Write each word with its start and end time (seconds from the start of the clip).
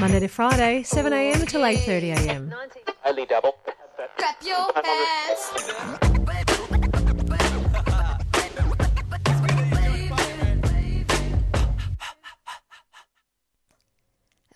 Monday 0.00 0.20
to 0.20 0.28
Friday, 0.28 0.82
7am 0.82 1.46
till 1.46 1.60
8.30am. 1.60 2.50
Only 3.04 3.26
double. 3.26 3.54
Clap 4.16 4.42
your 4.42 4.72
hands. 4.82 5.52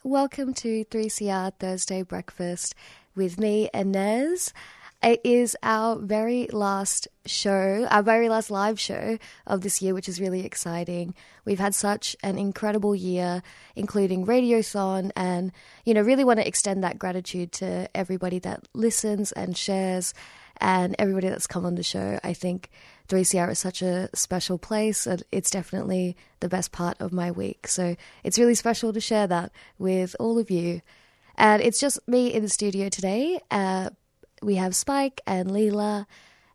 Welcome 0.03 0.55
to 0.55 0.87
3CR 0.87 1.53
Thursday 1.61 2.01
Breakfast 2.03 2.75
with 3.15 3.39
me, 3.39 3.69
Inez. 3.75 4.55
It 5.05 5.21
is 5.23 5.55
our 5.63 5.97
very 5.97 6.49
last 6.51 7.09
show, 7.27 7.87
our 7.91 8.03
very 8.03 8.31
last 8.31 8.51
live 8.51 8.81
show 8.81 9.19
of 9.47 9.61
this 9.61 9.83
year, 9.83 9.93
which 9.93 10.09
is 10.09 10.19
really 10.19 10.47
exciting. 10.47 11.15
We've 11.45 11.59
had 11.59 11.75
such 11.75 12.17
an 12.23 12.39
incredible 12.39 12.95
year, 12.95 13.43
including 13.77 14.25
Radiothon, 14.25 15.11
and, 15.15 15.53
you 15.85 15.93
know, 15.93 16.01
really 16.01 16.25
want 16.25 16.39
to 16.41 16.49
extend 16.49 16.85
that 16.85 16.99
gratitude 16.99 17.53
to 17.53 17.87
everybody 17.95 18.39
that 18.39 18.67
listens 18.73 19.31
and 19.33 19.55
shares 19.55 20.15
and 20.57 20.97
everybody 20.99 21.29
that's 21.29 21.47
come 21.47 21.67
on 21.67 21.75
the 21.75 21.83
show. 21.83 22.19
I 22.25 22.33
think 22.33 22.71
3CR 23.09 23.51
is 23.51 23.59
such 23.59 23.83
a 23.83 24.09
special 24.15 24.57
place, 24.57 25.07
and 25.07 25.23
it's 25.31 25.51
definitely 25.51 26.17
the 26.41 26.49
best 26.49 26.73
part 26.73 26.99
of 26.99 27.13
my 27.13 27.31
week. 27.31 27.69
So 27.69 27.95
it's 28.23 28.39
really 28.39 28.55
special 28.55 28.91
to 28.95 29.01
share 29.03 29.27
that 29.27 29.53
with 29.77 30.17
all 30.19 30.39
of 30.39 30.51
you. 30.51 30.81
And 31.37 31.61
it's 31.61 31.79
just 31.79 31.99
me 32.09 32.33
in 32.33 32.43
the 32.43 32.49
studio 32.49 32.89
today. 32.89 33.39
Uh, 33.51 33.91
we 34.45 34.57
have 34.57 34.75
Spike 34.75 35.21
and 35.27 35.51
Leela, 35.51 36.07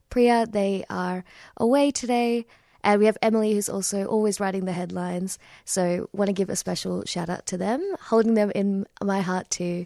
Priya. 0.10 0.46
They 0.46 0.86
are 0.90 1.24
away 1.58 1.92
today. 1.92 2.46
And 2.84 3.00
we 3.00 3.08
have 3.08 3.18
Emily, 3.22 3.54
who's 3.54 3.68
also 3.68 4.06
always 4.06 4.40
writing 4.40 4.64
the 4.66 4.72
headlines. 4.72 5.38
So, 5.66 6.10
want 6.14 6.30
to 6.30 6.34
give 6.34 6.50
a 6.50 6.56
special 6.56 7.04
shout 7.06 7.30
out 7.30 7.46
to 7.48 7.58
them, 7.58 7.84
holding 8.00 8.36
them 8.36 8.52
in 8.56 8.86
my 9.04 9.20
heart 9.20 9.50
too. 9.50 9.86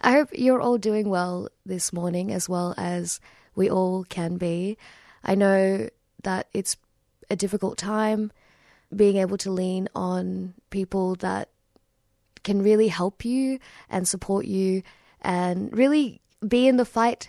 I 0.00 0.12
hope 0.12 0.28
you're 0.32 0.60
all 0.60 0.78
doing 0.78 1.08
well 1.08 1.48
this 1.66 1.92
morning, 1.92 2.32
as 2.32 2.48
well 2.48 2.74
as 2.76 3.18
we 3.56 3.68
all 3.68 4.04
can 4.04 4.36
be. 4.36 4.78
I 5.24 5.34
know 5.34 5.88
that 6.22 6.46
it's 6.52 6.76
a 7.28 7.34
difficult 7.34 7.76
time 7.76 8.30
being 8.94 9.16
able 9.16 9.36
to 9.38 9.50
lean 9.50 9.88
on 9.94 10.54
people 10.70 11.16
that 11.16 11.48
can 12.44 12.62
really 12.62 12.88
help 12.88 13.24
you 13.24 13.58
and 13.90 14.06
support 14.06 14.46
you 14.46 14.82
and 15.20 15.76
really 15.76 16.20
be 16.46 16.68
in 16.68 16.76
the 16.76 16.84
fight 16.84 17.28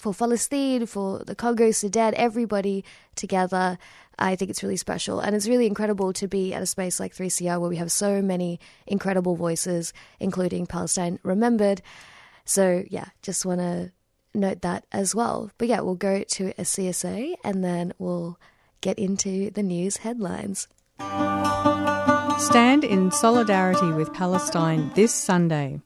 for 0.00 0.14
Palestine, 0.14 0.86
for 0.86 1.20
the 1.20 1.34
Congo, 1.34 1.70
Sudan, 1.70 2.14
everybody 2.16 2.84
together. 3.14 3.78
I 4.18 4.36
think 4.36 4.50
it's 4.50 4.62
really 4.62 4.76
special. 4.76 5.20
And 5.20 5.34
it's 5.34 5.48
really 5.48 5.66
incredible 5.66 6.12
to 6.14 6.28
be 6.28 6.52
at 6.52 6.62
a 6.62 6.66
space 6.66 7.00
like 7.00 7.14
3CR 7.14 7.60
where 7.60 7.70
we 7.70 7.76
have 7.76 7.92
so 7.92 8.20
many 8.20 8.60
incredible 8.86 9.36
voices, 9.36 9.92
including 10.18 10.66
Palestine 10.66 11.18
Remembered. 11.22 11.82
So, 12.44 12.84
yeah, 12.88 13.06
just 13.22 13.46
want 13.46 13.60
to 13.60 13.92
note 14.34 14.62
that 14.62 14.84
as 14.92 15.14
well. 15.14 15.50
But 15.58 15.68
yeah, 15.68 15.80
we'll 15.80 15.94
go 15.94 16.22
to 16.22 16.48
a 16.58 16.62
CSA 16.62 17.34
and 17.44 17.64
then 17.64 17.92
we'll 17.98 18.38
get 18.80 18.98
into 18.98 19.50
the 19.50 19.62
news 19.62 19.98
headlines. 19.98 20.68
Stand 22.38 22.84
in 22.84 23.10
solidarity 23.10 23.92
with 23.92 24.12
Palestine 24.12 24.90
this 24.94 25.14
Sunday. 25.14 25.80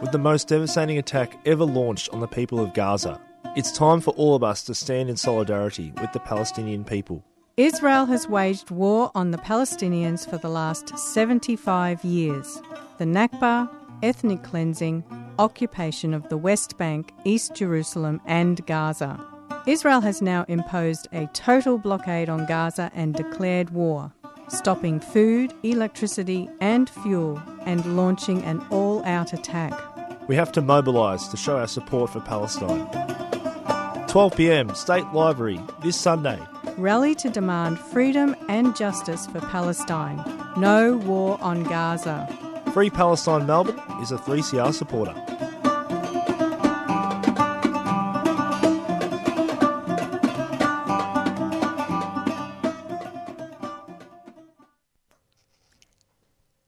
With 0.00 0.12
the 0.12 0.18
most 0.18 0.48
devastating 0.48 0.98
attack 0.98 1.38
ever 1.44 1.64
launched 1.64 2.10
on 2.10 2.20
the 2.20 2.28
people 2.28 2.60
of 2.60 2.72
Gaza, 2.72 3.20
it's 3.58 3.72
time 3.72 4.00
for 4.00 4.12
all 4.12 4.36
of 4.36 4.44
us 4.44 4.62
to 4.62 4.72
stand 4.72 5.10
in 5.10 5.16
solidarity 5.16 5.92
with 6.00 6.12
the 6.12 6.20
Palestinian 6.20 6.84
people. 6.84 7.24
Israel 7.56 8.06
has 8.06 8.28
waged 8.28 8.70
war 8.70 9.10
on 9.16 9.32
the 9.32 9.38
Palestinians 9.38 10.30
for 10.30 10.38
the 10.38 10.48
last 10.48 10.96
75 10.96 12.04
years. 12.04 12.62
The 12.98 13.04
Nakba, 13.04 13.68
ethnic 14.00 14.44
cleansing, 14.44 15.02
occupation 15.40 16.14
of 16.14 16.28
the 16.28 16.36
West 16.36 16.78
Bank, 16.78 17.12
East 17.24 17.56
Jerusalem, 17.56 18.20
and 18.26 18.64
Gaza. 18.66 19.18
Israel 19.66 20.02
has 20.02 20.22
now 20.22 20.44
imposed 20.46 21.08
a 21.10 21.26
total 21.32 21.78
blockade 21.78 22.28
on 22.28 22.46
Gaza 22.46 22.92
and 22.94 23.12
declared 23.12 23.70
war, 23.70 24.12
stopping 24.46 25.00
food, 25.00 25.52
electricity, 25.64 26.48
and 26.60 26.88
fuel, 26.88 27.42
and 27.66 27.96
launching 27.96 28.40
an 28.44 28.64
all 28.70 29.04
out 29.04 29.32
attack. 29.32 29.74
We 30.28 30.36
have 30.36 30.52
to 30.52 30.62
mobilise 30.62 31.26
to 31.26 31.36
show 31.36 31.58
our 31.58 31.66
support 31.66 32.10
for 32.10 32.20
Palestine. 32.20 33.27
12 34.08 34.36
pm, 34.36 34.74
State 34.74 35.06
Library, 35.12 35.60
this 35.82 36.00
Sunday. 36.00 36.40
Rally 36.78 37.14
to 37.16 37.28
demand 37.28 37.78
freedom 37.78 38.34
and 38.48 38.74
justice 38.74 39.26
for 39.26 39.40
Palestine. 39.40 40.16
No 40.56 40.96
war 40.96 41.38
on 41.42 41.62
Gaza. 41.64 42.26
Free 42.72 42.88
Palestine 42.88 43.46
Melbourne 43.46 43.78
is 44.00 44.10
a 44.10 44.16
3CR 44.16 44.72
supporter. 44.72 45.14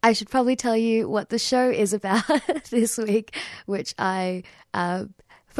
I 0.02 0.12
should 0.12 0.28
probably 0.28 0.56
tell 0.56 0.76
you 0.76 1.08
what 1.08 1.30
the 1.30 1.38
show 1.38 1.70
is 1.70 1.94
about 1.94 2.24
this 2.70 2.98
week, 2.98 3.34
which 3.64 3.94
I 3.98 4.42
uh, 4.74 5.04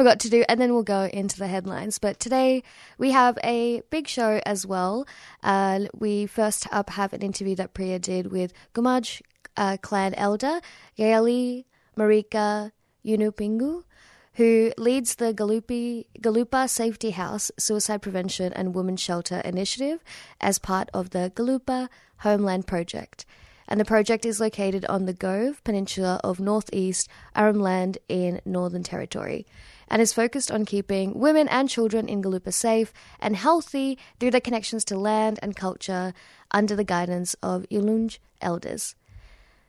forgot 0.01 0.19
to 0.19 0.31
do, 0.31 0.43
and 0.49 0.59
then 0.59 0.73
we'll 0.73 0.81
go 0.81 1.03
into 1.13 1.37
the 1.37 1.45
headlines. 1.45 1.99
But 1.99 2.19
today 2.19 2.63
we 2.97 3.11
have 3.11 3.37
a 3.43 3.83
big 3.91 4.07
show 4.07 4.41
as 4.47 4.65
well. 4.65 5.05
Uh, 5.43 5.81
we 5.93 6.25
first 6.25 6.67
up 6.71 6.89
have 6.89 7.13
an 7.13 7.21
interview 7.21 7.53
that 7.57 7.75
Priya 7.75 7.99
did 7.99 8.31
with 8.31 8.51
Gumatj 8.73 9.21
uh, 9.57 9.77
clan 9.79 10.15
elder 10.15 10.59
Gayili 10.97 11.65
Marika 11.95 12.71
Yunupingu, 13.05 13.83
who 14.33 14.71
leads 14.75 15.15
the 15.15 15.35
Galupi, 15.35 16.07
Galupa 16.19 16.67
Safety 16.67 17.11
House 17.11 17.51
Suicide 17.59 18.01
Prevention 18.01 18.51
and 18.53 18.73
Women's 18.73 19.01
Shelter 19.01 19.39
Initiative 19.45 20.03
as 20.39 20.57
part 20.57 20.89
of 20.95 21.11
the 21.11 21.31
Galupa 21.35 21.89
Homeland 22.17 22.65
Project 22.65 23.27
and 23.67 23.79
the 23.79 23.85
project 23.85 24.25
is 24.25 24.41
located 24.41 24.83
on 24.87 25.05
the 25.05 25.13
Gove 25.13 25.63
Peninsula 25.63 26.19
of 26.25 26.41
northeast 26.41 27.07
Arnhem 27.33 27.61
Land 27.61 27.99
in 28.09 28.41
Northern 28.43 28.83
Territory 28.83 29.45
and 29.91 30.01
is 30.01 30.11
focused 30.13 30.49
on 30.49 30.65
keeping 30.65 31.13
women 31.19 31.47
and 31.49 31.69
children 31.69 32.09
in 32.09 32.23
Galupa 32.23 32.51
safe 32.51 32.91
and 33.19 33.35
healthy 33.35 33.99
through 34.19 34.31
their 34.31 34.41
connections 34.41 34.83
to 34.85 34.97
land 34.97 35.37
and 35.43 35.55
culture 35.55 36.13
under 36.49 36.75
the 36.75 36.83
guidance 36.83 37.35
of 37.43 37.67
Yolŋu 37.69 38.17
elders. 38.41 38.95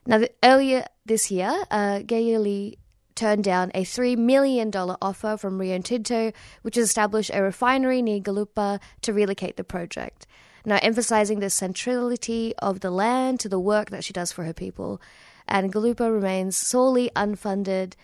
Now, 0.07 0.19
the, 0.19 0.31
earlier 0.43 0.87
this 1.05 1.31
year, 1.31 1.53
uh, 1.71 1.99
Gayili 1.99 2.79
turned 3.15 3.45
down 3.45 3.71
a 3.75 3.85
$3 3.85 4.17
million 4.17 4.71
offer 4.75 5.37
from 5.37 5.61
Rio 5.61 5.79
Tinto, 5.81 6.33
which 6.63 6.77
has 6.77 6.87
established 6.87 7.31
a 7.35 7.43
refinery 7.43 8.01
near 8.01 8.21
Galupa 8.21 8.81
to 9.03 9.13
relocate 9.13 9.59
the 9.59 9.65
project 9.65 10.27
now 10.65 10.79
emphasizing 10.83 11.41
the 11.41 11.51
centrality 11.51 12.55
of 12.59 12.81
the 12.81 12.91
land 12.91 13.41
to 13.41 13.49
the 13.49 13.61
work 13.61 13.91
that 13.91 14.05
she 14.05 14.13
does 14.13 14.33
for 14.33 14.45
her 14.45 14.53
people. 14.53 15.01
And 15.49 15.73
Galupa 15.73 16.13
remains 16.13 16.57
sorely 16.57 17.11
unfunded, 17.17 17.95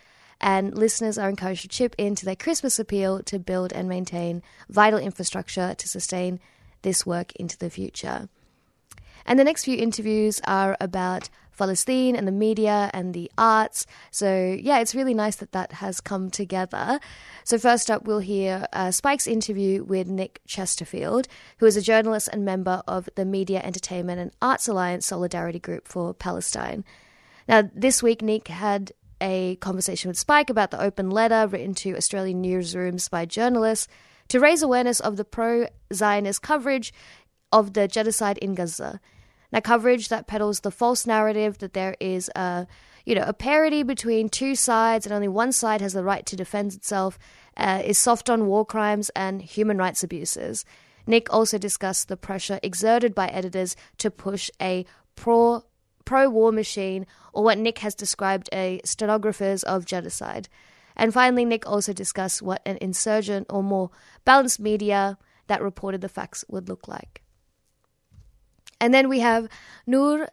and 0.41 0.76
listeners 0.76 1.19
are 1.19 1.28
encouraged 1.28 1.62
to 1.62 1.69
chip 1.69 1.94
into 1.99 2.25
their 2.25 2.37
Christmas 2.37 2.79
appeal 2.79 3.23
to 3.25 3.38
build 3.38 3.73
and 3.73 3.88
maintain 3.88 4.43
vital 4.69 4.99
infrastructure 4.99 5.75
to 5.75 5.88
sustain 5.88 6.40
this 6.82 7.05
work 7.05 7.32
into 7.37 7.58
the 7.58 7.70
future. 7.70 8.29
And 9.26 9.38
the 9.38 9.44
next 9.44 9.64
few 9.64 9.76
interviews 9.76 10.40
are 10.46 10.76
about 10.81 11.29
Palestine 11.58 12.17
and 12.17 12.26
the 12.26 12.32
media 12.32 12.88
and 12.94 13.12
the 13.12 13.31
arts. 13.37 13.85
So, 14.11 14.56
yeah, 14.58 14.79
it's 14.79 14.94
really 14.94 15.12
nice 15.12 15.37
that 15.37 15.52
that 15.52 15.73
has 15.73 16.00
come 16.00 16.31
together. 16.31 17.00
So, 17.44 17.58
first 17.58 17.91
up, 17.91 18.05
we'll 18.05 18.20
hear 18.20 18.67
uh, 18.73 18.91
Spike's 18.93 19.26
interview 19.26 19.82
with 19.82 20.06
Nick 20.06 20.41
Chesterfield, 20.46 21.29
who 21.58 21.67
is 21.67 21.76
a 21.76 21.82
journalist 21.82 22.29
and 22.32 22.44
member 22.44 22.82
of 22.87 23.08
the 23.17 23.25
Media, 23.25 23.61
Entertainment 23.62 24.20
and 24.20 24.31
Arts 24.41 24.69
Alliance 24.69 25.05
Solidarity 25.05 25.58
Group 25.58 25.88
for 25.88 26.14
Palestine. 26.14 26.84
Now, 27.49 27.69
this 27.75 28.02
week, 28.02 28.23
Nick 28.23 28.49
had 28.49 28.93
a 29.20 29.56
conversation 29.56 30.09
with 30.09 30.19
Spike 30.19 30.50
about 30.50 30.70
the 30.70 30.82
open 30.82 31.11
letter 31.11 31.47
written 31.47 31.75
to 31.75 31.97
Australian 31.97 32.43
newsrooms 32.43 33.11
by 33.11 33.25
journalists 33.25 33.88
to 34.29 34.41
raise 34.41 34.62
awareness 34.62 35.00
of 35.00 35.17
the 35.17 35.25
pro 35.25 35.67
Zionist 35.93 36.43
coverage 36.43 36.93
of 37.53 37.73
the 37.73 37.88
genocide 37.88 38.38
in 38.38 38.55
Gaza. 38.55 39.00
Now, 39.50 39.61
coverage 39.61 40.09
that 40.09 40.26
peddles 40.26 40.61
the 40.61 40.70
false 40.70 41.06
narrative 41.06 41.59
that 41.59 41.73
there 41.73 41.97
is 42.00 42.31
a 42.37 42.67
you 43.09 43.15
know, 43.15 43.25
a 43.26 43.32
parity 43.32 43.82
between 43.82 44.29
two 44.29 44.55
sides 44.55 45.06
and 45.06 45.15
only 45.15 45.29
one 45.29 45.50
side 45.50 45.81
has 45.81 45.94
the 45.94 46.05
right 46.05 46.26
to 46.26 46.37
defend 46.37 46.75
itself, 46.75 47.19
uh, 47.56 47.81
is 47.82 47.97
soft 47.97 48.29
on 48.29 48.47
war 48.47 48.67
crimes 48.67 49.11
and 49.17 49.41
human 49.41 49.79
rights 49.79 50.05
abuses. 50.05 50.67
Nick 51.06 51.32
also 51.32 51.56
discussed 51.56 52.09
the 52.09 52.19
pressure 52.19 52.61
exerted 52.62 53.15
by 53.15 53.29
editors 53.29 53.76
to 53.97 54.11
push 54.11 54.50
a 54.61 54.85
pro 55.17 55.65
pro 56.08 56.31
war 56.31 56.50
machine, 56.50 57.05
or 57.34 57.44
what 57.44 57.58
Nick 57.58 57.81
has 57.81 57.94
described 57.94 58.49
as 58.50 58.81
stenographers 58.82 59.62
of 59.62 59.84
genocide. 59.84 60.49
And 60.96 61.12
finally, 61.12 61.44
Nick 61.44 61.69
also 61.69 61.93
discussed 61.93 62.40
what 62.40 62.62
an 62.64 62.78
insurgent 62.81 63.46
or 63.50 63.62
more 63.62 63.90
balanced 64.25 64.58
media 64.58 65.19
that 65.49 65.60
reported 65.60 66.00
the 66.00 66.08
facts 66.08 66.46
would 66.49 66.66
look 66.66 66.88
like. 66.88 67.20
And 68.81 68.94
then 68.94 69.10
we 69.10 69.20
have 69.20 69.50
Noor 69.87 70.28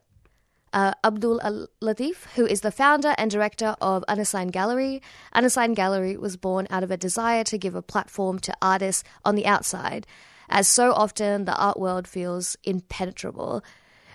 uh, 0.72 0.94
Abdul 1.04 1.42
Latif, 1.81 2.24
who 2.36 2.45
is 2.45 2.62
the 2.62 2.72
founder 2.72 3.13
and 3.18 3.30
director 3.30 3.75
of 3.81 4.06
Unassigned 4.07 4.54
Gallery. 4.54 5.01
Unassigned 5.33 5.75
Gallery 5.75 6.16
was 6.16 6.38
born 6.38 6.68
out 6.69 6.83
of 6.83 6.92
a 6.92 6.95
desire 6.95 7.44
to 7.44 7.57
give 7.57 7.75
a 7.75 7.81
platform 7.81 8.39
to 8.39 8.54
artists 8.62 9.04
on 9.25 9.36
the 9.36 9.45
outside, 9.45 10.07
as 10.48 10.69
so 10.69 10.94
often 10.94 11.44
the 11.44 11.57
art 11.57 11.77
world 11.77 12.07
feels 12.07 12.56
impenetrable. 12.63 13.62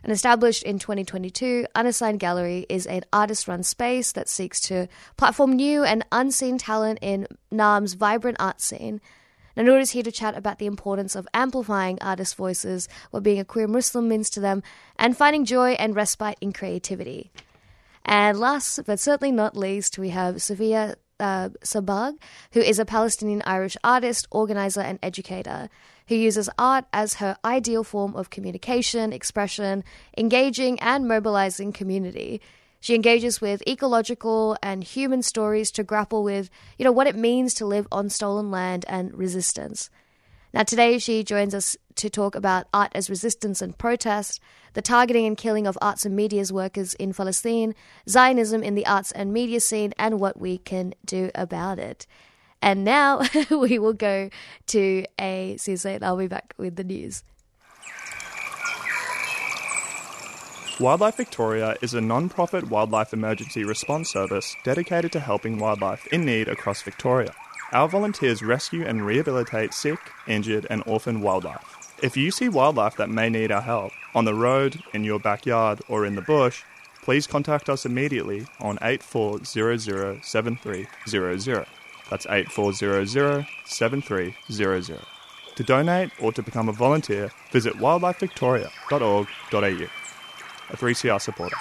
And 0.03 0.13
established 0.13 0.63
in 0.63 0.79
2022, 0.79 1.67
Unassigned 1.75 2.21
Gallery 2.21 2.67
is 2.69 2.87
an 2.87 3.03
artist 3.13 3.49
run 3.49 3.63
space 3.63 4.13
that 4.13 4.29
seeks 4.29 4.61
to 4.63 4.89
platform 5.17 5.53
new 5.53 5.85
and 5.85 6.05
unseen 6.11 6.59
talent 6.59 6.99
in 7.03 7.27
Naarm's 7.53 7.95
vibrant 7.95 8.39
art 8.41 8.61
scene. 8.61 9.01
Nanur 9.57 9.81
is 9.81 9.91
here 9.91 10.03
to 10.03 10.13
chat 10.13 10.37
about 10.37 10.59
the 10.59 10.67
importance 10.67 11.15
of 11.15 11.29
amplifying 11.35 11.99
artists' 12.01 12.35
voices, 12.35 12.89
what 13.11 13.23
being 13.23 13.41
a 13.41 13.45
queer 13.45 13.67
Muslim 13.67 14.09
means 14.09 14.31
to 14.31 14.41
them, 14.41 14.63
and 14.97 15.17
finding 15.17 15.45
joy 15.45 15.73
and 15.73 15.95
respite 15.95 16.39
in 16.41 16.53
creativity. 16.53 17.31
And 18.05 18.39
last 18.39 18.81
but 18.87 19.01
certainly 19.01 19.33
not 19.33 19.57
least, 19.57 19.99
we 19.99 20.11
have 20.11 20.41
Sofia 20.41 20.97
uh, 21.19 21.51
Sabbagh, 21.63 22.17
who 22.53 22.61
is 22.61 22.79
a 22.79 22.85
Palestinian 22.85 23.43
Irish 23.45 23.77
artist, 23.85 24.27
organizer, 24.31 24.81
and 24.81 24.99
educator 25.03 25.69
who 26.11 26.17
uses 26.17 26.51
art 26.59 26.85
as 26.93 27.15
her 27.15 27.37
ideal 27.45 27.85
form 27.85 28.17
of 28.17 28.31
communication, 28.31 29.13
expression, 29.13 29.85
engaging, 30.19 30.77
and 30.81 31.07
mobilizing 31.07 31.73
community. 31.73 32.41
She 32.81 32.97
engages 32.97 33.41
with 33.41 33.63
ecological 33.67 34.57
and 34.61 34.83
human 34.83 35.23
stories 35.23 35.71
to 35.71 35.85
grapple 35.85 36.25
with, 36.25 36.51
you 36.77 36.85
know, 36.85 36.91
what 36.91 37.07
it 37.07 37.15
means 37.15 37.55
to 37.55 37.65
live 37.65 37.87
on 37.93 38.09
stolen 38.09 38.51
land 38.51 38.85
and 38.89 39.15
resistance. 39.15 39.89
Now, 40.53 40.65
today 40.65 40.99
she 40.99 41.23
joins 41.23 41.55
us 41.55 41.77
to 41.95 42.11
talk 42.11 42.35
about 42.35 42.67
art 42.75 42.91
as 42.93 43.09
resistance 43.09 43.63
and 43.63 43.79
protest, 43.79 44.41
the 44.73 44.83
targeting 44.83 45.27
and 45.27 45.37
killing 45.37 45.69
of 45.69 45.79
arts 45.81 46.05
and 46.05 46.17
media's 46.17 46.53
workers 46.53 46.95
in 46.95 47.15
Palestine, 47.15 47.73
Zionism 48.09 48.65
in 48.65 48.75
the 48.75 48.87
arts 48.87 49.13
and 49.13 49.33
media 49.33 49.61
scene, 49.61 49.95
and 49.97 50.19
what 50.19 50.41
we 50.41 50.59
can 50.59 50.93
do 51.05 51.31
about 51.37 51.79
it. 51.79 52.05
And 52.63 52.85
now 52.85 53.23
we 53.51 53.79
will 53.79 53.93
go 53.93 54.31
to 54.69 55.05
a 55.19 55.57
CSA. 55.59 56.03
I'll 56.03 56.17
be 56.17 56.29
back 56.29 56.55
with 56.57 56.77
the 56.77 56.85
news. 56.85 57.23
Wildlife 60.79 61.17
Victoria 61.17 61.77
is 61.83 61.93
a 61.93 62.01
non 62.01 62.31
profit 62.31 62.71
wildlife 62.71 63.13
emergency 63.13 63.65
response 63.65 64.11
service 64.11 64.57
dedicated 64.65 65.13
to 65.13 65.21
helping 65.21 65.59
wildlife 65.59 66.07
in 66.07 66.25
need 66.25 66.49
across 66.49 66.81
Victoria. 66.81 67.35
Our 67.73 67.87
volunteers 67.87 68.43
rescue 68.43 68.87
and 68.87 69.05
rehabilitate 69.05 69.75
sick, 69.75 69.99
injured, 70.27 70.67
and 70.71 70.83
orphaned 70.87 71.23
wildlife. 71.23 71.77
If 72.03 72.17
you 72.17 72.31
see 72.31 72.49
wildlife 72.49 72.97
that 72.97 73.11
may 73.11 73.29
need 73.29 73.53
our 73.53 73.61
help, 73.61 73.93
on 74.15 74.25
the 74.25 74.35
road, 74.35 74.83
in 74.95 75.05
your 75.05 75.21
backyard, 75.21 75.83
or 75.87 76.07
in 76.07 76.15
the 76.15 76.23
bush, 76.23 76.63
please 77.03 77.27
contact 77.27 77.69
us 77.69 77.85
immediately 77.85 78.47
on 78.59 78.79
84007300. 78.79 81.67
That's 82.11 82.27
8400 82.29 83.47
7300. 83.65 85.01
To 85.57 85.63
donate 85.63 86.11
or 86.21 86.33
to 86.33 86.43
become 86.43 86.69
a 86.69 86.73
volunteer, 86.73 87.31
visit 87.53 87.75
wildlifevictoria.org.au. 87.75 89.87
A 90.71 90.77
3CR 90.77 91.21
supporter. 91.21 91.57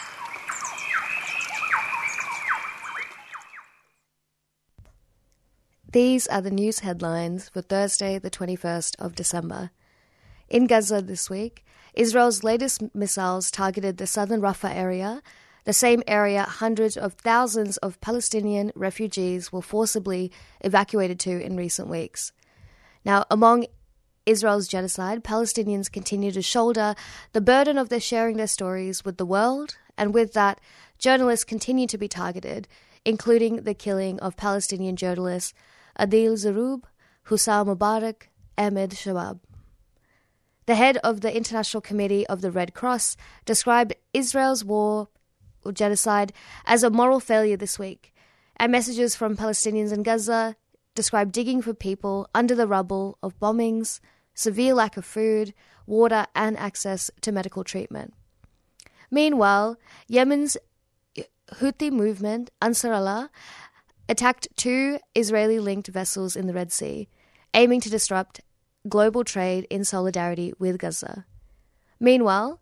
These 5.91 6.27
are 6.27 6.41
the 6.41 6.51
news 6.51 6.79
headlines 6.79 7.49
for 7.49 7.61
Thursday, 7.61 8.19
the 8.19 8.29
21st 8.29 8.95
of 8.99 9.15
December. 9.15 9.71
In 10.47 10.67
Gaza 10.67 11.01
this 11.01 11.31
week, 11.31 11.65
Israel's 11.95 12.43
latest 12.43 12.83
missiles 12.93 13.49
targeted 13.49 13.97
the 13.97 14.05
southern 14.05 14.39
Rafah 14.39 14.75
area, 14.75 15.23
the 15.69 15.74
same 15.74 16.01
area 16.07 16.42
hundreds 16.42 16.98
of 16.98 17.13
thousands 17.13 17.77
of 17.77 18.01
Palestinian 18.01 18.71
refugees 18.74 19.51
were 19.51 19.62
forcibly 19.62 20.31
evacuated 20.62 21.19
to 21.19 21.39
in 21.39 21.56
recent 21.56 21.88
weeks. 21.88 22.31
Now, 23.06 23.25
among 23.30 23.68
Israel's 24.25 24.68
genocide, 24.68 25.24
Palestinians 25.24 25.92
continue 25.92 26.31
to 26.31 26.42
shoulder 26.42 26.95
the 27.33 27.39
burden 27.39 27.77
of 27.77 27.89
their 27.89 28.00
sharing 28.00 28.38
their 28.38 28.48
stories 28.48 29.06
with 29.06 29.18
the 29.18 29.27
world, 29.27 29.77
and 29.95 30.12
with 30.12 30.33
that, 30.33 30.60
journalists 30.98 31.45
continue 31.45 31.86
to 31.86 32.00
be 32.00 32.07
targeted, 32.07 32.68
including 33.06 33.57
the 33.57 33.75
killing 33.75 34.19
of 34.21 34.36
Palestinian 34.36 34.95
journalists 34.95 35.54
Adil 36.00 36.33
Zaroub, 36.33 36.81
Hussam 37.27 37.68
Mubarak, 37.68 38.30
Ahmed 38.57 38.89
Shabab. 38.94 39.39
The 40.66 40.74
head 40.74 40.98
of 41.04 41.21
the 41.21 41.38
International 41.38 41.81
Committee 41.81 42.25
of 42.25 42.42
the 42.42 42.50
Red 42.50 42.74
Cross 42.74 43.18
described 43.45 43.94
Israel's 44.16 44.66
war 44.66 45.10
or 45.63 45.71
genocide 45.71 46.33
as 46.65 46.83
a 46.83 46.89
moral 46.89 47.19
failure 47.19 47.57
this 47.57 47.77
week, 47.79 48.13
and 48.57 48.71
messages 48.71 49.15
from 49.15 49.38
Palestinians 49.38 49.94
in 49.94 50.03
Gaza 50.03 50.56
describe 50.95 51.31
digging 51.31 51.61
for 51.61 51.73
people 51.73 52.27
under 52.35 52.56
the 52.56 52.67
rubble 52.67 53.17
of 53.23 53.39
bombings, 53.39 54.00
severe 54.33 54.73
lack 54.73 54.97
of 54.97 55.06
food, 55.06 55.53
water, 55.85 56.27
and 56.35 56.57
access 56.57 57.09
to 57.21 57.31
medical 57.31 57.63
treatment. 57.63 58.13
Meanwhile, 59.11 59.77
Yemen's 60.07 60.57
Houthi 61.56 61.91
movement, 61.91 62.51
Ansar 62.61 62.94
Allah, 62.94 63.31
attacked 64.07 64.47
two 64.56 65.00
Israeli 65.15 65.59
linked 65.59 65.88
vessels 65.88 66.35
in 66.35 66.47
the 66.47 66.53
Red 66.53 66.71
Sea, 66.71 67.07
aiming 67.53 67.81
to 67.81 67.89
disrupt 67.89 68.41
global 68.88 69.23
trade 69.23 69.65
in 69.69 69.83
solidarity 69.83 70.53
with 70.59 70.77
Gaza. 70.77 71.25
Meanwhile, 72.00 72.61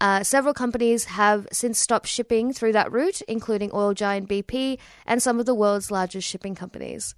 uh, 0.00 0.22
several 0.22 0.54
companies 0.54 1.04
have 1.06 1.46
since 1.52 1.78
stopped 1.78 2.06
shipping 2.06 2.52
through 2.52 2.72
that 2.72 2.90
route, 2.90 3.20
including 3.22 3.70
oil 3.72 3.94
giant 3.94 4.28
BP 4.28 4.78
and 5.06 5.22
some 5.22 5.38
of 5.38 5.46
the 5.46 5.54
world's 5.54 5.90
largest 5.90 6.28
shipping 6.28 6.54
companies. 6.54 7.14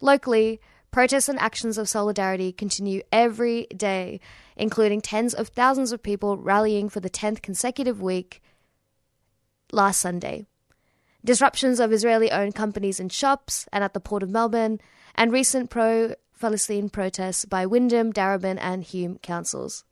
Locally, 0.00 0.60
protests 0.90 1.28
and 1.28 1.38
actions 1.38 1.78
of 1.78 1.88
solidarity 1.88 2.52
continue 2.52 3.02
every 3.12 3.66
day, 3.76 4.20
including 4.56 5.00
tens 5.00 5.34
of 5.34 5.48
thousands 5.48 5.92
of 5.92 6.02
people 6.02 6.36
rallying 6.36 6.88
for 6.88 7.00
the 7.00 7.10
10th 7.10 7.42
consecutive 7.42 8.00
week 8.00 8.42
last 9.72 10.00
Sunday. 10.00 10.46
Disruptions 11.24 11.80
of 11.80 11.92
Israeli 11.92 12.30
owned 12.30 12.54
companies 12.54 13.00
and 13.00 13.12
shops 13.12 13.66
and 13.72 13.82
at 13.82 13.94
the 13.94 14.00
Port 14.00 14.22
of 14.22 14.30
Melbourne, 14.30 14.80
and 15.16 15.32
recent 15.32 15.70
pro 15.70 16.14
Palestine 16.38 16.90
protests 16.90 17.46
by 17.46 17.66
Wyndham, 17.66 18.12
Darebin, 18.12 18.58
and 18.60 18.84
Hume 18.84 19.18
councils. 19.18 19.84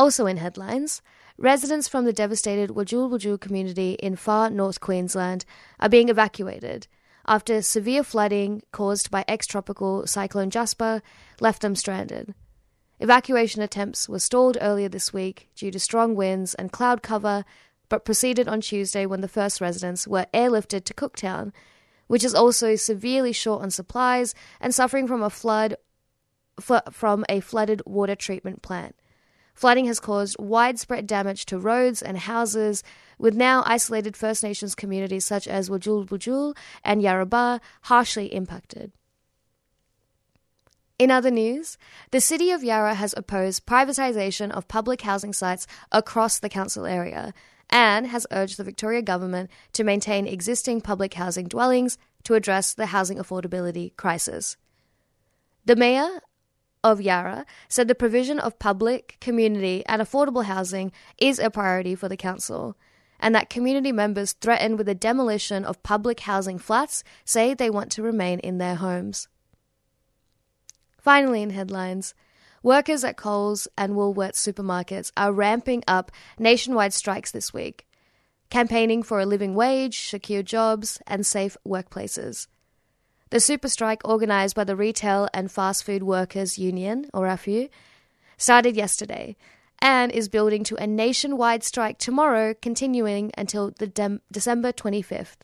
Also 0.00 0.24
in 0.24 0.38
headlines, 0.38 1.02
residents 1.36 1.86
from 1.86 2.06
the 2.06 2.12
devastated 2.14 2.70
Wujal 2.70 3.10
Wujal 3.10 3.38
community 3.38 3.98
in 3.98 4.16
far 4.16 4.48
north 4.48 4.80
Queensland 4.80 5.44
are 5.78 5.90
being 5.90 6.08
evacuated 6.08 6.86
after 7.26 7.60
severe 7.60 8.02
flooding 8.02 8.62
caused 8.72 9.10
by 9.10 9.26
ex 9.28 9.46
tropical 9.46 10.06
cyclone 10.06 10.48
Jasper 10.48 11.02
left 11.38 11.60
them 11.60 11.76
stranded. 11.76 12.34
Evacuation 12.98 13.60
attempts 13.60 14.08
were 14.08 14.18
stalled 14.18 14.56
earlier 14.62 14.88
this 14.88 15.12
week 15.12 15.50
due 15.54 15.70
to 15.70 15.78
strong 15.78 16.14
winds 16.14 16.54
and 16.54 16.72
cloud 16.72 17.02
cover, 17.02 17.44
but 17.90 18.06
proceeded 18.06 18.48
on 18.48 18.62
Tuesday 18.62 19.04
when 19.04 19.20
the 19.20 19.28
first 19.28 19.60
residents 19.60 20.08
were 20.08 20.24
airlifted 20.32 20.84
to 20.84 20.94
Cooktown, 20.94 21.52
which 22.06 22.24
is 22.24 22.34
also 22.34 22.74
severely 22.74 23.34
short 23.34 23.60
on 23.60 23.70
supplies 23.70 24.34
and 24.62 24.74
suffering 24.74 25.06
from 25.06 25.22
a 25.22 25.28
flood 25.28 25.76
from 26.90 27.26
a 27.28 27.40
flooded 27.40 27.82
water 27.84 28.14
treatment 28.14 28.62
plant. 28.62 28.96
Flooding 29.54 29.86
has 29.86 30.00
caused 30.00 30.36
widespread 30.38 31.06
damage 31.06 31.46
to 31.46 31.58
roads 31.58 32.02
and 32.02 32.18
houses, 32.18 32.82
with 33.18 33.34
now 33.34 33.62
isolated 33.66 34.16
First 34.16 34.42
Nations 34.42 34.74
communities 34.74 35.24
such 35.24 35.46
as 35.46 35.68
Wujal 35.68 36.06
Wujal 36.08 36.56
and 36.82 37.02
Yarrabah 37.02 37.60
harshly 37.82 38.26
impacted. 38.26 38.92
In 40.98 41.10
other 41.10 41.30
news, 41.30 41.78
the 42.10 42.20
City 42.20 42.50
of 42.50 42.62
Yarra 42.62 42.94
has 42.94 43.14
opposed 43.16 43.64
privatisation 43.64 44.50
of 44.50 44.68
public 44.68 45.00
housing 45.00 45.32
sites 45.32 45.66
across 45.90 46.38
the 46.38 46.50
council 46.50 46.84
area 46.84 47.32
and 47.70 48.08
has 48.08 48.26
urged 48.30 48.58
the 48.58 48.64
Victoria 48.64 49.00
Government 49.00 49.48
to 49.72 49.84
maintain 49.84 50.26
existing 50.26 50.82
public 50.82 51.14
housing 51.14 51.48
dwellings 51.48 51.96
to 52.24 52.34
address 52.34 52.74
the 52.74 52.86
housing 52.86 53.16
affordability 53.16 53.96
crisis. 53.96 54.58
The 55.64 55.76
Mayor 55.76 56.20
of 56.82 57.00
Yarra 57.00 57.44
said 57.68 57.88
the 57.88 57.94
provision 57.94 58.38
of 58.38 58.58
public, 58.58 59.16
community, 59.20 59.84
and 59.86 60.00
affordable 60.00 60.44
housing 60.44 60.92
is 61.18 61.38
a 61.38 61.50
priority 61.50 61.94
for 61.94 62.08
the 62.08 62.16
council. 62.16 62.76
and 63.20 63.34
that 63.34 63.50
community 63.50 63.92
members 63.92 64.32
threatened 64.32 64.78
with 64.78 64.86
the 64.86 64.94
demolition 64.94 65.64
of 65.64 65.82
public 65.82 66.20
housing 66.20 66.58
flats 66.58 67.04
say 67.24 67.52
they 67.54 67.70
want 67.70 67.92
to 67.92 68.02
remain 68.02 68.38
in 68.40 68.58
their 68.58 68.76
homes. 68.76 69.28
Finally, 70.98 71.42
in 71.42 71.50
headlines, 71.50 72.14
workers 72.62 73.04
at 73.04 73.16
Coles 73.16 73.68
and 73.76 73.94
Woolworths 73.94 74.36
supermarkets 74.36 75.12
are 75.16 75.32
ramping 75.32 75.82
up 75.86 76.10
nationwide 76.38 76.92
strikes 76.92 77.30
this 77.30 77.52
week, 77.52 77.86
campaigning 78.50 79.02
for 79.02 79.20
a 79.20 79.26
living 79.26 79.54
wage, 79.54 80.08
secure 80.08 80.42
jobs, 80.42 81.00
and 81.06 81.24
safe 81.26 81.56
workplaces. 81.66 82.46
The 83.30 83.38
super 83.38 83.68
strike, 83.68 84.04
organised 84.04 84.56
by 84.56 84.64
the 84.64 84.74
Retail 84.74 85.28
and 85.32 85.52
Fast 85.52 85.84
Food 85.84 86.02
Workers 86.02 86.58
Union, 86.58 87.08
or 87.14 87.26
RAFFWU, 87.26 87.70
started 88.36 88.74
yesterday 88.74 89.36
and 89.78 90.10
is 90.10 90.28
building 90.28 90.64
to 90.64 90.74
a 90.82 90.86
nationwide 90.88 91.62
strike 91.62 91.98
tomorrow, 91.98 92.54
continuing 92.60 93.30
until 93.38 93.70
the 93.78 94.20
December 94.32 94.72
25th. 94.72 95.36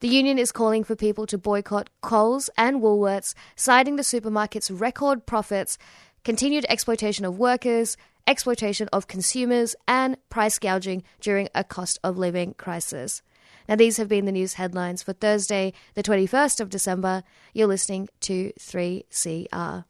The 0.00 0.08
union 0.08 0.40
is 0.40 0.50
calling 0.50 0.82
for 0.82 0.96
people 0.96 1.24
to 1.28 1.38
boycott 1.38 1.88
Coles 2.02 2.50
and 2.58 2.82
Woolworths, 2.82 3.34
citing 3.54 3.94
the 3.94 4.02
supermarket's 4.02 4.70
record 4.72 5.24
profits, 5.24 5.78
continued 6.24 6.66
exploitation 6.68 7.24
of 7.24 7.38
workers, 7.38 7.96
exploitation 8.26 8.88
of 8.92 9.06
consumers, 9.06 9.76
and 9.86 10.16
price 10.30 10.58
gouging 10.58 11.04
during 11.20 11.48
a 11.54 11.62
cost 11.62 12.00
of 12.02 12.18
living 12.18 12.54
crisis. 12.54 13.22
Now, 13.68 13.76
these 13.76 13.96
have 13.96 14.08
been 14.08 14.26
the 14.26 14.32
news 14.32 14.54
headlines 14.54 15.02
for 15.02 15.12
Thursday, 15.12 15.72
the 15.94 16.02
21st 16.02 16.60
of 16.60 16.68
December. 16.68 17.22
You're 17.52 17.66
listening 17.66 18.08
to 18.20 18.52
3CR. 18.58 19.84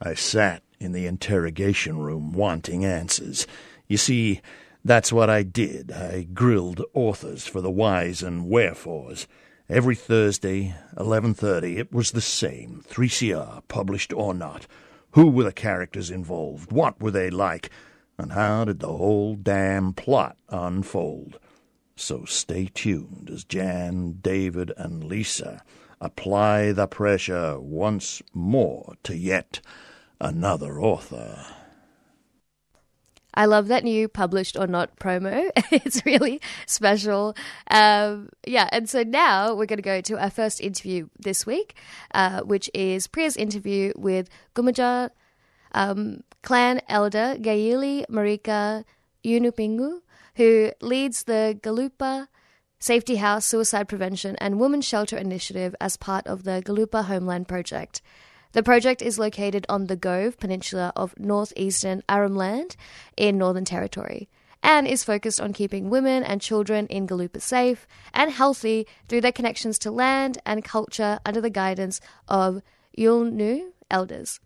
I 0.00 0.14
sat 0.14 0.62
in 0.80 0.92
the 0.92 1.06
interrogation 1.06 1.98
room 1.98 2.32
wanting 2.32 2.84
answers. 2.84 3.46
You 3.86 3.96
see, 3.96 4.40
that's 4.84 5.12
what 5.12 5.28
I 5.28 5.42
did. 5.42 5.92
I 5.92 6.28
grilled 6.32 6.82
authors 6.94 7.46
for 7.46 7.60
the 7.60 7.70
whys 7.70 8.22
and 8.22 8.48
wherefores. 8.48 9.26
Every 9.68 9.96
Thursday, 9.96 10.74
11:30, 10.96 11.78
it 11.78 11.92
was 11.92 12.12
the 12.12 12.20
same, 12.20 12.84
3CR, 12.86 13.62
published 13.68 14.12
or 14.12 14.32
not. 14.32 14.66
Who 15.12 15.28
were 15.28 15.44
the 15.44 15.52
characters 15.52 16.10
involved? 16.10 16.70
What 16.70 17.00
were 17.00 17.10
they 17.10 17.30
like? 17.30 17.70
And 18.16 18.32
how 18.32 18.64
did 18.64 18.80
the 18.80 18.96
whole 18.96 19.34
damn 19.34 19.92
plot 19.92 20.36
unfold? 20.48 21.38
So 21.96 22.24
stay 22.26 22.66
tuned 22.66 23.30
as 23.32 23.44
Jan, 23.44 24.18
David, 24.20 24.72
and 24.76 25.04
Lisa 25.04 25.62
apply 26.00 26.72
the 26.72 26.86
pressure 26.86 27.58
once 27.58 28.22
more 28.34 28.94
to 29.02 29.16
yet 29.16 29.60
another 30.20 30.80
author. 30.80 31.46
I 33.32 33.44
love 33.44 33.68
that 33.68 33.84
new 33.84 34.08
published 34.08 34.56
or 34.56 34.66
not 34.66 34.96
promo. 34.96 35.50
it's 35.70 36.04
really 36.06 36.40
special. 36.66 37.36
Um, 37.70 38.30
yeah, 38.46 38.68
and 38.72 38.88
so 38.88 39.02
now 39.02 39.54
we're 39.54 39.66
going 39.66 39.78
to 39.78 39.82
go 39.82 40.00
to 40.00 40.18
our 40.18 40.30
first 40.30 40.60
interview 40.60 41.08
this 41.18 41.44
week, 41.44 41.76
uh, 42.14 42.40
which 42.42 42.70
is 42.72 43.06
Priya's 43.06 43.36
interview 43.36 43.92
with 43.96 44.30
Gumatj 44.54 45.10
um, 45.72 46.22
clan 46.42 46.80
elder 46.88 47.36
Gayili 47.38 48.06
Marika 48.10 48.84
Yunupingu, 49.22 50.00
who 50.36 50.70
leads 50.80 51.24
the 51.24 51.58
Galupa 51.62 52.28
Safety 52.78 53.16
House 53.16 53.46
Suicide 53.46 53.88
Prevention 53.88 54.36
and 54.36 54.60
Women's 54.60 54.84
Shelter 54.84 55.16
Initiative 55.16 55.74
as 55.80 55.96
part 55.96 56.26
of 56.26 56.44
the 56.44 56.62
Galupa 56.64 57.04
Homeland 57.04 57.48
Project. 57.48 58.02
The 58.52 58.62
project 58.62 59.02
is 59.02 59.18
located 59.18 59.66
on 59.68 59.86
the 59.86 59.96
Gove 59.96 60.38
Peninsula 60.38 60.92
of 60.94 61.18
northeastern 61.18 62.02
Arnhem 62.08 62.36
Land 62.36 62.76
in 63.16 63.38
Northern 63.38 63.64
Territory 63.64 64.28
and 64.62 64.86
is 64.86 65.04
focused 65.04 65.40
on 65.40 65.52
keeping 65.52 65.90
women 65.90 66.22
and 66.22 66.40
children 66.40 66.86
in 66.88 67.06
Galupa 67.06 67.40
safe 67.40 67.86
and 68.12 68.30
healthy 68.30 68.86
through 69.08 69.22
their 69.22 69.32
connections 69.32 69.78
to 69.80 69.90
land 69.90 70.38
and 70.44 70.64
culture 70.64 71.18
under 71.24 71.40
the 71.40 71.50
guidance 71.50 72.00
of 72.28 72.62
Yolŋu 72.98 73.70
elders. 73.90 74.40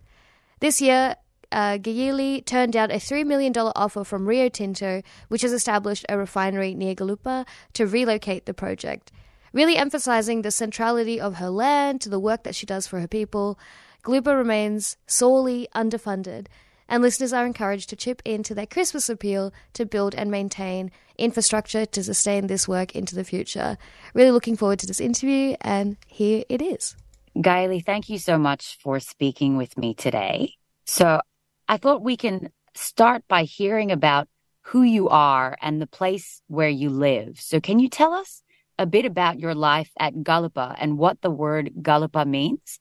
This 0.60 0.80
year, 0.80 1.16
uh, 1.52 1.78
turned 1.78 2.72
down 2.72 2.90
a 2.90 2.96
$3 2.96 3.26
million 3.26 3.56
offer 3.56 4.04
from 4.04 4.26
Rio 4.26 4.48
Tinto, 4.48 5.02
which 5.28 5.42
has 5.42 5.52
established 5.52 6.06
a 6.08 6.18
refinery 6.18 6.74
near 6.74 6.94
Galupa, 6.94 7.46
to 7.74 7.86
relocate 7.86 8.46
the 8.46 8.54
project, 8.54 9.12
really 9.52 9.76
emphasizing 9.76 10.42
the 10.42 10.50
centrality 10.50 11.20
of 11.20 11.36
her 11.36 11.50
land 11.50 12.00
to 12.02 12.08
the 12.08 12.20
work 12.20 12.44
that 12.44 12.54
she 12.54 12.66
does 12.66 12.86
for 12.86 13.00
her 13.00 13.08
people. 13.08 13.58
Galupa 14.04 14.36
remains 14.36 14.96
sorely 15.06 15.68
underfunded, 15.74 16.46
and 16.88 17.02
listeners 17.02 17.32
are 17.32 17.46
encouraged 17.46 17.88
to 17.90 17.96
chip 17.96 18.22
into 18.24 18.54
their 18.54 18.66
Christmas 18.66 19.08
appeal 19.08 19.52
to 19.74 19.86
build 19.86 20.14
and 20.14 20.30
maintain 20.30 20.90
infrastructure 21.18 21.86
to 21.86 22.02
sustain 22.02 22.46
this 22.46 22.66
work 22.66 22.96
into 22.96 23.14
the 23.14 23.24
future. 23.24 23.76
Really 24.14 24.30
looking 24.30 24.56
forward 24.56 24.78
to 24.80 24.86
this 24.86 25.00
interview, 25.00 25.54
and 25.60 25.96
here 26.06 26.44
it 26.48 26.62
is. 26.62 26.96
Gayili, 27.36 27.84
thank 27.84 28.08
you 28.08 28.18
so 28.18 28.38
much 28.38 28.78
for 28.82 28.98
speaking 28.98 29.56
with 29.56 29.78
me 29.78 29.94
today. 29.94 30.54
So 30.84 31.20
I 31.70 31.76
thought 31.76 32.02
we 32.02 32.16
can 32.16 32.50
start 32.74 33.22
by 33.28 33.44
hearing 33.44 33.92
about 33.92 34.26
who 34.62 34.82
you 34.82 35.08
are 35.08 35.56
and 35.62 35.80
the 35.80 35.86
place 35.86 36.42
where 36.48 36.68
you 36.68 36.90
live. 36.90 37.38
So 37.38 37.60
can 37.60 37.78
you 37.78 37.88
tell 37.88 38.12
us 38.12 38.42
a 38.76 38.86
bit 38.86 39.04
about 39.04 39.38
your 39.38 39.54
life 39.54 39.92
at 39.96 40.14
Galupa 40.14 40.74
and 40.80 40.98
what 40.98 41.20
the 41.20 41.30
word 41.30 41.70
Galupa 41.80 42.26
means? 42.26 42.80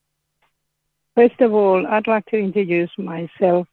First 1.14 1.40
of 1.40 1.54
all, 1.54 1.86
I'd 1.86 2.08
like 2.08 2.26
to 2.26 2.36
introduce 2.36 2.90
myself. 2.98 3.68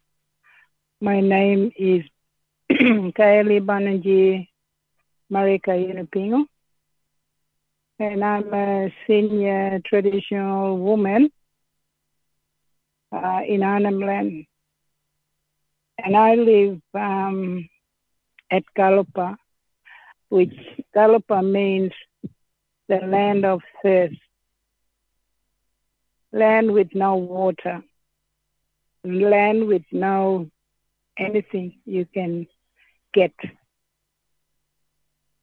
My 1.01 1.19
name 1.19 1.71
is 1.75 2.03
Gayili 2.71 3.59
Banerjee 3.65 4.47
Marika 5.33 5.73
Yunupingu, 5.73 6.45
and 7.97 8.23
I'm 8.23 8.53
a 8.53 8.93
senior 9.07 9.81
traditional 9.83 10.77
woman 10.77 11.31
uh, 13.11 13.41
in 13.47 13.63
Arnhem 13.63 13.99
Land. 13.99 14.45
And 16.03 16.15
I 16.15 16.35
live 16.35 16.79
um, 16.93 17.67
at 18.51 18.63
Galupa, 18.77 19.35
which 20.29 20.55
Galupa 20.95 21.43
means 21.43 21.91
the 22.87 22.97
land 22.97 23.45
of 23.45 23.61
thirst 23.83 24.17
land 26.31 26.71
with 26.71 26.93
no 26.93 27.15
water, 27.15 27.83
land 29.03 29.67
with 29.67 29.83
no 29.91 30.49
anything 31.17 31.79
you 31.85 32.05
can 32.13 32.47
get. 33.13 33.33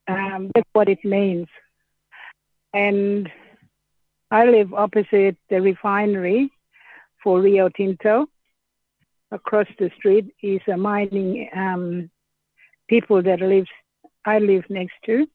Um, 0.07 0.51
that's 0.55 0.69
what 0.73 0.89
it 0.89 1.05
means. 1.05 1.49
And 2.73 3.31
I 4.31 4.45
live 4.47 4.75
opposite 4.75 5.37
the 5.49 5.61
refinery 5.61 6.51
for 7.23 7.41
Rio 7.41 7.69
Tinto. 7.69 8.27
Across 9.35 9.67
the 9.81 9.91
street 9.97 10.27
is 10.41 10.61
a 10.73 10.77
mining 10.77 11.51
um, 11.57 12.09
people 12.89 13.21
that 13.21 13.41
lives 13.41 13.69
I 14.25 14.39
live 14.39 14.65
next 14.71 14.95
to. 15.07 15.27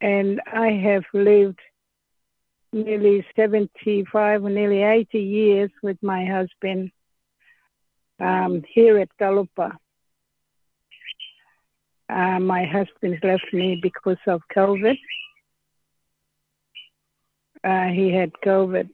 And 0.00 0.40
I 0.52 0.68
have 0.68 1.04
lived 1.12 1.60
nearly 2.72 3.26
75 3.36 4.42
nearly 4.42 4.82
80 4.82 5.18
years 5.18 5.70
with 5.82 5.98
my 6.02 6.24
husband 6.24 6.90
um, 8.20 8.62
here 8.72 8.98
at 8.98 9.10
Galupa. 9.20 9.76
Uh, 12.08 12.38
my 12.40 12.64
husband 12.64 13.18
left 13.22 13.52
me 13.52 13.78
because 13.82 14.22
of 14.26 14.40
COVID. 14.54 14.96
Uh, 17.62 17.88
he 17.88 18.12
had 18.12 18.32
COVID, 18.44 18.88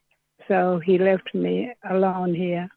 so 0.48 0.80
he 0.84 0.98
left 0.98 1.34
me 1.34 1.72
alone 1.88 2.34
here 2.34 2.68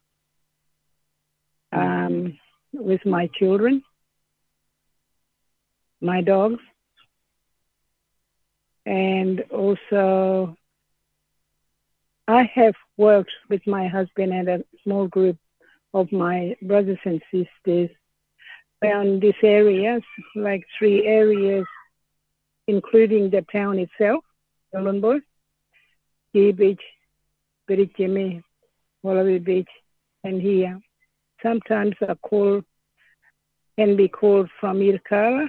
um, 1.72 2.38
with 2.72 3.04
my 3.04 3.28
children, 3.38 3.82
my 6.00 6.20
dogs, 6.20 6.60
and 8.84 9.42
also 9.50 10.56
I 12.28 12.50
have 12.54 12.74
worked 12.96 13.32
with 13.48 13.66
my 13.66 13.86
husband 13.88 14.32
and 14.32 14.48
a 14.48 14.64
small 14.82 15.06
group 15.08 15.36
of 15.94 16.10
my 16.12 16.56
brothers 16.62 16.98
and 17.04 17.22
sisters 17.32 17.90
around 18.82 19.22
these 19.22 19.34
areas, 19.42 20.02
like 20.34 20.64
three 20.78 21.06
areas, 21.06 21.64
including 22.66 23.30
the 23.30 23.44
town 23.50 23.78
itself, 23.78 24.24
Colombo, 24.74 25.20
Key 26.32 26.52
Beach, 26.52 26.82
Birritjimi, 27.68 28.42
Wallaby 29.02 29.38
Beach, 29.38 29.68
and 30.24 30.40
here. 30.40 30.78
Sometimes 31.42 31.94
a 32.00 32.16
call 32.16 32.62
can 33.78 33.96
be 33.96 34.08
called 34.08 34.48
from 34.58 34.78
Yirrkala 34.78 35.48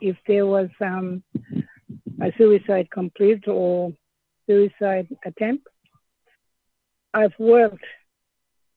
if 0.00 0.16
there 0.26 0.46
was 0.46 0.68
um, 0.80 1.22
a 2.22 2.32
suicide 2.36 2.90
complete 2.90 3.46
or 3.46 3.92
suicide 4.46 5.06
attempt. 5.24 5.66
I've 7.12 7.38
worked 7.38 7.84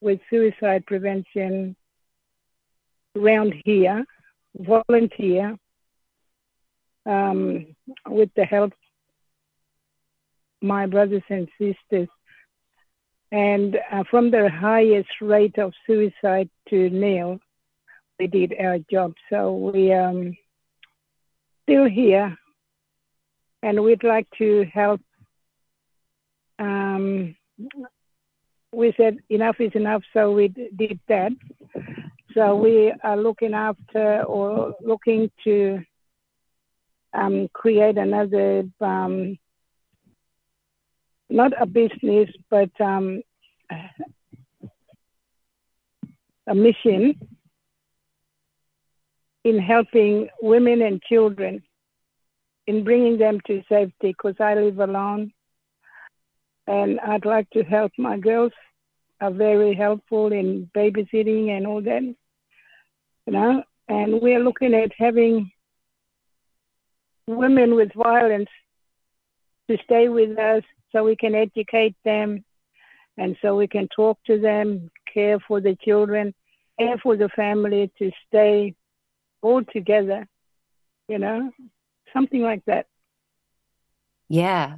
with 0.01 0.19
suicide 0.29 0.85
prevention 0.85 1.75
around 3.15 3.53
here 3.65 4.05
volunteer 4.55 5.57
um, 7.05 7.75
with 8.07 8.29
the 8.35 8.45
help 8.45 8.71
of 8.71 8.77
my 10.61 10.85
brothers 10.85 11.23
and 11.29 11.47
sisters. 11.59 12.07
And 13.33 13.77
uh, 13.91 14.03
from 14.11 14.29
the 14.29 14.47
highest 14.47 15.09
rate 15.19 15.57
of 15.57 15.73
suicide 15.87 16.49
to 16.69 16.89
nil, 16.91 17.39
we 18.19 18.27
did 18.27 18.53
our 18.59 18.77
job. 18.91 19.15
So 19.31 19.55
we 19.55 19.91
um 19.91 20.37
still 21.63 21.89
here, 21.89 22.37
and 23.63 23.83
we'd 23.83 24.03
like 24.03 24.27
to 24.37 24.65
help. 24.71 25.01
Um, 26.59 27.35
we 28.71 28.93
said 28.97 29.17
enough 29.29 29.55
is 29.59 29.71
enough, 29.73 30.03
so 30.13 30.31
we 30.31 30.49
did 30.49 30.99
that. 31.07 31.31
So 32.35 32.55
we 32.55 32.93
are 33.03 33.17
looking 33.17 33.55
after 33.55 34.23
or 34.23 34.75
looking 34.79 35.31
to 35.43 35.83
um, 37.13 37.47
create 37.53 37.97
another, 37.97 38.63
um, 38.79 39.37
not 41.33 41.51
a 41.61 41.65
business, 41.65 42.29
but 42.49 42.69
um, 42.79 43.21
a 46.47 46.55
mission 46.55 47.19
in 49.43 49.59
helping 49.59 50.29
women 50.41 50.81
and 50.81 51.01
children 51.01 51.61
in 52.67 52.83
bringing 52.83 53.17
them 53.17 53.39
to 53.47 53.61
safety 53.67 53.93
because 54.13 54.35
I 54.39 54.55
live 54.55 54.79
alone. 54.79 55.33
And 56.65 56.99
I'd 57.01 57.25
like 57.25 57.49
to 57.51 57.63
help. 57.63 57.91
My 57.97 58.17
girls 58.17 58.53
are 59.19 59.31
very 59.31 59.73
helpful 59.73 60.31
in 60.31 60.69
babysitting 60.73 61.49
and 61.49 61.67
all 61.67 61.81
that 61.81 62.15
you 63.25 63.33
know? 63.33 63.63
And 63.87 64.21
we're 64.21 64.43
looking 64.43 64.73
at 64.73 64.91
having 64.97 65.51
women 67.27 67.75
with 67.75 67.91
violence 67.93 68.49
to 69.69 69.77
stay 69.83 70.09
with 70.09 70.37
us 70.37 70.63
so 70.93 71.03
we 71.03 71.17
can 71.17 71.35
educate 71.35 71.95
them 72.05 72.45
and 73.17 73.35
so 73.41 73.57
we 73.57 73.67
can 73.67 73.89
talk 73.93 74.17
to 74.27 74.39
them 74.39 74.89
care 75.13 75.39
for 75.47 75.59
the 75.59 75.75
children 75.83 76.33
care 76.79 76.97
for 76.97 77.15
the 77.15 77.29
family 77.29 77.91
to 77.99 78.11
stay 78.27 78.75
all 79.41 79.63
together, 79.63 80.27
you 81.07 81.19
know, 81.19 81.51
something 82.13 82.41
like 82.41 82.63
that. 82.65 82.87
Yeah. 84.29 84.77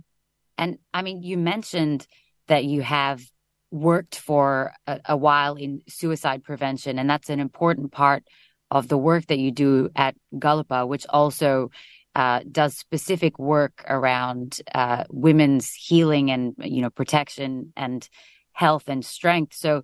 And 0.58 0.80
I 0.94 1.02
mean, 1.02 1.24
you 1.24 1.38
mentioned 1.38 2.08
that 2.48 2.66
you 2.66 2.82
have 2.82 3.24
worked 3.72 4.18
for 4.18 4.74
a, 4.88 5.00
a, 5.06 5.18
while 5.18 5.56
in 5.56 5.82
suicide 5.88 6.44
prevention, 6.44 6.98
and 6.98 7.10
that's 7.10 7.30
an 7.30 7.40
important 7.40 7.92
part 7.92 8.24
of 8.72 8.88
the 8.88 8.98
work 8.98 9.28
that 9.28 9.38
you 9.38 9.52
do 9.52 9.90
at 9.96 10.16
Galupa, 10.34 10.88
which 10.88 11.06
also 11.10 11.72
uh, 12.16 12.40
does 12.50 12.78
specific 12.78 13.38
work 13.38 13.84
around 13.88 14.62
uh, 14.74 15.04
women's 15.10 15.74
healing 15.74 16.32
and 16.32 16.56
you 16.60 16.82
know 16.82 16.90
protection 16.90 17.74
and 17.76 18.08
health 18.54 18.86
and 18.88 19.06
strength. 19.06 19.54
So 19.54 19.84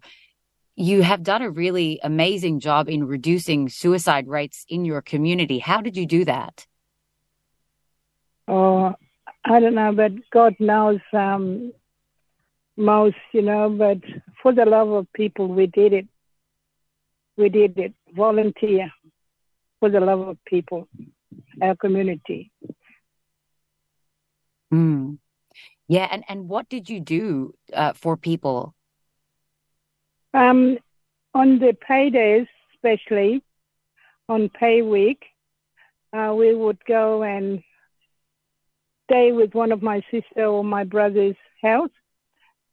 you 0.76 1.04
have 1.04 1.24
done 1.24 1.42
a 1.42 1.50
really 1.50 2.00
amazing 2.02 2.60
job 2.60 2.90
in 2.90 3.04
reducing 3.04 3.68
suicide 3.70 4.28
rates 4.28 4.66
in 4.70 4.86
your 4.86 5.02
community. 5.02 5.60
How 5.60 5.82
did 5.82 5.98
you 5.98 6.06
do 6.06 6.26
that? 6.26 6.66
Oh, 8.48 8.94
I 9.44 9.60
don't 9.60 9.76
know, 9.76 9.92
but 9.92 10.14
God 10.32 10.56
knows 10.60 11.00
um, 11.14 11.74
most, 12.78 13.16
you 13.34 13.42
know. 13.42 13.70
But 13.70 13.98
for 14.42 14.54
the 14.54 14.66
love 14.66 14.90
of 14.90 15.12
people, 15.14 15.48
we 15.48 15.68
did 15.68 15.94
it. 15.94 16.08
We 17.38 17.50
did 17.50 17.78
it. 17.78 17.94
Volunteer 18.16 18.92
for 19.80 19.90
the 19.90 20.00
love 20.00 20.20
of 20.20 20.38
people, 20.46 20.88
our 21.62 21.76
community. 21.76 22.52
Mm. 24.74 25.18
Yeah, 25.88 26.08
and 26.12 26.24
and 26.28 26.48
what 26.48 26.70
did 26.70 26.90
you 26.90 27.00
do 27.00 27.54
uh, 27.74 27.94
for 27.94 28.16
people 28.16 28.74
um, 30.34 30.78
on 31.34 31.60
the 31.60 31.76
paydays, 31.90 32.48
especially 32.76 33.44
on 34.30 34.50
pay 34.50 34.82
week, 34.82 35.24
uh, 36.14 36.34
we 36.36 36.56
would 36.56 36.84
go 36.86 37.24
and 37.24 37.62
stay 39.10 39.32
with 39.32 39.54
one 39.54 39.72
of 39.72 39.82
my 39.82 40.02
sister 40.12 40.46
or 40.46 40.64
my 40.64 40.84
brother's 40.84 41.36
house 41.62 41.90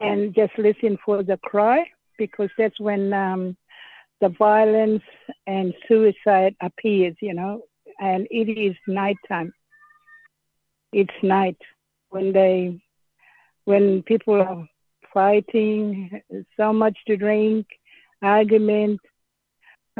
and 0.00 0.34
just 0.34 0.52
listen 0.56 0.96
for 1.04 1.24
the 1.24 1.36
cry 1.38 1.84
because 2.16 2.50
that's 2.56 2.78
when 2.78 3.12
um, 3.12 3.56
the 4.20 4.28
violence 4.28 5.02
and 5.46 5.74
suicide 5.88 6.54
appears, 6.60 7.16
you 7.20 7.34
know, 7.34 7.62
and 7.98 8.26
it 8.30 8.48
is 8.48 8.76
nighttime. 8.86 9.52
It's 10.92 11.22
night 11.22 11.58
when 12.10 12.32
they, 12.32 12.80
when 13.64 14.02
people 14.02 14.40
are 14.40 14.66
fighting, 15.12 16.22
so 16.56 16.72
much 16.72 16.96
to 17.06 17.16
drink, 17.16 17.66
argument, 18.22 19.00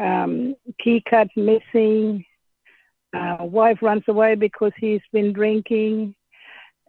um, 0.01 0.55
key 0.83 1.03
cut 1.09 1.29
missing, 1.37 2.25
uh, 3.15 3.39
wife 3.41 3.79
runs 3.83 4.05
away 4.09 4.35
because 4.35 4.73
he's 4.79 5.01
been 5.13 5.33
drinking, 5.33 6.15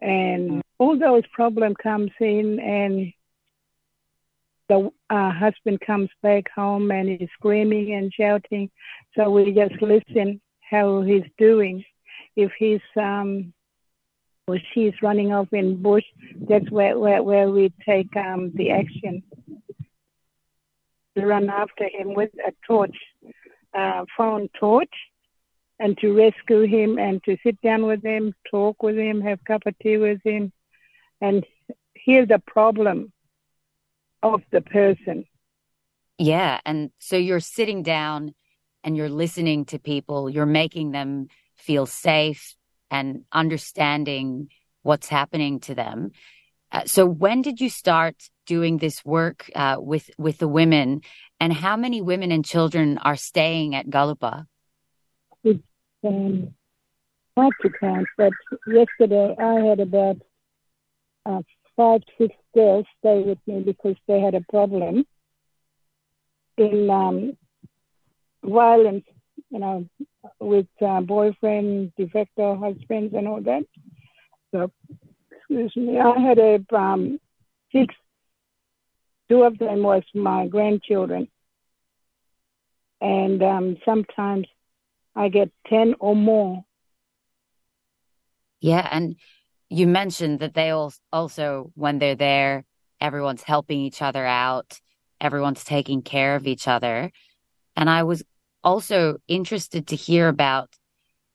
and 0.00 0.62
all 0.78 0.98
those 0.98 1.26
problems 1.32 1.76
comes 1.82 2.10
in, 2.20 2.58
and 2.60 3.12
the 4.68 4.90
uh, 5.10 5.32
husband 5.32 5.80
comes 5.80 6.08
back 6.22 6.44
home 6.54 6.92
and 6.92 7.08
he's 7.08 7.28
screaming 7.34 7.94
and 7.94 8.12
shouting. 8.12 8.70
So 9.16 9.28
we 9.28 9.52
just 9.52 9.82
listen 9.82 10.40
how 10.70 11.02
he's 11.02 11.24
doing. 11.38 11.84
If 12.36 12.52
he's 12.58 12.80
um, 12.96 13.52
or 14.46 14.58
she's 14.74 14.94
running 15.02 15.32
off 15.32 15.52
in 15.52 15.80
bush, 15.80 16.04
that's 16.48 16.70
where, 16.70 16.98
where, 16.98 17.22
where 17.22 17.50
we 17.50 17.72
take 17.86 18.14
um, 18.16 18.52
the 18.54 18.70
action 18.70 19.22
to 21.16 21.26
run 21.26 21.48
after 21.48 21.84
him 21.84 22.14
with 22.14 22.30
a 22.46 22.52
torch, 22.66 22.96
uh, 23.74 24.04
phone 24.16 24.48
torch, 24.58 24.92
and 25.78 25.96
to 25.98 26.12
rescue 26.16 26.62
him 26.62 26.98
and 26.98 27.22
to 27.24 27.36
sit 27.44 27.60
down 27.62 27.86
with 27.86 28.02
him, 28.04 28.34
talk 28.50 28.82
with 28.82 28.96
him, 28.96 29.20
have 29.20 29.44
cup 29.44 29.62
of 29.66 29.78
tea 29.78 29.96
with 29.98 30.20
him, 30.24 30.52
and 31.20 31.44
hear 31.94 32.26
the 32.26 32.42
problem 32.46 33.12
of 34.22 34.42
the 34.50 34.60
person. 34.60 35.24
Yeah. 36.18 36.60
And 36.66 36.90
so 36.98 37.16
you're 37.16 37.40
sitting 37.40 37.82
down 37.82 38.34
and 38.82 38.96
you're 38.96 39.08
listening 39.08 39.64
to 39.66 39.78
people, 39.78 40.30
you're 40.30 40.46
making 40.46 40.90
them 40.90 41.28
feel 41.56 41.86
safe, 41.86 42.56
and 42.90 43.24
understanding 43.32 44.48
what's 44.82 45.08
happening 45.08 45.60
to 45.60 45.74
them. 45.74 46.10
Uh, 46.72 46.84
so 46.86 47.04
when 47.06 47.42
did 47.42 47.60
you 47.60 47.68
start 47.68 48.16
doing 48.46 48.78
this 48.78 49.04
work 49.04 49.50
uh, 49.54 49.76
with 49.78 50.10
with 50.18 50.38
the 50.38 50.48
women, 50.48 51.02
and 51.38 51.52
how 51.52 51.76
many 51.76 52.00
women 52.00 52.32
and 52.32 52.44
children 52.44 52.98
are 52.98 53.16
staying 53.16 53.74
at 53.74 53.86
Galupa? 53.86 54.46
It's 55.44 55.62
um, 56.04 56.54
hard 57.36 57.52
to 57.62 57.70
count, 57.70 58.06
but 58.16 58.32
yesterday 58.66 59.34
I 59.38 59.54
had 59.66 59.80
about 59.80 60.16
uh, 61.26 61.42
five, 61.76 62.02
six 62.18 62.34
girls 62.54 62.86
stay 62.98 63.22
with 63.22 63.38
me 63.46 63.60
because 63.60 63.96
they 64.06 64.20
had 64.20 64.34
a 64.34 64.44
problem 64.48 65.04
in 66.56 66.90
um, 66.90 67.36
violence 68.42 69.04
you 69.50 69.58
know, 69.58 69.86
with 70.38 70.66
uh, 70.80 71.00
boyfriend, 71.00 71.92
de 71.96 72.08
facto 72.08 72.56
husbands, 72.56 73.14
and 73.14 73.26
all 73.26 73.42
that. 73.42 73.64
So, 74.52 74.70
excuse 75.30 75.72
me, 75.76 75.98
I 75.98 76.18
had 76.18 76.38
a 76.38 76.60
um, 76.74 77.20
six. 77.72 77.94
Two 79.28 79.42
of 79.42 79.58
them 79.58 79.82
was 79.82 80.02
my 80.14 80.46
grandchildren, 80.46 81.28
and 83.00 83.42
um, 83.42 83.76
sometimes 83.84 84.46
I 85.14 85.28
get 85.28 85.50
ten 85.68 85.94
or 86.00 86.16
more. 86.16 86.64
Yeah, 88.60 88.86
and 88.90 89.16
you 89.68 89.86
mentioned 89.86 90.40
that 90.40 90.54
they 90.54 90.70
all 90.70 90.92
also, 91.12 91.70
when 91.74 91.98
they're 91.98 92.16
there, 92.16 92.64
everyone's 93.00 93.42
helping 93.42 93.80
each 93.80 94.02
other 94.02 94.26
out, 94.26 94.80
everyone's 95.20 95.64
taking 95.64 96.02
care 96.02 96.34
of 96.36 96.46
each 96.46 96.68
other. 96.68 97.10
And 97.76 97.88
I 97.88 98.02
was 98.02 98.24
also 98.62 99.18
interested 99.28 99.88
to 99.88 99.96
hear 99.96 100.28
about 100.28 100.70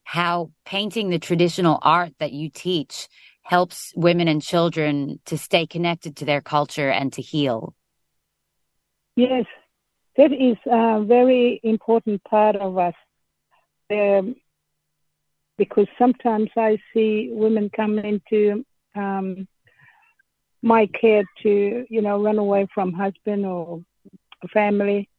how 0.03 0.51
painting 0.65 1.09
the 1.09 1.19
traditional 1.19 1.79
art 1.81 2.13
that 2.19 2.31
you 2.31 2.49
teach 2.49 3.07
helps 3.43 3.93
women 3.95 4.27
and 4.27 4.41
children 4.41 5.19
to 5.25 5.37
stay 5.37 5.65
connected 5.67 6.15
to 6.17 6.25
their 6.25 6.41
culture 6.41 6.89
and 6.89 7.13
to 7.13 7.21
heal. 7.21 7.75
Yes, 9.15 9.45
that 10.17 10.31
is 10.31 10.57
a 10.65 11.03
very 11.03 11.59
important 11.63 12.23
part 12.23 12.55
of 12.55 12.77
us. 12.77 12.93
Um, 13.91 14.35
because 15.57 15.87
sometimes 15.97 16.49
I 16.57 16.77
see 16.93 17.29
women 17.31 17.69
come 17.73 17.97
into 17.99 18.65
um, 18.95 19.47
my 20.61 20.87
care 20.87 21.23
to, 21.43 21.85
you 21.89 22.01
know, 22.01 22.21
run 22.21 22.37
away 22.39 22.67
from 22.73 22.93
husband 22.93 23.45
or 23.45 23.81
family, 24.51 25.09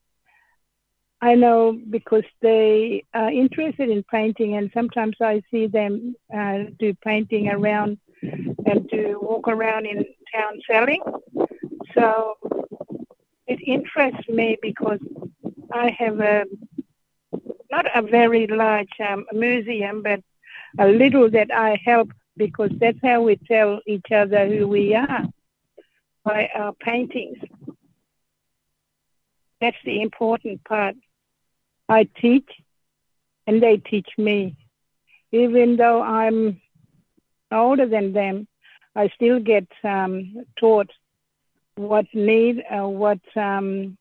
I 1.27 1.35
know 1.35 1.77
because 1.91 2.23
they 2.41 3.03
are 3.13 3.33
interested 3.33 3.91
in 3.91 4.05
painting, 4.05 4.55
and 4.57 4.71
sometimes 4.73 5.17
I 5.21 5.43
see 5.51 5.67
them 5.67 6.15
uh, 6.33 6.59
do 6.79 6.95
painting 7.03 7.49
around 7.49 7.99
and 8.23 8.89
to 8.91 9.19
walk 9.21 9.49
around 9.49 9.87
in 9.87 10.05
town 10.33 10.61
selling. 10.71 11.03
So 11.95 12.35
it 13.49 13.59
interests 13.67 14.29
me 14.29 14.57
because 14.63 15.01
I 15.73 15.91
have 15.99 16.21
a 16.21 16.45
not 17.73 17.87
a 17.93 18.03
very 18.03 18.47
large 18.47 18.97
um, 19.01 19.27
museum, 19.33 20.05
but 20.05 20.21
a 20.79 20.87
little 20.87 21.29
that 21.31 21.51
I 21.53 21.77
help 21.85 22.09
because 22.37 22.71
that's 22.79 23.03
how 23.03 23.23
we 23.23 23.35
tell 23.49 23.81
each 23.85 24.13
other 24.15 24.47
who 24.47 24.69
we 24.69 24.95
are 24.95 25.25
by 26.23 26.49
our 26.55 26.73
paintings. 26.75 27.39
That's 29.61 29.83
the 29.85 30.03
important 30.03 30.63
part. 30.63 30.95
I 31.89 32.09
teach 32.21 32.49
and 33.47 33.63
they 33.63 33.77
teach 33.77 34.09
me. 34.19 34.57
Even 35.33 35.77
though 35.77 36.03
I'm 36.03 36.61
older 37.53 37.87
than 37.87 38.13
them, 38.13 38.47
I 38.95 39.09
still 39.15 39.41
get 39.41 39.67
um, 39.85 40.45
taught 40.59 40.91
what 41.77 42.07
need, 42.15 42.63
uh, 42.71 42.89
what 42.89 43.21
um, 43.37 43.99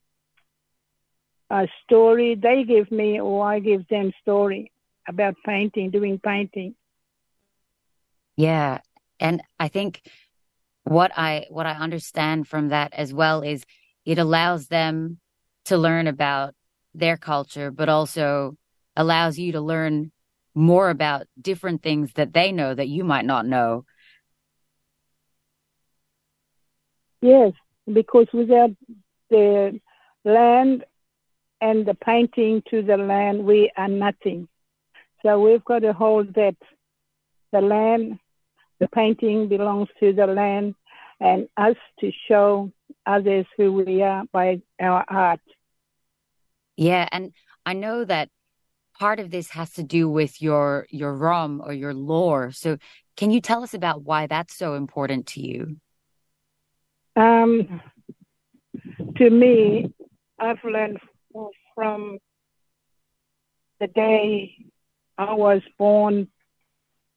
story 1.84 2.36
they 2.36 2.64
give 2.64 2.92
me, 2.92 3.20
or 3.20 3.46
I 3.46 3.60
give 3.60 3.88
them 3.88 4.12
story 4.22 4.72
about 5.08 5.36
painting, 5.46 5.92
doing 5.92 6.20
painting. 6.24 6.76
Yeah, 8.38 8.80
and 9.20 9.42
I 9.60 9.68
think 9.68 10.02
what 10.84 11.12
I 11.18 11.46
what 11.50 11.66
I 11.66 11.74
understand 11.74 12.48
from 12.48 12.70
that 12.70 12.94
as 12.94 13.14
well 13.14 13.42
is 13.42 13.66
it 14.06 14.18
allows 14.18 14.68
them 14.68 15.20
to 15.66 15.78
learn 15.78 16.08
about 16.08 16.54
their 16.98 17.18
culture, 17.18 17.72
but 17.72 17.90
also 17.90 18.56
allows 18.96 19.38
you 19.38 19.52
to 19.54 19.62
learn 19.62 20.12
more 20.54 20.90
about 20.90 21.28
different 21.40 21.84
things 21.84 22.14
that 22.14 22.34
they 22.34 22.52
know 22.52 22.74
that 22.74 22.88
you 22.88 23.04
might 23.04 23.26
not 23.26 23.46
know. 23.46 23.86
Yes, 27.22 27.54
because 27.92 28.28
without 28.34 28.72
the 29.30 29.80
land 30.24 30.86
and 31.60 31.86
the 31.86 31.96
painting 31.96 32.62
to 32.70 32.82
the 32.82 32.98
land, 32.98 33.44
we 33.44 33.72
are 33.76 33.88
nothing. 33.88 34.48
So 35.24 35.40
we've 35.40 35.66
got 35.66 35.80
to 35.80 35.94
hold 35.94 36.34
that 36.36 36.56
the 37.52 37.62
land, 37.62 38.20
the 38.80 38.88
painting 38.90 39.48
belongs 39.48 39.90
to 40.00 40.14
the 40.14 40.28
land, 40.28 40.76
and 41.20 41.48
us 41.58 41.76
to 42.00 42.12
show 42.28 42.72
others 43.06 43.46
who 43.58 43.74
we 43.74 44.02
are 44.04 44.24
by 44.32 44.62
our 44.80 45.06
art. 45.08 45.40
Yeah, 46.78 47.08
and 47.12 47.34
I 47.66 47.74
know 47.74 48.06
that 48.06 48.30
part 48.98 49.20
of 49.20 49.30
this 49.30 49.50
has 49.52 49.72
to 49.74 49.84
do 49.84 50.10
with 50.10 50.42
your 50.42 50.88
your 50.90 51.14
rom 51.14 51.62
or 51.64 51.74
your 51.74 51.94
lore. 51.94 52.52
So 52.52 52.78
can 53.18 53.32
you 53.32 53.42
tell 53.42 53.64
us 53.64 53.74
about 53.74 54.04
why 54.04 54.28
that's 54.28 54.56
so 54.56 54.76
important 54.76 55.28
to 55.28 55.42
you? 55.42 55.78
Um, 57.16 57.82
to 59.18 59.30
me, 59.30 59.94
I've 60.40 60.64
learned 60.64 61.00
from 61.74 62.18
the 63.80 63.88
day 63.88 64.56
I 65.18 65.34
was 65.34 65.62
born 65.78 66.28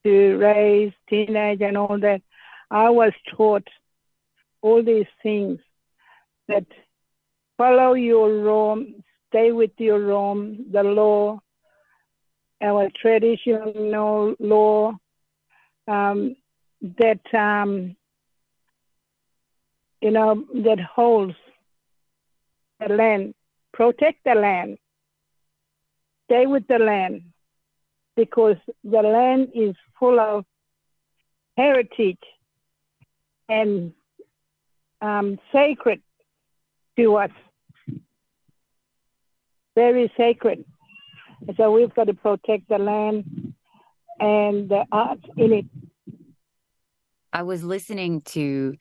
to 0.05 0.37
raise 0.37 0.93
teenage 1.09 1.61
and 1.61 1.77
all 1.77 1.99
that. 2.01 2.23
I 2.71 2.91
was 2.91 3.13
taught 3.37 3.67
all 4.63 4.83
these 4.83 5.07
things 5.23 5.59
that 6.49 6.67
follow 7.57 7.95
your 7.95 8.43
Rom, 8.43 9.03
stay 9.29 9.53
with 9.53 9.71
your 9.79 10.01
Rom, 10.01 10.67
the 10.71 10.83
law, 10.83 11.41
our 12.63 12.89
traditional 13.01 14.35
law, 14.39 14.93
um, 15.87 16.37
that 16.99 17.35
um, 17.35 17.97
you 20.01 20.11
know 20.11 20.45
that 20.55 20.81
holds 20.81 21.35
the 22.81 22.95
land, 22.95 23.35
protect 23.73 24.25
the 24.25 24.35
land, 24.35 24.79
stay 26.27 26.47
with 26.47 26.67
the 26.69 26.79
land, 26.79 27.23
because 28.17 28.57
the 28.85 29.03
land 29.03 29.49
is 29.55 29.75
full 29.99 30.19
of 30.21 30.45
heritage 31.57 32.19
and 33.49 33.93
um, 35.01 35.39
sacred 35.53 36.01
to 36.97 37.17
us. 37.17 37.31
Very 39.79 40.13
sacred. 40.17 40.65
So 41.57 41.71
we've 41.71 41.95
got 41.95 42.09
to 42.09 42.15
protect 42.15 42.69
the 42.69 42.79
land 42.79 43.55
and 44.19 44.69
the 44.69 44.85
art 44.91 45.21
in 45.37 45.53
it. 45.53 45.67
I 47.33 47.45
was 47.45 47.63
listening 47.63 48.23
to 48.35 48.75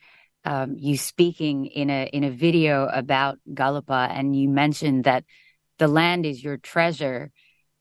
um, 0.44 0.74
you 0.76 0.96
speaking 0.96 1.66
in 1.66 1.88
a 1.88 2.10
in 2.12 2.24
a 2.24 2.32
video 2.32 2.88
about 2.88 3.38
Galupa, 3.48 4.10
and 4.10 4.34
you 4.34 4.48
mentioned 4.48 5.04
that 5.04 5.22
the 5.78 5.86
land 5.86 6.26
is 6.26 6.42
your 6.42 6.56
treasure, 6.56 7.30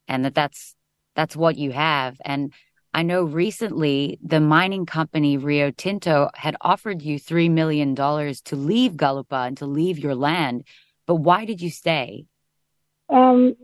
and 0.07 0.23
that 0.23 0.35
that's 0.35 0.75
that's 1.15 1.35
what 1.35 1.57
you 1.57 1.71
have. 1.71 2.21
And 2.23 2.53
I 2.93 3.01
know 3.01 3.23
recently 3.23 4.19
the 4.21 4.39
mining 4.39 4.85
company 4.85 5.37
Rio 5.37 5.71
Tinto 5.71 6.29
had 6.35 6.55
offered 6.61 7.01
you 7.01 7.17
three 7.17 7.49
million 7.49 7.95
dollars 7.95 8.41
to 8.41 8.55
leave 8.55 8.91
Galupa 8.91 9.47
and 9.47 9.57
to 9.57 9.65
leave 9.65 9.97
your 9.97 10.13
land, 10.13 10.65
but 11.07 11.15
why 11.15 11.45
did 11.45 11.61
you 11.63 11.71
stay? 11.71 12.27
Um, 13.09 13.55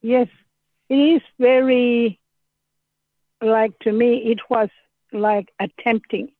yes, 0.00 0.28
it 0.88 0.94
is 0.94 1.22
very 1.38 2.18
like 3.42 3.78
to 3.80 3.92
me. 3.92 4.30
It 4.32 4.40
was 4.48 4.68
like 5.12 5.48
attempting 5.60 6.32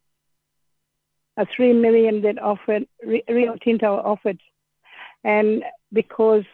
a 1.37 1.47
three 1.47 1.73
million 1.73 2.23
that 2.23 2.43
offered 2.43 2.87
Rio 3.05 3.57
Tinto 3.63 3.95
offered, 3.97 4.41
and 5.25 5.63
because 5.93 6.45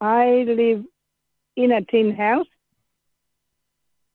I 0.00 0.44
live 0.46 0.84
in 1.56 1.72
a 1.72 1.82
tin 1.84 2.14
house, 2.14 2.46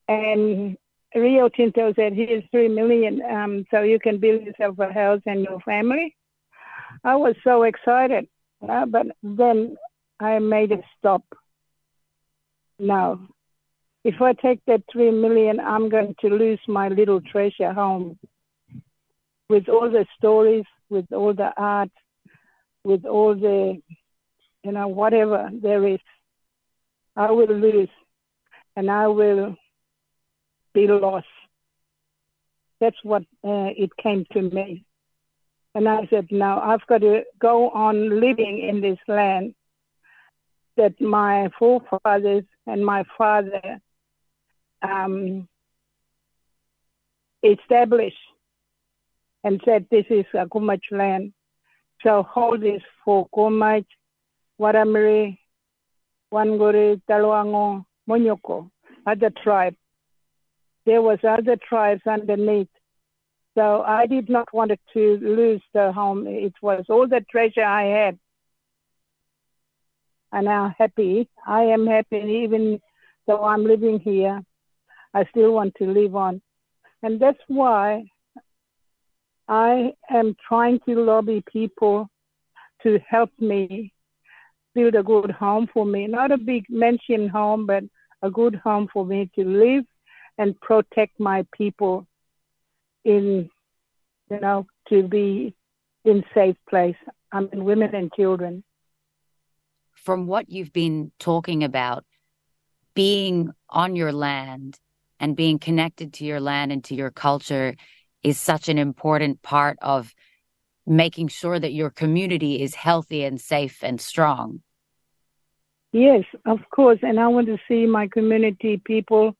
and 0.08 0.76
Rio 1.14 1.48
Tinto 1.48 1.92
said, 1.94 2.12
"Here's 2.12 2.44
three 2.50 2.68
million, 2.68 3.22
um, 3.22 3.64
so 3.70 3.82
you 3.82 3.98
can 3.98 4.18
build 4.18 4.42
yourself 4.42 4.78
a 4.78 4.92
house 4.92 5.22
and 5.26 5.42
your 5.42 5.60
family." 5.60 6.14
I 7.02 7.16
was 7.16 7.34
so 7.42 7.64
excited, 7.64 8.28
uh, 8.66 8.86
but 8.86 9.06
then 9.22 9.76
I 10.18 10.38
made 10.38 10.72
a 10.72 10.82
stop. 10.98 11.22
No, 12.78 13.20
if 14.04 14.20
I 14.20 14.32
take 14.34 14.64
that 14.66 14.82
three 14.92 15.10
million, 15.10 15.58
I'm 15.60 15.88
going 15.88 16.14
to 16.20 16.28
lose 16.28 16.60
my 16.68 16.88
little 16.88 17.20
treasure 17.20 17.72
home 17.72 18.18
with 19.48 19.68
all 19.68 19.90
the 19.90 20.06
stories, 20.16 20.64
with 20.88 21.06
all 21.12 21.34
the 21.34 21.52
art, 21.56 21.90
with 22.84 23.04
all 23.04 23.34
the, 23.34 23.82
you 24.62 24.72
know, 24.72 24.88
whatever 24.88 25.50
there 25.52 25.86
is, 25.86 26.00
I 27.16 27.30
will 27.30 27.52
lose 27.52 27.88
and 28.76 28.90
I 28.90 29.08
will 29.08 29.56
be 30.72 30.86
lost. 30.86 31.26
That's 32.80 33.02
what 33.02 33.22
uh, 33.42 33.72
it 33.76 33.90
came 33.96 34.24
to 34.32 34.42
me. 34.42 34.84
And 35.74 35.88
I 35.88 36.06
said, 36.10 36.28
no, 36.30 36.60
I've 36.62 36.86
got 36.86 37.00
to 37.00 37.22
go 37.40 37.70
on 37.70 38.20
living 38.20 38.66
in 38.68 38.80
this 38.80 38.98
land 39.08 39.54
that 40.76 41.00
my 41.00 41.48
forefathers 41.58 42.44
and 42.66 42.84
my 42.84 43.04
father 43.16 43.80
um, 44.82 45.48
established 47.42 48.16
and 49.44 49.60
said, 49.64 49.86
This 49.90 50.04
is 50.10 50.24
a 50.34 50.46
Gumatj 50.46 50.80
land. 50.90 51.32
So 52.02 52.22
hold 52.22 52.60
this 52.60 52.82
for 53.04 53.28
Gumatj, 53.34 53.86
Warramiri, 54.60 55.38
Wanguri, 56.32 57.00
Dhalwangu, 57.08 57.84
Munyuku, 58.08 58.70
other 59.06 59.30
tribe. 59.42 59.74
There 60.84 61.02
was 61.02 61.18
other 61.28 61.56
tribes 61.56 62.02
underneath. 62.06 62.68
So 63.56 63.82
I 63.82 64.06
did 64.06 64.28
not 64.28 64.52
want 64.52 64.72
to 64.92 65.18
lose 65.22 65.62
the 65.72 65.90
home. 65.92 66.26
It 66.26 66.52
was 66.60 66.84
all 66.88 67.08
the 67.08 67.24
treasure 67.30 67.64
I 67.64 67.84
had. 67.84 68.18
And 70.36 70.50
I'm 70.50 70.74
happy. 70.78 71.30
I 71.46 71.62
am 71.62 71.86
happy 71.86 72.18
even 72.44 72.78
though 73.26 73.42
I'm 73.42 73.64
living 73.64 73.98
here. 73.98 74.42
I 75.14 75.24
still 75.30 75.52
want 75.52 75.74
to 75.76 75.90
live 75.90 76.14
on. 76.14 76.42
And 77.02 77.18
that's 77.18 77.40
why 77.48 78.04
I 79.48 79.94
am 80.10 80.36
trying 80.46 80.80
to 80.86 80.94
lobby 80.94 81.42
people 81.50 82.10
to 82.82 82.98
help 83.08 83.30
me 83.38 83.94
build 84.74 84.94
a 84.94 85.02
good 85.02 85.30
home 85.30 85.70
for 85.72 85.86
me. 85.86 86.06
Not 86.06 86.32
a 86.32 86.36
big 86.36 86.66
mansion 86.68 87.30
home, 87.30 87.64
but 87.66 87.84
a 88.20 88.30
good 88.30 88.56
home 88.56 88.88
for 88.92 89.06
me 89.06 89.30
to 89.36 89.42
live 89.42 89.86
and 90.36 90.60
protect 90.60 91.18
my 91.18 91.46
people 91.56 92.06
in, 93.06 93.48
you 94.30 94.40
know, 94.40 94.66
to 94.90 95.02
be 95.02 95.54
in 96.04 96.22
safe 96.34 96.56
place. 96.68 96.96
I 97.32 97.40
mean, 97.40 97.64
women 97.64 97.94
and 97.94 98.12
children. 98.12 98.62
From 100.06 100.28
what 100.28 100.48
you've 100.48 100.72
been 100.72 101.10
talking 101.18 101.64
about, 101.64 102.04
being 102.94 103.50
on 103.68 103.96
your 103.96 104.12
land 104.12 104.78
and 105.18 105.36
being 105.36 105.58
connected 105.58 106.14
to 106.14 106.24
your 106.24 106.40
land 106.40 106.70
and 106.70 106.84
to 106.84 106.94
your 106.94 107.10
culture 107.10 107.74
is 108.22 108.38
such 108.38 108.68
an 108.68 108.78
important 108.78 109.42
part 109.42 109.76
of 109.82 110.14
making 110.86 111.26
sure 111.26 111.58
that 111.58 111.72
your 111.72 111.90
community 111.90 112.62
is 112.62 112.76
healthy 112.76 113.24
and 113.24 113.40
safe 113.40 113.82
and 113.82 114.00
strong. 114.00 114.62
Yes, 115.92 116.24
of 116.44 116.60
course. 116.70 117.00
And 117.02 117.18
I 117.18 117.26
want 117.26 117.48
to 117.48 117.58
see 117.66 117.84
my 117.86 118.06
community 118.06 118.80
people 118.84 119.34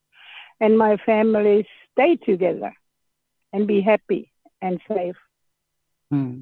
and 0.60 0.76
my 0.76 0.96
family 1.06 1.66
stay 1.92 2.16
together 2.16 2.72
and 3.52 3.68
be 3.68 3.80
happy 3.82 4.32
and 4.60 4.80
safe. 4.88 5.16
Hmm. 6.10 6.40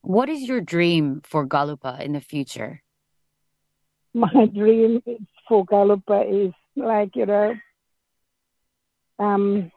What 0.00 0.30
is 0.30 0.48
your 0.48 0.62
dream 0.62 1.20
for 1.24 1.46
Galupa 1.46 2.00
in 2.00 2.12
the 2.12 2.20
future? 2.20 2.82
My 4.18 4.46
dream 4.54 5.00
for 5.46 5.64
Galupa 5.64 6.46
is 6.48 6.52
like, 6.74 7.14
you 7.14 7.26
know, 7.26 7.54
um, 9.20 9.70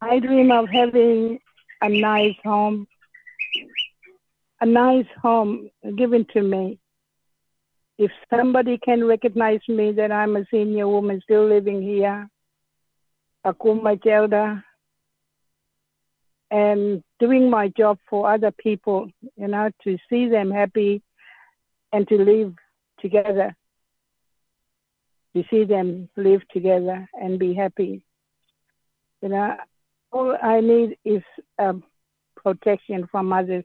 I 0.00 0.18
dream 0.20 0.50
of 0.50 0.68
having 0.70 1.38
a 1.82 1.88
nice 1.90 2.36
home, 2.42 2.86
a 4.62 4.66
nice 4.66 5.06
home 5.20 5.68
given 5.98 6.24
to 6.32 6.42
me. 6.42 6.78
If 7.98 8.10
somebody 8.34 8.78
can 8.78 9.04
recognize 9.04 9.60
me 9.68 9.92
that 9.92 10.10
I'm 10.10 10.36
a 10.36 10.46
senior 10.50 10.88
woman 10.88 11.20
still 11.22 11.46
living 11.46 11.82
here, 11.82 12.26
a 13.44 13.52
Kumachelda, 13.52 14.62
and 16.50 17.02
doing 17.20 17.50
my 17.50 17.68
job 17.68 17.98
for 18.08 18.32
other 18.32 18.50
people, 18.50 19.10
you 19.36 19.48
know, 19.48 19.70
to 19.84 19.98
see 20.08 20.26
them 20.28 20.50
happy 20.50 21.02
and 21.92 22.08
to 22.08 22.16
live 22.16 22.54
together, 23.00 23.54
to 25.34 25.44
see 25.50 25.64
them 25.64 26.08
live 26.16 26.42
together 26.48 27.08
and 27.14 27.38
be 27.38 27.54
happy. 27.54 28.04
You 29.22 29.30
know, 29.30 29.56
all 30.12 30.36
I 30.42 30.60
need 30.60 30.96
is 31.04 31.22
um, 31.58 31.82
protection 32.36 33.08
from 33.10 33.32
others 33.32 33.64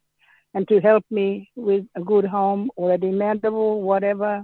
and 0.54 0.68
to 0.68 0.80
help 0.80 1.04
me 1.10 1.50
with 1.56 1.86
a 1.96 2.02
good 2.02 2.26
home 2.26 2.70
or 2.76 2.94
a 2.94 2.98
demandable, 2.98 3.82
whatever. 3.82 4.44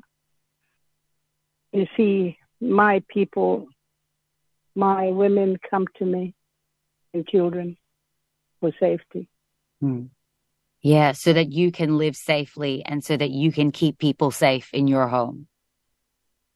You 1.71 1.85
see, 1.95 2.37
my 2.59 3.03
people, 3.07 3.67
my 4.75 5.07
women 5.07 5.57
come 5.69 5.85
to 5.97 6.05
me 6.05 6.33
and 7.13 7.27
children 7.27 7.77
for 8.59 8.71
safety. 8.79 9.29
Hmm. 9.81 10.05
Yeah, 10.81 11.11
so 11.11 11.33
that 11.33 11.51
you 11.51 11.71
can 11.71 11.97
live 11.97 12.15
safely 12.15 12.83
and 12.85 13.03
so 13.03 13.17
that 13.17 13.31
you 13.31 13.51
can 13.51 13.71
keep 13.71 13.97
people 13.97 14.31
safe 14.31 14.69
in 14.73 14.87
your 14.87 15.07
home. 15.07 15.47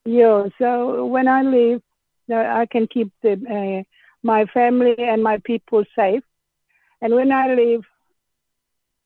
Yeah, 0.06 0.48
so 0.58 1.06
when 1.06 1.28
I 1.28 1.44
leave, 1.44 1.82
uh, 2.32 2.36
I 2.36 2.66
can 2.66 2.88
keep 2.88 3.12
the, 3.22 3.34
uh, 3.34 3.84
my 4.22 4.46
family 4.46 4.96
and 4.98 5.22
my 5.22 5.40
people 5.44 5.84
safe. 5.96 6.24
And 7.02 7.14
when 7.14 7.32
I 7.32 7.54
leave, 7.54 7.82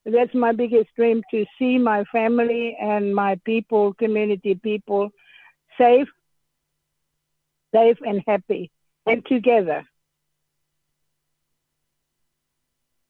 that's 0.05 0.33
my 0.33 0.51
biggest 0.51 0.89
dream 0.95 1.23
to 1.31 1.45
see 1.57 1.77
my 1.77 2.03
family 2.05 2.77
and 2.79 3.13
my 3.13 3.39
people, 3.43 3.93
community 3.95 4.55
people, 4.55 5.09
safe, 5.77 6.07
safe 7.73 7.97
and 8.05 8.23
happy 8.27 8.71
and 9.05 9.25
together. 9.25 9.83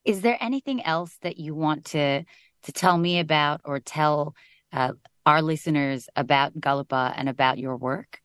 Is 0.07 0.21
there 0.21 0.37
anything 0.39 0.81
else 0.85 1.17
that 1.21 1.37
you 1.37 1.53
want 1.53 1.83
to 1.87 2.23
to 2.63 2.71
tell 2.71 2.97
me 2.97 3.19
about 3.19 3.59
or 3.65 3.81
tell 3.81 4.35
uh, 4.71 4.93
our 5.25 5.41
listeners 5.41 6.07
about 6.15 6.57
Galupa 6.57 7.13
and 7.17 7.27
about 7.27 7.57
your 7.57 7.75
work? 7.75 8.21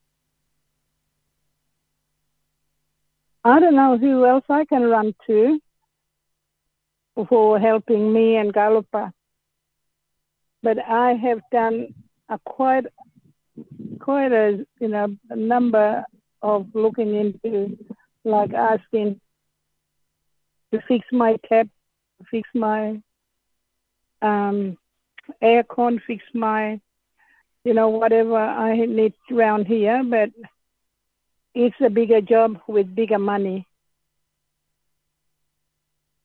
I 3.43 3.59
don't 3.59 3.75
know 3.75 3.99
who 3.99 4.25
else 4.25 4.45
I 4.49 4.65
can 4.65 4.85
run 4.85 5.13
to 5.27 5.61
for 7.29 7.59
helping 7.59 8.13
me 8.13 8.37
and 8.37 8.55
Galupa. 8.55 9.11
But 10.63 10.79
I 10.79 11.15
have 11.15 11.41
done 11.51 11.89
a 12.29 12.39
quite 12.45 12.87
quite 13.99 14.31
a 14.31 14.65
you 14.79 14.87
know 14.87 15.17
a 15.31 15.37
number 15.37 16.05
of 16.43 16.69
looking 16.75 17.17
into 17.17 17.77
like 18.25 18.55
asking 18.55 19.21
to 20.73 20.81
fix 20.89 21.07
my 21.13 21.37
tap, 21.49 21.69
fix 22.31 22.49
my 22.55 23.01
um, 24.21 24.77
aircon, 25.43 26.01
fix 26.07 26.25
my 26.35 26.81
you 27.65 27.75
know 27.75 27.89
whatever 27.89 28.37
I 28.37 28.75
need 28.77 29.15
around 29.31 29.67
here. 29.67 30.03
But 30.05 30.31
it's 31.55 31.77
a 31.85 31.91
bigger 31.91 32.21
job 32.21 32.59
with 32.67 32.95
bigger 32.95 33.19
money 33.19 33.67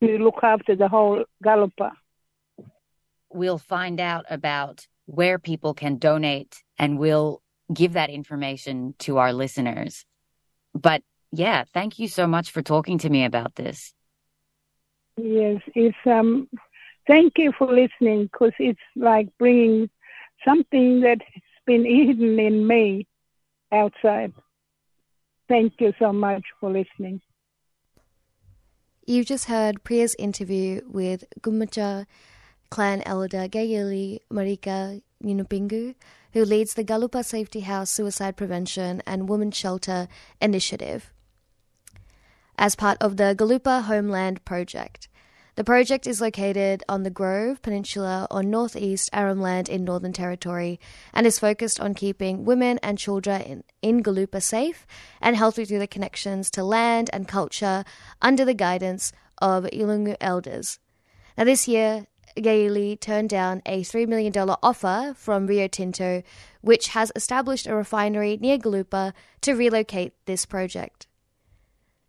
to 0.01 0.17
look 0.17 0.39
after 0.43 0.75
the 0.75 0.88
whole 0.88 1.25
Galupa. 1.43 1.91
We'll 3.29 3.57
find 3.57 3.99
out 3.99 4.25
about 4.29 4.88
where 5.05 5.39
people 5.39 5.73
can 5.73 5.97
donate 5.97 6.63
and 6.77 6.97
we'll 6.97 7.41
give 7.73 7.93
that 7.93 8.10
information 8.10 8.95
to 8.99 9.17
our 9.17 9.33
listeners. 9.33 10.05
But 10.73 11.01
yeah, 11.31 11.65
thank 11.73 11.99
you 11.99 12.07
so 12.07 12.27
much 12.27 12.51
for 12.51 12.62
talking 12.62 12.99
to 12.99 13.10
me 13.10 13.25
about 13.25 13.55
this. 13.55 13.93
Yes, 15.17 15.62
it's 15.75 15.97
um. 16.06 16.47
Thank 17.08 17.38
you 17.38 17.53
for 17.58 17.67
listening 17.67 18.23
because 18.23 18.51
it's 18.60 18.80
like 18.95 19.30
bringing 19.39 19.89
something 20.43 20.99
that's 20.99 21.21
been 21.65 21.86
hidden 21.86 22.38
in 22.39 22.67
me 22.67 23.08
outside. 23.71 24.34
Thank 25.47 25.80
you 25.80 25.93
so 25.99 26.12
much 26.12 26.43
for 26.60 26.69
listening. 26.69 27.21
You've 29.06 29.25
just 29.25 29.45
heard 29.45 29.86
Priya's 29.86 30.15
interview 30.19 30.82
with 30.86 31.23
Gumatj 31.39 32.06
clan 32.69 33.01
elder 33.06 33.47
Gayili 33.47 34.19
Marika 34.30 35.01
Yunupingu, 35.23 35.95
who 36.34 36.43
leads 36.43 36.73
the 36.73 36.84
Galupa 36.84 37.23
Safety 37.23 37.62
House 37.62 37.89
Suicide 37.89 38.36
Prevention 38.36 39.01
and 39.08 39.30
Women's 39.30 39.56
Shelter 39.56 40.10
Initiative 40.41 41.13
as 42.58 42.76
part 42.76 42.98
of 43.00 43.17
the 43.17 43.36
Galupa 43.38 43.84
Homeland 43.84 44.43
Project. 44.46 45.08
The 45.58 45.63
project 45.63 46.06
is 46.06 46.22
located 46.22 46.84
on 46.88 47.02
the 47.02 47.10
Gove 47.10 47.63
Peninsula 47.63 48.28
on 48.30 48.52
northeast 48.52 49.10
Arnhem 49.12 49.41
land 49.41 49.67
in 49.67 49.84
Northern 49.84 50.13
Territory 50.13 50.80
and 51.15 51.26
is 51.26 51.39
focused 51.39 51.80
on 51.80 51.96
keeping 51.96 52.46
women 52.46 52.80
and 52.84 52.96
children 52.98 53.41
in, 53.41 53.63
in 53.82 54.04
Galupa 54.04 54.39
safe 54.39 54.86
and 55.20 55.36
healthy 55.36 55.65
through 55.65 55.80
the 55.80 55.88
connections 55.88 56.52
to 56.52 56.63
land 56.63 57.10
and 57.12 57.28
culture 57.28 57.84
under 58.22 58.46
the 58.46 58.54
guidance 58.54 59.12
of 59.39 59.63
Yolŋu 59.65 60.15
elders. 60.22 60.78
Now, 61.36 61.46
this 61.46 61.67
year, 61.67 62.06
Gayili 62.36 63.00
turned 63.00 63.30
down 63.30 63.63
a 63.65 63.82
$3 63.82 64.08
million 64.08 64.34
offer 64.62 65.13
from 65.17 65.48
Rio 65.48 65.67
Tinto, 65.67 66.22
which 66.62 66.89
has 66.89 67.12
established 67.15 67.65
a 67.65 67.74
refinery 67.74 68.38
near 68.39 68.60
Galupa 68.60 69.13
to 69.41 69.54
relocate 69.54 70.13
this 70.28 70.46
project. 70.46 71.07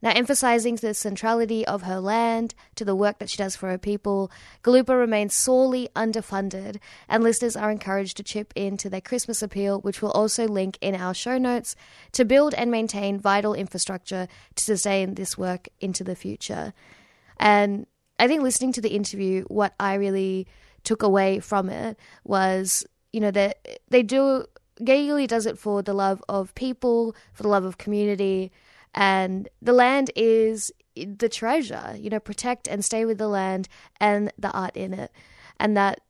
Now, 0.01 0.13
emphasizing 0.15 0.77
the 0.77 0.95
centrality 0.95 1.67
of 1.67 1.83
her 1.83 1.99
land 1.99 2.55
to 2.77 2.85
the 2.85 2.95
work 2.95 3.19
that 3.19 3.29
she 3.29 3.37
does 3.37 3.57
for 3.57 3.69
her 3.69 3.79
people, 3.79 4.31
Galupa 4.63 4.97
remains 4.97 5.35
sorely 5.35 5.89
underfunded, 5.97 6.79
and 7.09 7.25
listeners 7.25 7.57
are 7.57 7.71
encouraged 7.71 8.17
to 8.19 8.23
chip 8.23 8.53
in 8.55 8.77
to 8.77 8.89
their 8.89 9.01
Christmas 9.01 9.43
appeal, 9.43 9.81
which 9.81 10.01
we'll 10.01 10.13
also 10.13 10.47
link 10.47 10.79
in 10.81 10.95
our 10.95 11.15
show 11.15 11.37
notes, 11.37 11.75
to 12.13 12.25
build 12.25 12.55
and 12.55 12.71
maintain 12.71 13.19
vital 13.19 13.55
infrastructure 13.55 14.29
to 14.55 14.65
sustain 14.65 15.15
this 15.15 15.37
work 15.37 15.69
into 15.81 16.05
the 16.05 16.15
future. 16.15 16.73
And 17.39 17.87
I 18.21 18.29
think 18.29 18.43
listening 18.43 18.73
to 18.75 18.81
the 18.81 18.95
interview, 18.95 19.45
what 19.49 19.75
I 19.81 19.95
really 19.95 20.47
took 20.85 21.03
away 21.03 21.41
from 21.41 21.69
it 21.69 21.99
was, 22.23 22.87
you 23.13 23.19
know, 23.19 23.33
that 23.33 23.81
they 23.89 24.05
do, 24.05 24.45
Gayili 24.81 25.27
does 25.27 25.45
it 25.47 25.59
for 25.59 25.83
the 25.83 25.93
love 25.93 26.23
of 26.29 26.55
people, 26.55 27.17
for 27.33 27.43
the 27.43 27.49
love 27.49 27.65
of 27.65 27.79
community, 27.79 28.53
and 28.94 29.48
the 29.61 29.72
land 29.72 30.11
is 30.16 30.72
the 30.96 31.29
treasure 31.29 31.94
you 31.96 32.11
know 32.11 32.20
protect 32.20 32.66
and 32.66 32.85
stay 32.85 33.05
with 33.05 33.18
the 33.18 33.29
land 33.29 33.68
and 34.01 34.33
the 34.38 34.51
art 34.51 34.77
in 34.77 34.94
it. 34.94 35.12
And 35.61 35.77
that 35.77 36.01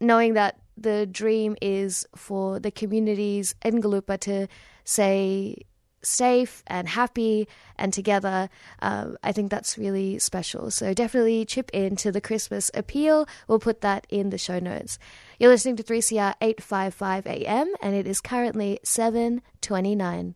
knowing 0.00 0.34
that 0.34 0.58
the 0.76 1.06
dream 1.06 1.56
is 1.62 2.06
for 2.16 2.58
the 2.58 2.70
communities 2.70 3.54
in 3.64 3.80
Galupa 3.80 4.18
to 4.20 4.48
say 4.84 5.56
safe 6.02 6.62
and 6.66 6.86
happy 6.86 7.48
and 7.76 7.90
together 7.90 8.50
um, 8.82 9.16
i 9.22 9.32
think 9.32 9.50
that's 9.50 9.78
really 9.78 10.18
special. 10.18 10.70
So 10.70 10.92
definitely 10.92 11.44
chip 11.46 11.70
in 11.72 11.96
to 11.96 12.12
the 12.12 12.20
christmas 12.20 12.70
appeal. 12.74 13.26
We'll 13.48 13.58
put 13.58 13.80
that 13.80 14.06
in 14.10 14.30
the 14.30 14.38
show 14.38 14.58
notes. 14.58 14.98
You're 15.38 15.50
listening 15.50 15.76
to 15.76 15.82
3cr 15.82 16.34
855 16.40 17.26
am 17.26 17.72
and 17.80 17.94
it 17.94 18.06
is 18.06 18.20
currently 18.20 18.80
729 18.84 20.34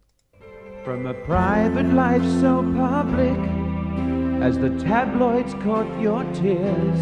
from 0.89 1.05
a 1.05 1.13
private 1.13 1.85
life 1.93 2.23
so 2.41 2.63
public 2.75 3.39
as 4.43 4.57
the 4.57 4.71
tabloids 4.79 5.53
caught 5.63 5.87
your 6.01 6.25
tears 6.33 6.99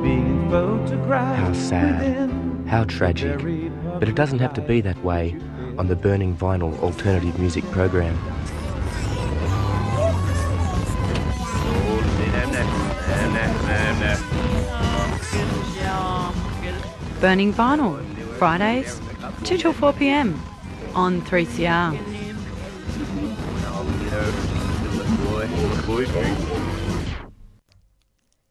being 0.00 0.48
photographed 0.48 1.40
How 1.40 1.52
sad. 1.54 2.30
How 2.68 2.84
tragic. 2.84 3.38
But 3.98 4.08
it 4.08 4.14
doesn't 4.14 4.38
have 4.38 4.54
to 4.54 4.60
be 4.60 4.80
that 4.82 4.96
way 5.02 5.36
on 5.76 5.88
the 5.88 5.96
Burning 5.96 6.36
Vinyl 6.36 6.78
Alternative 6.78 7.36
Music 7.36 7.64
Program. 7.72 8.16
Burning 17.20 17.52
Vinyl, 17.52 18.00
Fridays, 18.38 19.00
2 19.42 19.58
till 19.58 19.72
4 19.72 19.92
pm 19.94 20.40
on 20.94 21.22
3CR. 21.22 22.13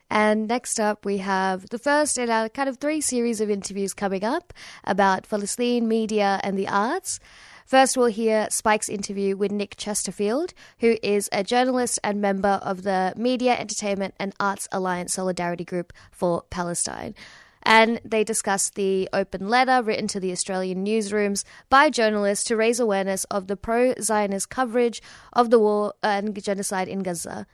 And 0.10 0.48
next 0.48 0.80
up, 0.80 1.06
we 1.06 1.18
have 1.18 1.70
the 1.70 1.80
first 1.80 2.18
in 2.18 2.30
our 2.30 2.48
kind 2.48 2.70
of 2.70 2.78
three 2.78 3.02
series 3.02 3.42
of 3.42 3.50
interviews 3.50 3.94
coming 3.94 4.24
up 4.24 4.54
about 4.84 5.28
Palestine, 5.28 5.88
media, 5.88 6.40
and 6.44 6.58
the 6.58 6.68
arts. 6.68 7.20
First, 7.66 7.98
we'll 7.98 8.08
hear 8.08 8.48
Spike's 8.52 8.90
interview 8.90 9.36
with 9.36 9.52
Nick 9.52 9.76
Chesterfield, 9.76 10.54
who 10.80 10.98
is 11.02 11.30
a 11.32 11.44
journalist 11.44 11.98
and 12.04 12.22
member 12.22 12.60
of 12.62 12.84
the 12.84 13.14
Media, 13.18 13.56
Entertainment, 13.56 14.14
and 14.20 14.36
Arts 14.40 14.68
Alliance 14.72 15.14
Solidarity 15.14 15.66
Group 15.66 15.94
for 16.12 16.44
Palestine. 16.52 17.16
And 17.64 18.02
they 18.04 18.24
discuss 18.24 18.70
the 18.70 19.10
open 19.14 19.48
letter 19.48 19.82
written 19.82 20.08
to 20.10 20.20
the 20.20 20.32
Australian 20.32 20.86
newsrooms 20.86 21.44
by 21.70 21.90
journalists 21.90 22.44
to 22.46 22.58
raise 22.58 22.80
awareness 22.80 23.24
of 23.26 23.48
the 23.48 23.56
pro 23.56 23.94
Zionist 24.02 24.50
coverage 24.50 25.02
of 25.32 25.50
the 25.50 25.60
war 25.60 25.94
and 26.04 26.42
genocide 26.44 26.88
in 26.90 27.00
Gaza. 27.00 27.48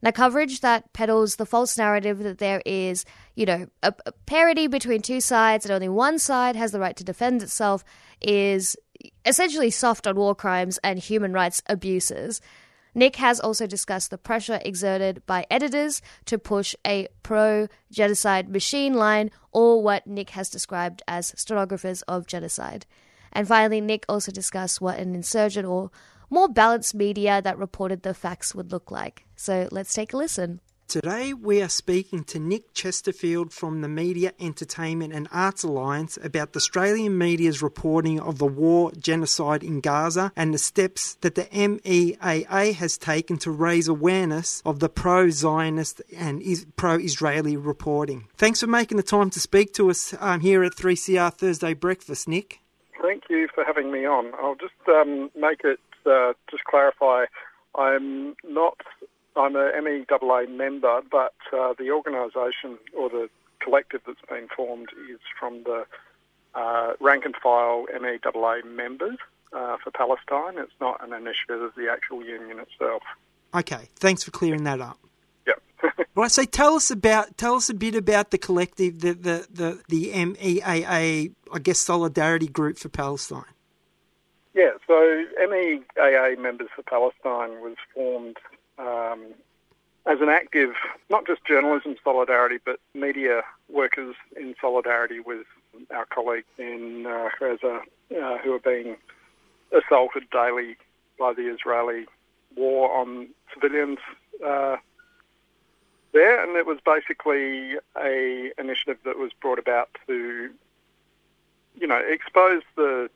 Now, 0.00 0.12
coverage 0.12 0.60
that 0.60 0.92
peddles 0.92 1.36
the 1.36 1.46
false 1.46 1.76
narrative 1.76 2.20
that 2.20 2.38
there 2.38 2.62
is, 2.64 3.04
you 3.34 3.46
know, 3.46 3.66
a, 3.82 3.92
a 4.06 4.12
parity 4.26 4.68
between 4.68 5.02
two 5.02 5.20
sides 5.20 5.64
and 5.64 5.72
only 5.72 5.88
one 5.88 6.20
side 6.20 6.54
has 6.54 6.70
the 6.70 6.78
right 6.78 6.96
to 6.96 7.02
defend 7.02 7.42
itself 7.42 7.84
is 8.20 8.76
essentially 9.26 9.70
soft 9.70 10.06
on 10.06 10.14
war 10.14 10.36
crimes 10.36 10.78
and 10.84 11.00
human 11.00 11.32
rights 11.32 11.62
abuses. 11.66 12.40
Nick 12.98 13.14
has 13.14 13.38
also 13.38 13.64
discussed 13.64 14.10
the 14.10 14.18
pressure 14.18 14.58
exerted 14.64 15.24
by 15.24 15.46
editors 15.52 16.02
to 16.24 16.36
push 16.36 16.74
a 16.84 17.06
pro 17.22 17.68
genocide 17.92 18.48
machine 18.48 18.94
line, 18.94 19.30
or 19.52 19.80
what 19.80 20.04
Nick 20.04 20.30
has 20.30 20.50
described 20.50 21.00
as 21.06 21.32
stenographers 21.36 22.02
of 22.02 22.26
genocide. 22.26 22.86
And 23.32 23.46
finally, 23.46 23.80
Nick 23.80 24.04
also 24.08 24.32
discussed 24.32 24.80
what 24.80 24.98
an 24.98 25.14
insurgent 25.14 25.64
or 25.64 25.92
more 26.28 26.48
balanced 26.48 26.92
media 26.92 27.40
that 27.40 27.56
reported 27.56 28.02
the 28.02 28.14
facts 28.14 28.52
would 28.52 28.72
look 28.72 28.90
like. 28.90 29.26
So 29.36 29.68
let's 29.70 29.94
take 29.94 30.12
a 30.12 30.16
listen. 30.16 30.60
Today, 30.88 31.34
we 31.34 31.60
are 31.60 31.68
speaking 31.68 32.24
to 32.24 32.38
Nick 32.38 32.72
Chesterfield 32.72 33.52
from 33.52 33.82
the 33.82 33.90
Media, 33.90 34.32
Entertainment 34.40 35.12
and 35.12 35.28
Arts 35.30 35.62
Alliance 35.62 36.18
about 36.24 36.54
the 36.54 36.56
Australian 36.56 37.18
media's 37.18 37.60
reporting 37.60 38.18
of 38.18 38.38
the 38.38 38.46
war 38.46 38.90
genocide 38.92 39.62
in 39.62 39.82
Gaza 39.82 40.32
and 40.34 40.54
the 40.54 40.58
steps 40.58 41.16
that 41.16 41.34
the 41.34 41.44
MEAA 41.44 42.72
has 42.72 42.96
taken 42.96 43.36
to 43.36 43.50
raise 43.50 43.86
awareness 43.86 44.62
of 44.64 44.80
the 44.80 44.88
pro 44.88 45.28
Zionist 45.28 46.00
and 46.16 46.42
pro 46.76 46.94
Israeli 46.96 47.58
reporting. 47.58 48.26
Thanks 48.38 48.60
for 48.60 48.66
making 48.66 48.96
the 48.96 49.02
time 49.02 49.28
to 49.28 49.40
speak 49.40 49.74
to 49.74 49.90
us 49.90 50.14
um, 50.20 50.40
here 50.40 50.64
at 50.64 50.72
3CR 50.72 51.34
Thursday 51.34 51.74
Breakfast, 51.74 52.26
Nick. 52.26 52.60
Thank 53.02 53.24
you 53.28 53.46
for 53.54 53.62
having 53.62 53.92
me 53.92 54.06
on. 54.06 54.32
I'll 54.42 54.54
just 54.54 54.72
um, 54.88 55.30
make 55.38 55.64
it, 55.64 55.80
uh, 56.06 56.32
just 56.50 56.64
clarify, 56.64 57.26
I'm 57.74 58.34
not 58.42 58.78
I'm 59.38 59.54
a 59.54 59.70
MEAA 59.72 60.54
member, 60.54 61.00
but 61.10 61.34
uh, 61.52 61.74
the 61.78 61.90
organisation 61.90 62.78
or 62.96 63.08
the 63.08 63.30
collective 63.60 64.00
that's 64.06 64.20
been 64.28 64.48
formed 64.54 64.88
is 65.10 65.20
from 65.38 65.62
the 65.64 65.86
uh, 66.54 66.94
rank 67.00 67.24
and 67.24 67.36
file 67.36 67.86
MEAA 67.94 68.64
members 68.64 69.18
uh, 69.52 69.76
for 69.82 69.90
Palestine. 69.92 70.58
It's 70.58 70.72
not 70.80 71.02
an 71.06 71.12
initiative 71.12 71.62
of 71.62 71.74
the 71.76 71.88
actual 71.90 72.24
union 72.24 72.58
itself. 72.58 73.02
Okay, 73.54 73.88
thanks 73.96 74.24
for 74.24 74.30
clearing 74.30 74.64
that 74.64 74.80
up. 74.80 74.98
Yeah. 75.46 75.54
right. 76.14 76.30
So 76.30 76.44
tell 76.44 76.74
us 76.74 76.90
about 76.90 77.38
tell 77.38 77.54
us 77.54 77.70
a 77.70 77.74
bit 77.74 77.94
about 77.94 78.30
the 78.30 78.38
collective, 78.38 79.00
the 79.00 79.12
the 79.12 79.46
the, 79.50 79.82
the 79.88 80.12
MEAA, 80.12 81.32
I 81.52 81.58
guess, 81.60 81.78
solidarity 81.78 82.48
group 82.48 82.76
for 82.76 82.88
Palestine. 82.88 83.44
Yeah. 84.54 84.72
So 84.86 85.24
MEAA 85.40 86.38
members 86.38 86.68
for 86.74 86.82
Palestine 86.82 87.62
was 87.62 87.76
formed 87.94 88.36
um, 88.78 89.34
as 90.06 90.20
an 90.20 90.28
active, 90.28 90.72
not 91.10 91.26
just 91.26 91.44
journalism 91.44 91.96
solidarity, 92.02 92.58
but 92.64 92.80
media 92.94 93.42
workers 93.68 94.14
in 94.36 94.54
solidarity 94.60 95.20
with 95.20 95.46
our 95.94 96.06
colleagues 96.06 96.46
in 96.58 97.06
uh, 97.06 97.28
Gaza 97.38 97.80
uh, 98.10 98.38
who 98.38 98.54
are 98.54 98.58
being 98.58 98.96
assaulted 99.72 100.24
daily 100.30 100.76
by 101.18 101.34
the 101.34 101.52
Israeli 101.52 102.06
war 102.56 102.90
on 102.96 103.28
civilians 103.52 103.98
uh, 104.44 104.76
there. 106.12 106.42
And 106.42 106.56
it 106.56 106.66
was 106.66 106.78
basically 106.84 107.74
a 107.96 108.50
initiative 108.58 108.98
that 109.04 109.18
was 109.18 109.32
brought 109.40 109.58
about 109.58 109.90
to, 110.06 110.50
you 111.78 111.86
know, 111.86 111.98
expose 111.98 112.62
the 112.76 113.10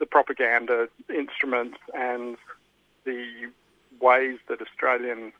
the 0.00 0.06
propaganda 0.06 0.88
instruments 1.08 1.78
and 1.94 2.36
the 3.04 3.48
ways 4.04 4.38
that 4.48 4.60
Australian 4.60 5.32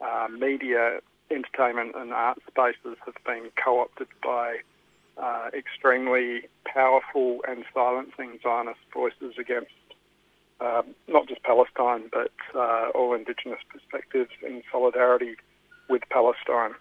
uh, 0.00 0.28
media, 0.28 1.00
entertainment, 1.30 1.92
and 1.94 2.12
art 2.12 2.38
spaces 2.48 2.96
have 3.04 3.18
been 3.24 3.50
co 3.62 3.80
opted 3.80 4.08
by 4.22 4.56
uh, 5.22 5.48
extremely 5.54 6.48
powerful 6.64 7.40
and 7.48 7.64
silencing 7.72 8.38
Zionist 8.42 8.80
voices 8.92 9.34
against 9.38 9.70
uh, 10.60 10.82
not 11.06 11.28
just 11.28 11.42
Palestine, 11.42 12.04
but 12.12 12.32
uh, 12.54 12.88
all 12.94 13.14
Indigenous 13.14 13.60
perspectives 13.68 14.30
in 14.42 14.62
solidarity 14.72 15.36
with 15.88 16.02
Palestine. 16.10 16.74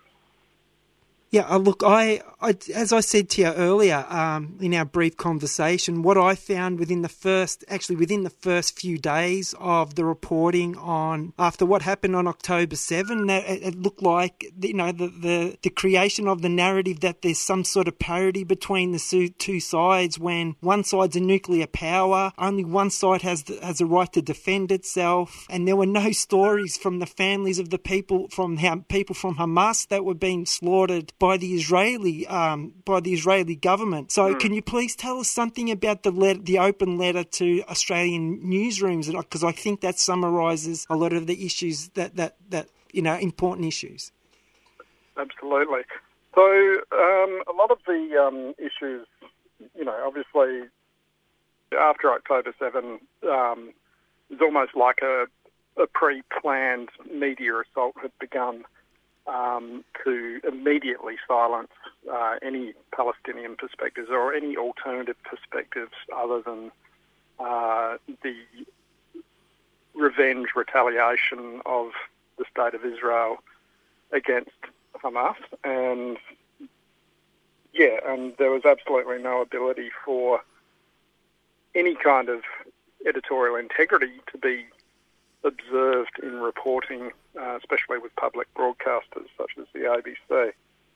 Yeah, 1.36 1.48
uh, 1.50 1.58
look, 1.58 1.84
I, 1.86 2.22
I, 2.42 2.56
as 2.74 2.94
I 2.94 3.02
said 3.02 3.28
to 3.32 3.42
you 3.42 3.48
earlier 3.48 4.06
um, 4.08 4.58
in 4.62 4.74
our 4.74 4.86
brief 4.86 5.18
conversation, 5.18 6.02
what 6.02 6.18
I 6.18 6.34
found 6.34 6.80
within 6.80 7.02
the 7.02 7.10
first, 7.10 7.66
actually 7.68 7.98
within 7.98 8.24
the 8.24 8.30
first 8.30 8.80
few 8.80 8.98
days 8.98 9.54
of 9.60 9.96
the 9.96 10.06
reporting 10.06 10.78
on 10.78 11.34
after 11.38 11.66
what 11.66 11.82
happened 11.82 12.16
on 12.16 12.26
October 12.26 12.78
seven, 12.78 13.28
that 13.28 13.44
it, 13.50 13.64
it 13.64 13.76
looked 13.76 14.02
like 14.02 14.46
you 14.62 14.76
know 14.76 14.94
the, 14.94 15.08
the 15.08 15.58
the 15.62 15.70
creation 15.70 16.30
of 16.30 16.42
the 16.42 16.48
narrative 16.48 17.02
that 17.02 17.22
there's 17.22 17.42
some 17.42 17.66
sort 17.66 17.90
of 17.90 18.00
parity 18.00 18.46
between 18.46 18.94
the 18.94 19.34
two 19.38 19.60
sides 19.60 20.18
when 20.18 20.56
one 20.62 20.86
side's 20.86 21.18
a 21.18 21.20
nuclear 21.20 21.68
power, 21.68 22.32
only 22.38 22.64
one 22.64 22.90
side 22.90 23.24
has 23.24 23.44
the, 23.44 23.60
has 23.62 23.82
a 23.82 23.86
right 23.86 24.14
to 24.14 24.22
defend 24.22 24.72
itself, 24.72 25.46
and 25.50 25.68
there 25.68 25.76
were 25.76 25.86
no 25.86 26.14
stories 26.14 26.78
from 26.78 27.00
the 27.00 27.06
families 27.06 27.60
of 27.60 27.72
the 27.72 27.78
people 27.78 28.30
from 28.30 28.56
people 28.88 29.16
from 29.16 29.36
Hamas 29.36 29.86
that 29.90 30.06
were 30.06 30.14
being 30.14 30.46
slaughtered 30.46 31.12
by 31.26 31.38
the 31.38 31.56
Israeli 31.56 32.28
um, 32.28 32.60
by 32.86 33.00
the 33.00 33.12
Israeli 33.12 33.56
government. 33.56 34.12
So, 34.12 34.24
mm. 34.24 34.40
can 34.40 34.54
you 34.54 34.62
please 34.62 34.96
tell 34.96 35.18
us 35.20 35.28
something 35.28 35.72
about 35.72 36.04
the 36.04 36.12
letter, 36.12 36.40
the 36.52 36.60
open 36.60 37.00
letter 37.00 37.24
to 37.40 37.48
Australian 37.64 38.42
newsrooms? 38.56 39.06
Because 39.12 39.44
I 39.44 39.52
think 39.52 39.82
that 39.82 39.98
summarises 39.98 40.86
a 40.88 40.96
lot 40.96 41.14
of 41.14 41.26
the 41.26 41.38
issues 41.44 41.78
that 41.98 42.16
that 42.18 42.36
that 42.52 42.68
you 42.92 43.02
know 43.02 43.16
important 43.18 43.66
issues. 43.66 44.12
Absolutely. 45.18 45.82
So, 46.36 46.46
um, 47.06 47.32
a 47.52 47.56
lot 47.62 47.72
of 47.72 47.80
the 47.88 48.02
um, 48.24 48.54
issues, 48.60 49.08
you 49.76 49.86
know, 49.88 49.98
obviously 50.06 50.70
after 51.92 52.14
October 52.14 52.54
seven, 52.60 53.00
um, 53.38 53.74
it's 54.30 54.44
almost 54.44 54.76
like 54.76 55.00
a, 55.02 55.26
a 55.82 55.88
pre-planned 55.88 56.90
media 57.12 57.54
assault 57.62 57.96
had 58.00 58.12
begun 58.20 58.64
um, 59.28 59.84
to 60.04 60.40
immediately 60.48 61.16
silence 61.28 61.72
uh, 62.12 62.36
any 62.42 62.74
Palestinian 62.96 63.56
perspectives 63.56 64.10
or 64.10 64.34
any 64.34 64.56
alternative 64.56 65.16
perspectives 65.24 65.94
other 66.16 66.42
than 66.42 66.72
uh, 67.40 67.98
the 68.24 68.36
revenge 69.96 70.50
retaliation 70.56 71.62
of 71.66 71.92
the 72.38 72.46
state 72.52 72.74
of 72.74 72.86
Israel 72.86 73.38
against 74.12 74.52
Hamas. 75.04 75.36
And 75.64 76.18
yeah, 77.74 78.00
and 78.06 78.34
there 78.38 78.52
was 78.52 78.64
absolutely 78.66 79.22
no 79.22 79.42
ability 79.42 79.90
for 80.06 80.42
any 81.74 81.96
kind 81.96 82.30
of 82.30 82.42
editorial 83.06 83.56
integrity 83.56 84.14
to 84.32 84.38
be 84.38 84.66
observed 85.46 86.20
in 86.22 86.36
reporting, 86.36 87.12
uh, 87.40 87.58
especially 87.58 88.00
with 88.00 88.16
public 88.16 88.48
broadcasters 88.56 89.28
such 89.38 89.52
as 89.60 89.66
the 89.74 89.82
ABC. 89.82 90.52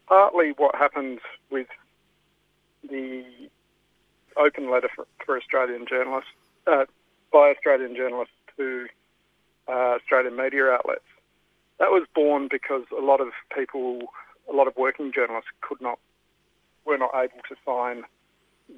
Partly 0.07 0.53
what 0.57 0.75
happened 0.75 1.19
with 1.51 1.67
the 2.89 3.23
open 4.35 4.71
letter 4.71 4.89
for, 4.93 5.05
for 5.25 5.37
Australian 5.37 5.85
journalists, 5.87 6.31
uh, 6.67 6.85
by 7.31 7.51
Australian 7.51 7.95
journalists 7.95 8.33
to 8.57 8.87
uh, 9.67 9.97
Australian 9.97 10.35
media 10.35 10.65
outlets. 10.65 11.01
That 11.79 11.91
was 11.91 12.05
born 12.13 12.47
because 12.49 12.83
a 12.97 13.01
lot 13.01 13.21
of 13.21 13.29
people, 13.55 13.99
a 14.51 14.55
lot 14.55 14.67
of 14.67 14.75
working 14.75 15.11
journalists 15.13 15.51
could 15.61 15.79
not 15.79 15.99
were 16.85 16.97
not 16.97 17.11
able 17.13 17.41
to 17.47 17.55
sign 17.65 18.03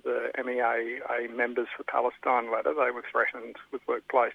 the 0.04 0.32
MEAA 0.38 1.36
members 1.36 1.68
for 1.76 1.84
Palestine 1.84 2.52
letter. 2.52 2.74
They 2.74 2.92
were 2.92 3.04
threatened 3.12 3.56
with 3.72 3.82
workplace 3.88 4.34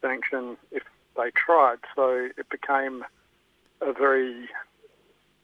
sanction 0.00 0.56
if 0.70 0.82
they 1.16 1.30
tried. 1.34 1.78
So 1.94 2.28
it 2.36 2.48
became 2.50 3.04
a 3.80 3.92
very 3.92 4.48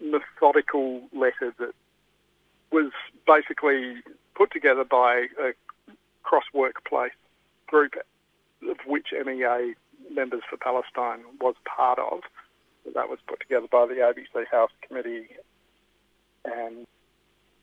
methodical 0.00 1.02
letter 1.12 1.54
that 1.58 1.72
was 2.70 2.92
basically 3.26 4.02
put 4.34 4.52
together 4.52 4.84
by 4.84 5.26
a 5.40 5.52
cross 6.22 6.44
workplace 6.52 7.12
group 7.66 7.94
of 8.68 8.76
which 8.86 9.08
MEAA 9.12 9.74
members 10.12 10.42
for 10.48 10.56
Palestine 10.56 11.20
was 11.40 11.54
part 11.64 11.98
of. 11.98 12.20
That 12.94 13.08
was 13.08 13.18
put 13.26 13.40
together 13.40 13.66
by 13.70 13.86
the 13.86 13.94
ABC 13.94 14.46
House 14.50 14.70
Committee 14.86 15.28
and 16.44 16.86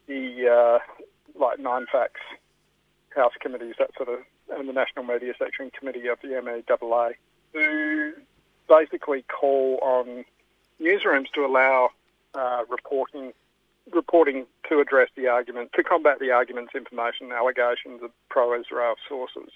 the 0.07 0.49
uh, 0.49 1.39
like 1.39 1.59
Nine 1.59 1.85
Fairfax 1.91 2.19
House 3.15 3.33
committees, 3.39 3.75
that 3.79 3.91
sort 3.95 4.09
of, 4.09 4.19
and 4.57 4.67
the 4.67 4.73
National 4.73 5.05
Media 5.05 5.33
Section 5.37 5.71
Committee 5.77 6.07
of 6.07 6.19
the 6.21 6.29
MEAA, 6.29 7.13
who 7.53 8.13
basically 8.67 9.23
call 9.23 9.79
on 9.81 10.25
newsrooms 10.81 11.31
to 11.33 11.45
allow 11.45 11.89
uh, 12.35 12.63
reporting 12.69 13.33
reporting 13.91 14.45
to 14.69 14.79
address 14.79 15.09
the 15.15 15.27
argument 15.27 15.71
to 15.73 15.83
combat 15.83 16.17
the 16.19 16.31
arguments, 16.31 16.73
information, 16.73 17.33
allegations 17.33 18.01
of 18.01 18.11
pro-Israel 18.29 18.95
sources. 19.07 19.49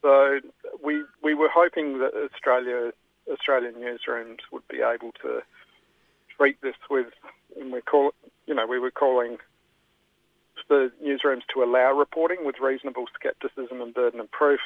So 0.00 0.40
we 0.82 1.04
we 1.22 1.34
were 1.34 1.50
hoping 1.52 1.98
that 1.98 2.12
Australia 2.14 2.92
Australian 3.30 3.74
newsrooms 3.74 4.38
would 4.50 4.66
be 4.68 4.80
able 4.80 5.12
to 5.22 5.42
treat 6.36 6.60
this 6.60 6.76
with, 6.90 7.12
and 7.58 7.72
we 7.72 7.80
call 7.82 8.12
you 8.46 8.54
know 8.54 8.66
we 8.66 8.78
were 8.78 8.90
calling 8.90 9.38
for 10.72 10.88
newsrooms 11.04 11.42
to 11.52 11.62
allow 11.62 11.92
reporting 11.92 12.46
with 12.46 12.56
reasonable 12.58 13.04
scepticism 13.22 13.82
and 13.82 13.92
burden 13.92 14.20
of 14.20 14.30
proof, 14.30 14.60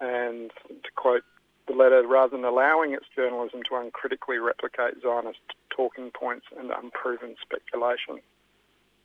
and 0.00 0.50
to 0.68 0.90
quote 0.96 1.22
the 1.68 1.74
letter, 1.74 2.04
rather 2.04 2.36
than 2.36 2.44
allowing 2.44 2.92
its 2.92 3.06
journalism 3.14 3.62
to 3.68 3.76
uncritically 3.76 4.38
replicate 4.38 5.00
Zionist 5.00 5.38
talking 5.70 6.10
points 6.10 6.46
and 6.58 6.72
unproven 6.72 7.36
speculation. 7.40 8.18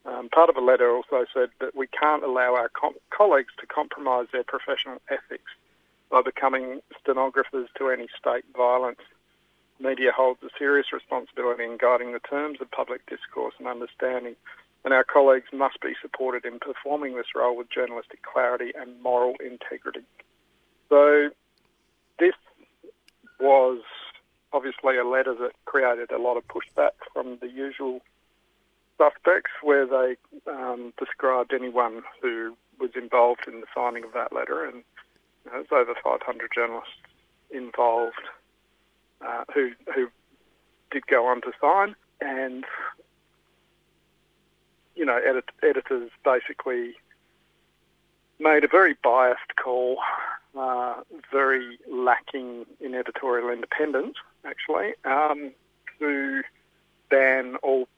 Um, 0.06 0.28
part 0.28 0.48
of 0.48 0.56
the 0.56 0.60
letter 0.60 0.90
also 0.90 1.24
said 1.32 1.50
that 1.60 1.76
we 1.76 1.86
can't 1.86 2.24
allow 2.24 2.56
our 2.56 2.68
com- 2.68 2.98
colleagues 3.10 3.52
to 3.60 3.66
compromise 3.66 4.26
their 4.32 4.42
professional 4.42 5.00
ethics 5.08 5.52
by 6.10 6.20
becoming 6.20 6.80
stenographers 7.00 7.68
to 7.78 7.90
any 7.90 8.08
state 8.18 8.44
violence. 8.56 9.00
Media 9.78 10.10
holds 10.10 10.42
a 10.42 10.48
serious 10.58 10.92
responsibility 10.92 11.62
in 11.62 11.78
guiding 11.78 12.12
the 12.12 12.18
terms 12.18 12.58
of 12.60 12.68
public 12.72 13.06
discourse 13.06 13.54
and 13.60 13.68
understanding, 13.68 14.34
and 14.84 14.92
our 14.92 15.04
colleagues 15.04 15.48
must 15.52 15.80
be 15.80 15.94
supported 16.00 16.44
in 16.44 16.58
performing 16.58 17.16
this 17.16 17.34
role 17.34 17.56
with 17.56 17.70
journalistic 17.70 18.20
clarity 18.22 18.72
and 18.78 19.02
moral 19.02 19.34
integrity. 19.44 20.02
So, 20.88 21.30
this 22.18 22.34
was 23.40 23.80
obviously 24.52 24.96
a 24.96 25.04
letter 25.04 25.34
that 25.34 25.52
created 25.64 26.10
a 26.10 26.18
lot 26.18 26.36
of 26.36 26.44
pushback 26.46 26.92
from 27.12 27.38
the 27.40 27.50
usual 27.50 28.00
suspects, 28.96 29.50
where 29.62 29.86
they 29.86 30.16
um, 30.50 30.92
described 30.98 31.52
anyone 31.52 32.02
who 32.22 32.56
was 32.78 32.90
involved 32.94 33.42
in 33.48 33.60
the 33.60 33.66
signing 33.74 34.04
of 34.04 34.12
that 34.12 34.32
letter, 34.32 34.64
and 34.64 34.84
you 35.44 35.50
know, 35.50 35.64
there's 35.68 35.88
over 35.88 35.94
500 36.02 36.50
journalists 36.54 36.92
involved 37.50 38.14
uh, 39.26 39.44
who 39.52 39.70
who 39.94 40.08
did 40.90 41.06
go 41.06 41.26
on 41.26 41.40
to 41.42 41.52
sign, 41.60 41.96
and 42.20 42.64
you 44.94 45.04
know, 45.04 45.16
edit- 45.16 45.50
editors 45.62 46.10
basically 46.24 46.94
made 48.38 48.64
a 48.64 48.68
very 48.68 48.96
biased 49.02 49.56
call, 49.62 49.98
uh, 50.56 50.94
very 51.32 51.78
lacking 51.90 52.66
in 52.80 52.94
editorial 52.94 53.50
independence, 53.50 54.16
actually, 54.44 54.94
um, 55.04 55.52
to 55.98 56.42
ban 57.10 57.56
all 57.56 57.88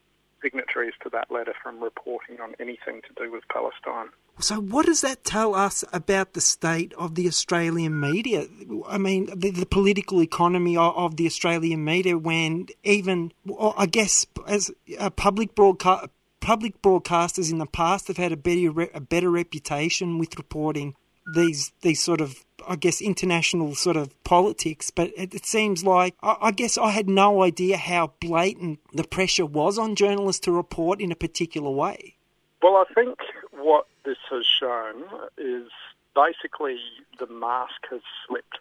signatories 0.42 0.94
to 1.02 1.10
that 1.10 1.30
letter 1.30 1.54
from 1.62 1.82
reporting 1.82 2.40
on 2.40 2.54
anything 2.60 3.00
to 3.02 3.24
do 3.24 3.30
with 3.30 3.42
Palestine. 3.48 4.08
So, 4.38 4.60
what 4.60 4.84
does 4.84 5.00
that 5.00 5.24
tell 5.24 5.54
us 5.54 5.82
about 5.94 6.34
the 6.34 6.42
state 6.42 6.92
of 6.98 7.14
the 7.14 7.26
Australian 7.26 7.98
media? 7.98 8.46
I 8.86 8.98
mean, 8.98 9.26
the, 9.34 9.50
the 9.50 9.64
political 9.64 10.22
economy 10.22 10.76
of, 10.76 10.94
of, 10.94 11.16
the 11.16 11.26
Australian 11.26 11.84
media, 11.84 12.18
when 12.18 12.66
even, 12.84 13.32
I 13.76 13.86
guess, 13.86 14.26
as 14.46 14.70
a 14.98 15.10
public 15.10 15.54
broadcast. 15.54 16.10
Public 16.40 16.80
broadcasters 16.80 17.50
in 17.50 17.58
the 17.58 17.66
past 17.66 18.08
have 18.08 18.16
had 18.16 18.32
a 18.32 18.36
better 18.36 18.88
a 18.94 19.00
better 19.00 19.30
reputation 19.30 20.18
with 20.18 20.36
reporting 20.36 20.94
these 21.34 21.72
these 21.82 22.00
sort 22.00 22.20
of 22.20 22.44
I 22.68 22.76
guess 22.76 23.00
international 23.00 23.74
sort 23.74 23.96
of 23.96 24.12
politics, 24.24 24.90
but 24.90 25.10
it, 25.16 25.34
it 25.34 25.46
seems 25.46 25.84
like 25.84 26.14
I, 26.22 26.36
I, 26.40 26.50
guess 26.50 26.78
I 26.78 26.90
had 26.90 27.08
no 27.08 27.42
idea 27.42 27.76
how 27.76 28.12
blatant 28.20 28.80
the 28.92 29.04
pressure 29.04 29.46
was 29.46 29.78
on 29.78 29.94
journalists 29.94 30.40
to 30.46 30.52
report 30.52 31.00
in 31.00 31.12
a 31.12 31.16
particular 31.16 31.70
way. 31.70 32.16
Well, 32.62 32.76
I 32.76 32.92
think 32.92 33.18
what 33.52 33.86
this 34.04 34.16
has 34.30 34.44
shown 34.60 35.04
is 35.38 35.68
basically 36.14 36.78
the 37.18 37.26
mask 37.26 37.86
has 37.90 38.00
slipped. 38.26 38.58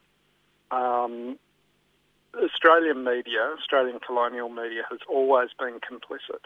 Um, 0.71 1.39
Australian 2.35 3.03
media, 3.03 3.55
Australian 3.57 3.99
colonial 3.99 4.49
media, 4.49 4.83
has 4.89 4.99
always 5.09 5.49
been 5.57 5.79
complicit 5.79 6.45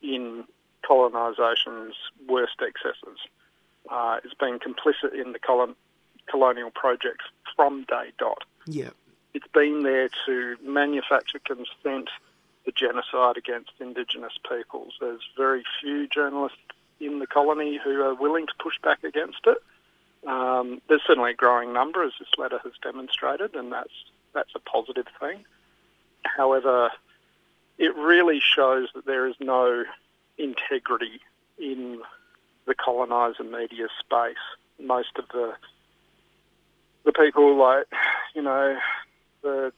in 0.00 0.44
colonisation's 0.86 1.94
worst 2.28 2.60
excesses. 2.60 3.18
Uh, 3.90 4.18
it's 4.24 4.34
been 4.34 4.58
complicit 4.58 5.12
in 5.14 5.32
the 5.32 5.38
colon- 5.38 5.76
colonial 6.26 6.70
projects 6.70 7.24
from 7.54 7.84
day 7.84 8.12
dot. 8.18 8.44
Yeah. 8.66 8.90
It's 9.34 9.46
been 9.52 9.82
there 9.82 10.08
to 10.26 10.56
manufacture 10.62 11.40
consent 11.40 12.08
for 12.64 12.70
genocide 12.70 13.36
against 13.36 13.72
Indigenous 13.80 14.38
peoples. 14.48 14.94
There's 15.00 15.28
very 15.36 15.64
few 15.80 16.06
journalists 16.06 16.58
in 17.00 17.18
the 17.18 17.26
colony 17.26 17.78
who 17.82 18.02
are 18.02 18.14
willing 18.14 18.46
to 18.46 18.52
push 18.58 18.78
back 18.82 19.04
against 19.04 19.46
it. 19.46 19.58
Um, 20.26 20.80
there's 20.88 21.02
certainly 21.06 21.32
a 21.32 21.34
growing 21.34 21.72
number, 21.72 22.02
as 22.02 22.12
this 22.18 22.28
letter 22.38 22.58
has 22.64 22.72
demonstrated, 22.82 23.54
and 23.54 23.70
that's 23.70 23.92
that's 24.32 24.54
a 24.54 24.58
positive 24.58 25.06
thing. 25.20 25.44
However, 26.24 26.90
it 27.76 27.94
really 27.96 28.40
shows 28.40 28.88
that 28.94 29.04
there 29.04 29.26
is 29.26 29.34
no 29.40 29.84
integrity 30.38 31.20
in 31.58 32.00
the 32.66 32.74
coloniser 32.74 33.48
media 33.48 33.88
space. 34.00 34.36
Most 34.80 35.16
of 35.16 35.26
the 35.28 35.54
the 37.04 37.12
people, 37.12 37.56
like 37.56 37.86
you 38.34 38.42
know, 38.42 38.76
the 39.42 39.72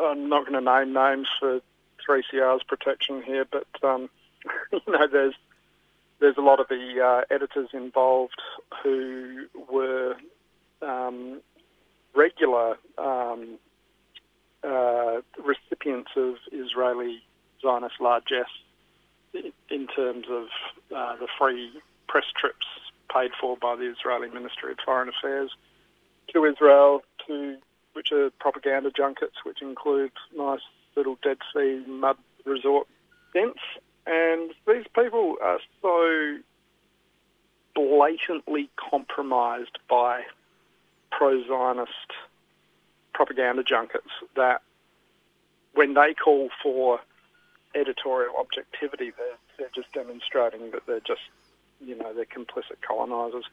I'm 0.00 0.28
not 0.28 0.46
going 0.46 0.64
to 0.64 0.84
name 0.84 0.92
names 0.92 1.28
for 1.38 1.60
3CR's 2.08 2.62
protection 2.64 3.22
here, 3.22 3.46
but 3.50 3.66
um, 3.82 4.08
you 4.72 4.80
know, 4.88 5.06
there's 5.06 5.34
there's 6.20 6.36
a 6.36 6.42
lot 6.42 6.60
of 6.60 6.68
the 6.68 7.00
uh, 7.00 7.34
editors 7.34 7.70
involved 7.72 8.40
who 8.82 9.46
were 9.70 10.14
um, 10.80 11.40
regular 12.14 12.76
um, 12.98 13.58
uh, 14.62 15.20
recipients 15.42 16.10
of 16.16 16.36
Israeli 16.52 17.22
Zionist 17.60 18.00
largesse 18.00 18.46
in 19.70 19.86
terms 19.88 20.26
of 20.30 20.46
uh, 20.94 21.16
the 21.16 21.28
free 21.38 21.70
press 22.08 22.26
trips 22.36 22.66
paid 23.12 23.30
for 23.40 23.56
by 23.56 23.76
the 23.76 23.90
Israeli 23.90 24.28
Ministry 24.28 24.72
of 24.72 24.78
Foreign 24.84 25.08
Affairs 25.08 25.50
to 26.32 26.44
Israel, 26.44 27.02
to 27.26 27.56
which 27.92 28.12
are 28.12 28.30
propaganda 28.38 28.90
junkets, 28.90 29.36
which 29.44 29.62
include 29.62 30.12
nice 30.36 30.60
little 30.96 31.18
Dead 31.22 31.38
Sea 31.54 31.82
mud 31.86 32.16
resort 32.44 32.86
tents. 33.34 33.60
And 34.06 34.50
these 34.66 34.86
people 34.94 35.36
are 35.42 35.60
so 35.80 36.38
blatantly 37.74 38.68
compromised 38.76 39.78
by 39.88 40.22
pro 41.10 41.46
Zionist 41.46 42.12
propaganda 43.12 43.62
junkets 43.62 44.10
that 44.36 44.62
when 45.74 45.94
they 45.94 46.14
call 46.14 46.50
for 46.62 47.00
editorial 47.74 48.34
objectivity, 48.38 49.12
they're, 49.16 49.38
they're 49.58 49.70
just 49.74 49.92
demonstrating 49.92 50.70
that 50.72 50.86
they're 50.86 51.00
just, 51.00 51.22
you 51.80 51.96
know, 51.96 52.12
they're 52.12 52.24
complicit 52.24 52.80
colonisers. 52.86 53.44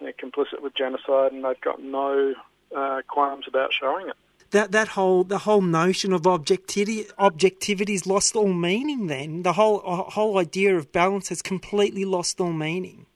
They're 0.00 0.12
complicit 0.12 0.60
with 0.60 0.74
genocide 0.74 1.32
and 1.32 1.44
they've 1.44 1.60
got 1.60 1.82
no 1.82 2.34
uh, 2.74 3.02
qualms 3.08 3.46
about 3.46 3.72
showing 3.72 4.08
it 4.08 4.16
that 4.54 4.72
that 4.72 4.88
whole 4.88 5.24
the 5.24 5.38
whole 5.38 5.60
notion 5.60 6.12
of 6.12 6.26
objectivity 6.26 7.06
objectivity's 7.18 8.06
lost 8.06 8.36
all 8.36 8.52
meaning. 8.52 9.08
Then 9.08 9.42
the 9.42 9.52
whole 9.52 9.82
uh, 9.84 10.10
whole 10.10 10.38
idea 10.38 10.76
of 10.76 10.92
balance 10.92 11.28
has 11.28 11.42
completely 11.42 12.04
lost 12.04 12.40
all 12.40 12.52
meaning. 12.52 13.06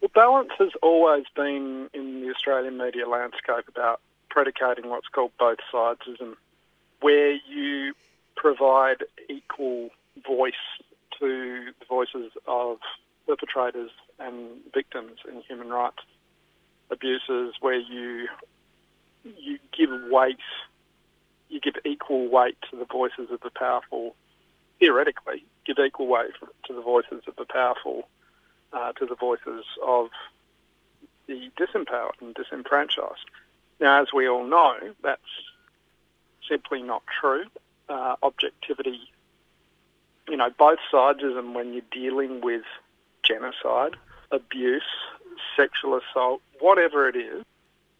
Well, 0.00 0.10
balance 0.14 0.52
has 0.58 0.70
always 0.82 1.24
been 1.34 1.90
in 1.92 2.22
the 2.22 2.30
Australian 2.30 2.78
media 2.78 3.06
landscape 3.08 3.68
about 3.68 4.00
predicating 4.30 4.88
what's 4.88 5.08
called 5.08 5.32
both 5.38 5.58
sidesism, 5.72 6.36
where 7.00 7.32
you 7.32 7.94
provide 8.40 9.04
equal 9.28 9.90
voice 10.26 10.54
to 11.18 11.66
the 11.78 11.86
voices 11.86 12.32
of 12.48 12.78
perpetrators 13.26 13.90
and 14.18 14.34
victims 14.72 15.18
in 15.28 15.42
human 15.42 15.68
rights 15.68 15.98
abuses, 16.90 17.54
where 17.60 17.78
you 17.78 18.26
you 19.24 19.58
give 19.76 19.90
weight, 20.10 20.38
you 21.50 21.60
give 21.60 21.74
equal 21.84 22.28
weight 22.28 22.56
to 22.70 22.76
the 22.76 22.86
voices 22.86 23.30
of 23.30 23.40
the 23.42 23.50
powerful. 23.50 24.16
Theoretically, 24.78 25.44
give 25.66 25.76
equal 25.78 26.06
weight 26.06 26.30
to 26.66 26.72
the 26.72 26.80
voices 26.80 27.22
of 27.28 27.36
the 27.36 27.44
powerful, 27.44 28.08
uh, 28.72 28.92
to 28.92 29.04
the 29.04 29.14
voices 29.14 29.66
of 29.86 30.08
the 31.26 31.50
disempowered 31.60 32.18
and 32.22 32.34
disenfranchised. 32.34 33.26
Now, 33.78 34.00
as 34.00 34.08
we 34.14 34.26
all 34.26 34.44
know, 34.44 34.76
that's 35.02 35.20
simply 36.48 36.82
not 36.82 37.02
true. 37.20 37.44
Uh, 37.90 38.14
objectivity, 38.22 39.00
you 40.28 40.36
know, 40.36 40.48
both 40.56 40.78
sides 40.92 41.24
of 41.24 41.34
them 41.34 41.54
when 41.54 41.72
you're 41.72 41.82
dealing 41.90 42.40
with 42.40 42.62
genocide, 43.24 43.96
abuse, 44.30 44.84
sexual 45.56 45.98
assault, 45.98 46.40
whatever 46.60 47.08
it 47.08 47.16
is, 47.16 47.44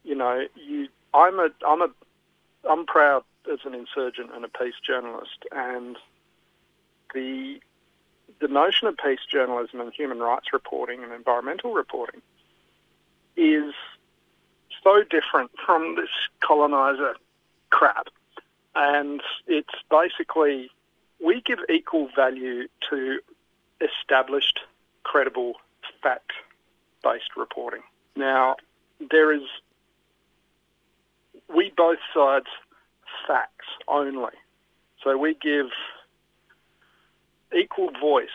you 0.05 0.15
know, 0.15 0.47
you. 0.55 0.87
I'm 1.13 1.41
a, 1.41 1.49
I'm 1.67 1.83
a, 1.83 1.91
I'm 2.71 2.87
proud 2.87 3.25
as 3.53 3.59
an 3.65 3.75
insurgent 3.75 4.31
and 4.33 4.45
a 4.45 4.49
peace 4.49 4.79
journalist, 4.87 5.45
and 5.51 5.97
the, 7.13 7.59
the 8.41 8.47
notion 8.47 8.87
of 8.87 8.97
peace 8.97 9.27
journalism 9.29 9.81
and 9.81 9.93
human 9.93 10.21
rights 10.21 10.53
reporting 10.53 11.03
and 11.03 11.13
environmental 11.13 11.73
reporting 11.73 12.23
is 13.37 13.75
so 14.85 15.03
different 15.03 15.51
from 15.67 15.97
this 15.97 16.11
colonizer 16.39 17.17
crap. 17.71 18.07
And 18.75 19.21
it's 19.47 19.75
basically, 19.91 20.71
we 21.25 21.41
give 21.41 21.59
equal 21.69 22.09
value 22.15 22.69
to 22.91 23.19
established, 23.81 24.61
credible, 25.03 25.55
fact 26.03 26.33
based 27.03 27.37
reporting. 27.37 27.83
Now, 28.17 28.57
there 29.11 29.33
is, 29.33 29.43
we 31.55 31.73
both 31.77 31.99
sides 32.15 32.47
facts 33.27 33.67
only. 33.89 34.33
So 35.03 35.17
we 35.17 35.35
give 35.35 35.67
equal 37.57 37.91
voice 38.01 38.29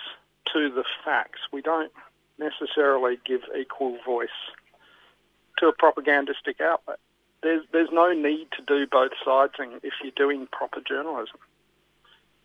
to 0.53 0.69
the 0.69 0.83
facts. 1.03 1.39
We 1.53 1.61
don't 1.61 1.91
necessarily 2.39 3.19
give 3.25 3.41
equal 3.57 3.97
voice 4.05 4.29
to 5.59 5.67
a 5.67 5.73
propagandistic 5.73 6.59
outlet. 6.59 6.99
There's 7.43 7.63
there's 7.71 7.89
no 7.91 8.11
need 8.13 8.47
to 8.57 8.63
do 8.65 8.87
both 8.87 9.11
sides 9.23 9.53
if 9.59 9.93
you're 10.01 10.11
doing 10.15 10.47
proper 10.51 10.81
journalism. 10.81 11.37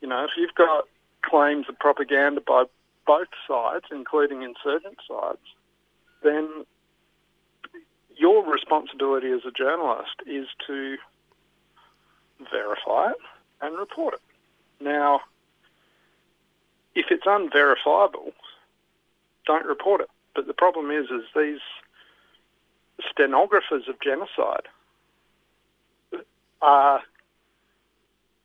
You 0.00 0.08
know, 0.08 0.24
if 0.24 0.30
you've 0.36 0.54
got 0.54 0.84
claims 1.22 1.66
of 1.68 1.78
propaganda 1.78 2.40
by 2.40 2.64
both 3.06 3.28
sides, 3.48 3.86
including 3.90 4.42
insurgent 4.42 4.98
sides, 5.08 5.38
then 6.22 6.64
your 8.16 8.44
responsibility 8.46 9.30
as 9.30 9.40
a 9.46 9.50
journalist 9.50 10.16
is 10.26 10.46
to 10.66 10.96
verify 12.50 13.10
it 13.10 13.16
and 13.60 13.78
report 13.78 14.14
it. 14.14 14.20
Now, 14.82 15.20
if 16.94 17.06
it's 17.10 17.26
unverifiable, 17.26 18.32
don't 19.46 19.66
report 19.66 20.02
it. 20.02 20.10
But 20.34 20.46
the 20.46 20.54
problem 20.54 20.90
is, 20.90 21.06
is 21.06 21.24
these 21.34 21.60
stenographers 23.10 23.88
of 23.88 24.00
genocide 24.00 24.68
are 26.62 27.02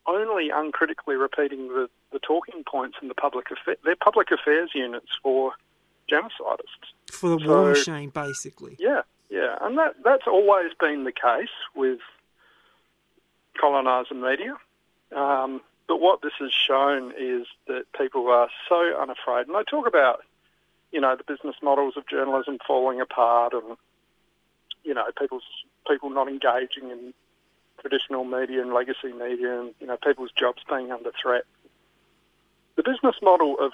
only 0.07 0.49
uncritically 0.49 1.16
repeating 1.16 1.68
the, 1.70 1.89
the 2.11 2.20
talking 2.20 2.63
points 2.63 2.97
in 3.01 3.07
the 3.07 3.16
public 3.16 3.49
affairs. 3.51 3.78
They're 3.84 3.95
public 3.95 4.30
affairs 4.32 4.72
units 4.76 5.07
for 5.24 5.53
genocidists. 6.11 6.93
For 7.11 7.30
the 7.30 7.39
So- 7.39 7.47
war 7.47 7.70
machine, 7.70 8.09
basically. 8.09 8.76
Yeah, 8.80 9.01
yeah, 9.30 9.57
and 9.61 9.78
that 9.78 9.95
that's 10.03 10.28
always 10.28 10.72
been 10.80 11.03
the 11.03 11.11
case 11.11 11.49
with 11.76 11.99
coloniser 13.59 14.13
media. 14.16 14.55
Um, 15.16 15.61
but 15.88 15.97
what 15.99 16.22
this 16.22 16.34
has 16.39 16.51
shown 16.51 17.13
is 17.18 17.45
that 17.68 17.84
people 17.97 18.28
are 18.28 18.49
so 18.70 18.95
unafraid, 18.99 19.47
and 19.47 19.55
they 19.55 19.63
talk 19.63 19.88
about, 19.88 20.24
you 20.91 20.99
know, 20.99 21.16
the 21.16 21.24
business 21.24 21.55
models 21.61 21.95
of 21.95 22.07
journalism 22.07 22.57
falling 22.68 23.01
apart, 23.01 23.53
and 23.53 23.78
you 24.84 24.93
know, 24.93 25.05
people's 25.20 25.43
people 25.89 26.09
not 26.11 26.28
engaging 26.28 26.91
in 26.91 27.13
traditional 27.86 28.23
media 28.25 28.61
and 28.61 28.73
legacy 28.73 29.13
media, 29.13 29.59
and 29.59 29.73
you 29.79 29.86
know, 29.86 29.97
people's 29.97 30.31
jobs 30.31 30.63
being 30.67 30.91
under 30.91 31.11
threat. 31.21 31.43
The 32.77 32.83
business 32.83 33.15
model 33.21 33.57
of 33.59 33.73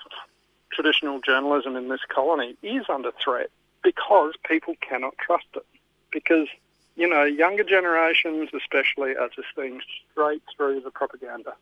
traditional 0.71 1.21
journalism 1.21 1.77
in 1.77 1.87
this 1.87 2.01
colony 2.13 2.55
is 2.61 2.83
under 2.89 3.11
threat 3.23 3.49
because 3.83 4.33
people 4.47 4.75
cannot 4.81 5.17
trust 5.17 5.45
it. 5.55 5.65
Because, 6.11 6.47
you 6.95 7.07
know, 7.07 7.23
younger 7.23 7.63
generations 7.63 8.49
especially 8.53 9.15
are 9.15 9.29
just 9.29 9.47
seeing 9.55 9.79
straight 10.11 10.43
through 10.55 10.81
the 10.81 10.91
propaganda. 10.91 11.53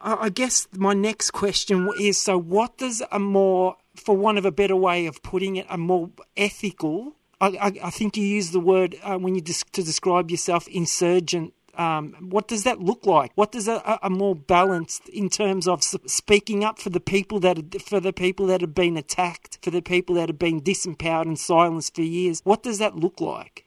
I 0.00 0.28
guess 0.28 0.68
my 0.72 0.92
next 0.92 1.30
question 1.30 1.88
is 1.98 2.18
so, 2.18 2.38
what 2.38 2.78
does 2.78 3.02
a 3.10 3.18
more, 3.18 3.76
for 3.96 4.16
want 4.16 4.38
of 4.38 4.44
a 4.44 4.52
better 4.52 4.76
way 4.76 5.06
of 5.06 5.22
putting 5.22 5.56
it, 5.56 5.66
a 5.68 5.78
more 5.78 6.10
ethical, 6.36 7.16
I, 7.40 7.72
I, 7.82 7.90
think 7.90 8.16
you 8.16 8.24
use 8.24 8.50
the 8.50 8.60
word 8.60 8.96
uh, 9.02 9.18
when 9.18 9.34
you 9.34 9.40
des- 9.40 9.64
to 9.72 9.82
describe 9.82 10.30
yourself, 10.30 10.68
insurgent. 10.68 11.52
Um, 11.76 12.14
what 12.20 12.46
does 12.46 12.62
that 12.62 12.80
look 12.80 13.04
like? 13.04 13.32
What 13.34 13.50
does 13.50 13.66
a, 13.66 13.98
a- 14.02 14.10
more 14.10 14.36
balanced 14.36 15.08
in 15.08 15.28
terms 15.28 15.66
of 15.66 15.82
speaking 15.82 16.62
up 16.62 16.78
for 16.78 16.90
the 16.90 17.00
people 17.00 17.40
that 17.40 17.82
for 17.82 17.98
the 17.98 18.12
people 18.12 18.46
that 18.46 18.60
have 18.60 18.74
been 18.74 18.96
attacked, 18.96 19.58
for 19.62 19.70
the 19.70 19.82
people 19.82 20.14
that 20.16 20.28
have 20.28 20.38
been 20.38 20.60
disempowered 20.60 21.26
and 21.26 21.38
silenced 21.38 21.96
for 21.96 22.02
years? 22.02 22.40
What 22.44 22.62
does 22.62 22.78
that 22.78 22.94
look 22.96 23.20
like? 23.20 23.64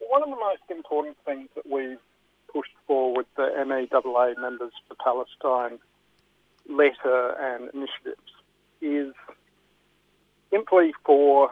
One 0.00 0.22
of 0.22 0.28
the 0.28 0.36
most 0.36 0.62
important 0.70 1.16
things 1.24 1.48
that 1.54 1.66
we've 1.66 1.98
pushed 2.52 2.76
for 2.86 3.16
with 3.16 3.26
the 3.36 3.48
MEAA 3.56 4.38
Members 4.38 4.72
for 4.86 4.94
Palestine 5.02 5.78
letter 6.68 7.34
and 7.40 7.70
initiatives 7.74 8.20
is 8.80 9.14
simply 10.50 10.92
for 11.04 11.50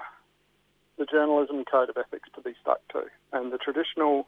the 0.98 1.06
journalism 1.06 1.64
code 1.64 1.88
of 1.90 1.96
ethics 1.96 2.28
to 2.34 2.40
be 2.40 2.52
stuck 2.60 2.80
to 2.88 3.04
and 3.32 3.52
the 3.52 3.58
traditional 3.58 4.26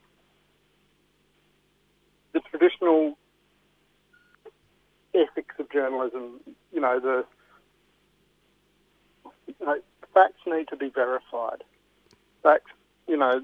the 2.33 2.41
traditional 2.51 3.17
ethics 5.15 5.55
of 5.59 5.71
journalism, 5.71 6.41
you 6.73 6.81
know, 6.81 6.99
the 7.01 7.25
you 9.47 9.67
know, 9.67 9.79
facts 10.13 10.41
need 10.47 10.69
to 10.69 10.77
be 10.77 10.91
verified. 10.91 11.63
Facts, 12.43 12.71
you 13.07 13.17
know, 13.17 13.41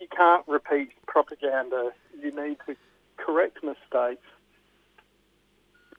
you 0.00 0.06
can't 0.16 0.46
repeat 0.46 0.90
propaganda. 1.06 1.90
You 2.22 2.30
need 2.30 2.58
to 2.66 2.76
correct 3.16 3.58
mistakes. 3.62 4.24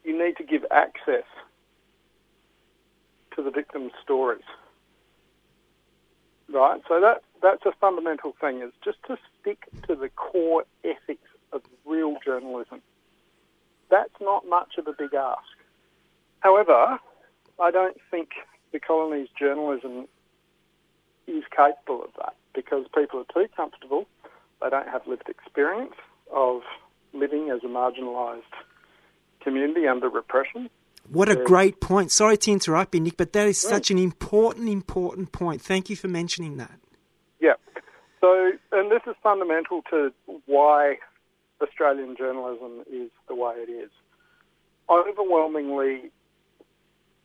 You 0.04 0.18
need 0.18 0.38
to 0.38 0.44
give 0.44 0.66
access 0.72 1.26
to 3.36 3.44
the 3.44 3.52
victims' 3.52 3.92
stories. 4.02 4.44
Right? 6.52 6.82
So 6.88 7.00
that 7.00 7.22
that's 7.42 7.66
a 7.66 7.72
fundamental 7.80 8.36
thing 8.40 8.62
is 8.62 8.72
just 8.84 8.98
to 9.08 9.18
stick 9.40 9.66
to 9.88 9.96
the 9.96 10.10
core 10.10 10.66
ethics 10.84 11.28
of 11.54 11.62
real 11.86 12.18
journalism. 12.26 12.82
That's 13.90 14.14
not 14.22 14.48
much 14.48 14.78
of 14.78 14.88
a 14.88 14.94
big 14.94 15.14
ask. 15.14 15.42
However, 16.42 17.00
I 17.60 17.72
don't 17.72 17.98
think 18.12 18.30
the 18.72 18.80
colony's 18.80 19.30
journalism 19.38 20.08
is 21.28 21.44
capable 21.56 22.04
of 22.04 22.12
that 22.18 22.36
because 22.54 22.86
people 22.96 23.20
are 23.20 23.34
too 23.34 23.48
comfortable. 23.56 24.08
They 24.62 24.70
don't 24.70 24.88
have 24.88 25.08
lived 25.08 25.30
experience 25.30 25.96
of 26.34 26.62
living 27.14 27.50
as 27.50 27.64
a 27.64 27.68
marginalised 27.68 28.42
community 29.42 29.88
under 29.88 30.10
repression. 30.10 30.70
What 31.08 31.30
a 31.30 31.36
great 31.36 31.80
point. 31.80 32.12
Sorry 32.12 32.38
to 32.38 32.52
interrupt 32.52 32.94
you, 32.94 33.02
Nick, 33.02 33.18
but 33.18 33.34
that 33.34 33.48
is 33.48 33.58
mm. 33.58 33.70
such 33.70 33.90
an 33.90 33.98
important, 33.98 34.70
important 34.70 35.32
point. 35.32 35.62
Thank 35.62 35.90
you 35.90 35.96
for 35.96 36.08
mentioning 36.08 36.58
that. 36.58 36.80
Yeah. 37.40 37.54
So, 38.22 38.52
and 38.72 38.92
this 38.92 39.02
is 39.08 39.16
fundamental 39.24 39.82
to 39.90 40.14
why 40.46 40.98
Australian 41.62 42.16
journalism 42.16 42.84
is 42.92 43.10
the 43.28 43.36
way 43.36 43.56
it 43.56 43.72
is. 43.72 43.90
Overwhelmingly, 44.90 46.12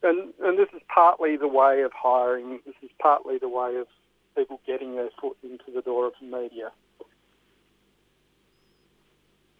and, 0.03 0.33
and 0.41 0.57
this 0.57 0.69
is 0.75 0.81
partly 0.87 1.37
the 1.37 1.47
way 1.47 1.81
of 1.81 1.91
hiring, 1.93 2.59
this 2.65 2.75
is 2.81 2.89
partly 2.99 3.37
the 3.37 3.49
way 3.49 3.75
of 3.75 3.87
people 4.35 4.59
getting 4.65 4.95
their 4.95 5.09
foot 5.21 5.37
into 5.43 5.71
the 5.73 5.81
door 5.81 6.07
of 6.07 6.13
the 6.19 6.27
media. 6.27 6.71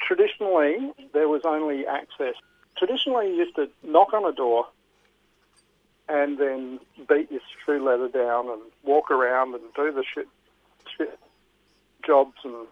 Traditionally, 0.01 0.93
there 1.13 1.27
was 1.27 1.41
only 1.45 1.87
access. 1.87 2.35
Traditionally, 2.77 3.29
you 3.29 3.35
used 3.35 3.55
to 3.55 3.69
knock 3.83 4.13
on 4.13 4.25
a 4.25 4.35
door 4.35 4.65
and 6.07 6.37
then 6.37 6.79
beat 7.09 7.31
your 7.31 7.41
shoe 7.65 7.83
leather 7.83 8.09
down 8.09 8.49
and 8.49 8.61
walk 8.83 9.09
around 9.09 9.55
and 9.55 9.63
do 9.75 9.91
the 9.91 10.03
shit, 10.03 10.27
shit 10.97 11.17
jobs 12.05 12.37
and 12.43 12.67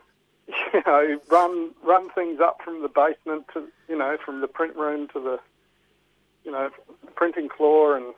you 0.74 0.84
know 0.86 1.20
run 1.30 1.72
run 1.84 2.10
things 2.12 2.40
up 2.40 2.60
from 2.64 2.82
the 2.84 2.90
basement 2.90 3.46
to 3.54 3.68
you 3.88 3.98
know 3.98 4.18
from 4.24 4.42
the 4.42 4.48
print 4.48 4.76
room 4.76 5.08
to 5.08 5.20
the 5.20 5.40
you 6.44 6.52
know, 6.52 6.70
printing 7.16 7.50
floor 7.50 7.96
and, 7.96 8.14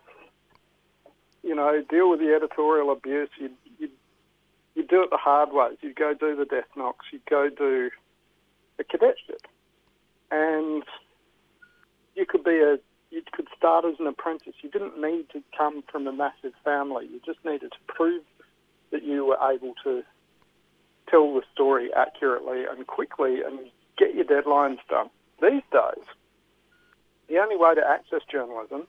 you 1.43 1.55
know, 1.55 1.83
deal 1.89 2.09
with 2.09 2.19
the 2.19 2.33
editorial 2.33 2.91
abuse. 2.91 3.29
You'd, 3.39 3.53
you'd, 3.79 3.91
you'd 4.75 4.87
do 4.87 5.03
it 5.03 5.09
the 5.11 5.17
hard 5.17 5.53
way. 5.53 5.69
You'd 5.81 5.95
go 5.95 6.13
do 6.13 6.35
the 6.35 6.45
death 6.45 6.65
knocks. 6.75 7.05
You'd 7.11 7.25
go 7.25 7.49
do 7.49 7.91
a 8.79 8.83
cadetship. 8.83 9.41
And 10.31 10.83
you 12.15 12.25
could 12.25 12.43
be 12.43 12.59
a, 12.59 12.77
you 13.11 13.21
could 13.31 13.47
start 13.57 13.85
as 13.85 13.99
an 13.99 14.07
apprentice. 14.07 14.53
You 14.61 14.69
didn't 14.69 14.99
need 14.99 15.29
to 15.33 15.43
come 15.57 15.83
from 15.91 16.07
a 16.07 16.13
massive 16.13 16.53
family. 16.63 17.07
You 17.11 17.19
just 17.25 17.43
needed 17.45 17.71
to 17.71 17.93
prove 17.93 18.23
that 18.91 19.03
you 19.03 19.25
were 19.25 19.37
able 19.41 19.73
to 19.83 20.03
tell 21.09 21.33
the 21.33 21.43
story 21.53 21.93
accurately 21.93 22.63
and 22.65 22.87
quickly 22.87 23.41
and 23.45 23.59
get 23.97 24.15
your 24.15 24.25
deadlines 24.25 24.79
done. 24.89 25.09
These 25.41 25.63
days, 25.71 26.05
the 27.27 27.37
only 27.39 27.57
way 27.57 27.75
to 27.75 27.81
access 27.85 28.21
journalism 28.31 28.87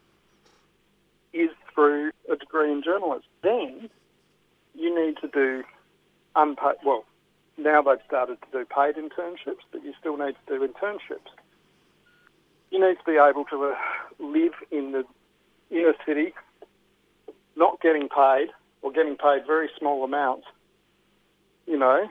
is 1.33 1.51
through 1.75 2.13
a 2.31 2.37
degree 2.37 2.73
in 2.73 2.83
journalism. 2.83 3.25
Then 3.43 3.91
you 4.75 5.07
need 5.07 5.17
to 5.19 5.29
do 5.29 5.65
unpaid, 6.35 6.77
well, 6.85 7.05
now 7.59 7.83
they've 7.83 7.99
started 8.07 8.39
to 8.43 8.59
do 8.59 8.65
paid 8.65 8.97
internships, 8.97 9.65
but 9.73 9.83
you 9.83 9.93
still 9.99 10.17
need 10.17 10.35
to 10.47 10.59
do 10.59 10.67
internships. 10.67 11.31
You 12.71 12.81
need 12.81 12.97
to 12.99 13.05
be 13.05 13.17
able 13.17 13.45
to 13.47 13.65
uh, 13.65 13.75
live 14.19 14.53
in 14.71 14.93
the 14.93 15.05
inner 15.71 15.95
city, 16.05 16.35
not 17.57 17.81
getting 17.81 18.09
paid 18.09 18.49
or 18.83 18.93
getting 18.93 19.17
paid 19.17 19.47
very 19.47 19.69
small 19.79 20.05
amounts, 20.05 20.47
you 21.67 21.79
know, 21.79 22.09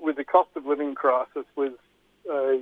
with 0.00 0.16
the 0.16 0.24
cost 0.24 0.50
of 0.56 0.66
living 0.66 0.94
crisis, 0.94 1.44
with, 1.56 1.74
uh, 2.30 2.52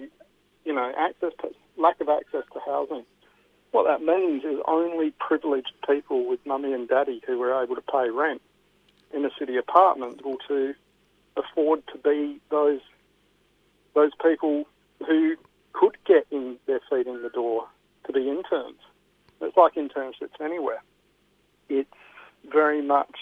you 0.64 0.74
know, 0.74 0.92
access 0.96 1.32
to, 1.40 1.50
lack 1.76 2.00
of 2.00 2.08
access 2.08 2.44
to 2.52 2.60
housing. 2.66 3.04
What 3.72 3.86
that 3.86 4.04
means 4.04 4.44
is 4.44 4.58
only 4.66 5.12
privileged 5.20 5.72
people 5.88 6.28
with 6.28 6.44
mummy 6.44 6.72
and 6.72 6.88
daddy 6.88 7.22
who 7.26 7.40
are 7.42 7.62
able 7.62 7.76
to 7.76 7.82
pay 7.82 8.10
rent 8.10 8.42
in 9.12 9.24
a 9.24 9.30
city 9.38 9.56
apartment 9.56 10.24
will 10.24 10.38
to 10.48 10.74
afford 11.36 11.82
to 11.88 11.98
be 11.98 12.40
those 12.50 12.80
those 13.94 14.12
people 14.22 14.64
who 15.06 15.36
could 15.72 15.96
get 16.06 16.26
in 16.30 16.56
their 16.66 16.80
feet 16.90 17.06
in 17.06 17.22
the 17.22 17.30
door 17.30 17.66
to 18.06 18.12
be 18.12 18.28
interns. 18.28 18.78
It's 19.40 19.56
like 19.56 19.74
internships 19.74 20.40
anywhere. 20.40 20.82
It's 21.68 21.88
very 22.50 22.82
much 22.82 23.16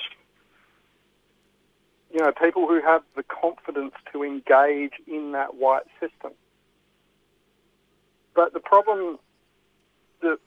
you 2.13 2.21
know, 2.21 2.33
people 2.33 2.67
who 2.67 2.81
have 2.81 3.03
the 3.17 3.23
confidence 3.23 3.93
to 4.13 4.23
engage 4.25 4.93
in 5.07 5.33
that 5.33 5.57
white 5.57 5.87
system. 6.01 6.33
But 8.35 8.53
the 8.53 8.61
problem 8.61 9.19
that 10.23 10.39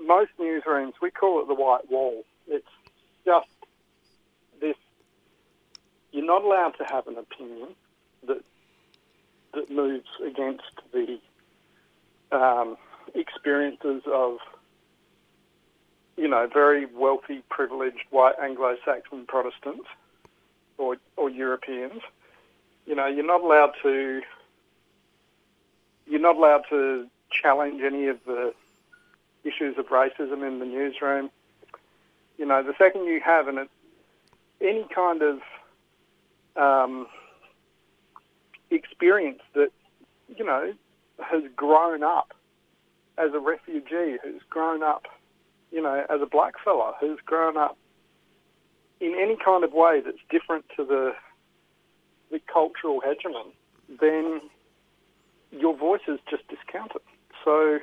most 0.00 0.30
newsrooms, 0.38 0.92
we 1.00 1.10
call 1.10 1.40
it 1.40 1.48
the 1.48 1.54
white 1.54 1.90
wall. 1.90 2.24
It's 2.46 2.66
just 3.24 3.48
this, 4.60 4.76
you're 6.12 6.26
not 6.26 6.44
allowed 6.44 6.74
to 6.78 6.84
have 6.90 7.06
an 7.06 7.16
opinion 7.16 7.68
that, 8.26 8.44
that 9.54 9.70
moves 9.70 10.08
against 10.24 10.64
the 10.92 11.18
um, 12.32 12.76
experiences 13.14 14.02
of, 14.06 14.38
you 16.16 16.28
know, 16.28 16.48
very 16.52 16.86
wealthy, 16.86 17.42
privileged 17.48 18.04
white 18.10 18.34
Anglo-Saxon 18.42 19.26
Protestants 19.26 19.86
or, 20.76 20.96
or 21.16 21.30
Europeans. 21.30 22.02
You 22.86 22.94
know, 22.94 23.06
you're 23.06 23.26
not 23.26 23.42
allowed 23.42 23.72
to 23.82 24.22
you're 26.06 26.20
not 26.20 26.36
allowed 26.36 26.64
to 26.70 27.06
challenge 27.30 27.82
any 27.82 28.06
of 28.06 28.18
the 28.26 28.54
issues 29.44 29.76
of 29.78 29.86
racism 29.88 30.46
in 30.46 30.58
the 30.58 30.64
newsroom. 30.64 31.30
You 32.38 32.46
know, 32.46 32.62
the 32.62 32.74
second 32.78 33.04
you 33.04 33.20
have 33.20 33.48
an, 33.48 33.68
any 34.60 34.86
kind 34.94 35.22
of 35.22 35.40
um, 36.56 37.06
experience 38.70 39.42
that, 39.54 39.70
you 40.34 40.44
know, 40.44 40.72
has 41.20 41.42
grown 41.56 42.02
up 42.02 42.34
as 43.16 43.30
a 43.34 43.40
refugee, 43.40 44.16
who's 44.22 44.42
grown 44.48 44.82
up, 44.82 45.06
you 45.70 45.82
know, 45.82 46.04
as 46.08 46.20
a 46.22 46.26
black 46.26 46.54
fella, 46.64 46.94
who's 47.00 47.18
grown 47.24 47.56
up 47.56 47.76
in 49.00 49.14
any 49.20 49.36
kind 49.42 49.64
of 49.64 49.72
way 49.72 50.00
that's 50.04 50.18
different 50.30 50.64
to 50.76 50.84
the 50.84 51.12
the 52.30 52.40
cultural 52.52 53.00
hegemon, 53.00 53.52
then 54.00 54.40
your 55.50 55.74
voice 55.74 56.02
is 56.06 56.18
just 56.28 56.46
discounted. 56.48 57.00
So 57.42 57.78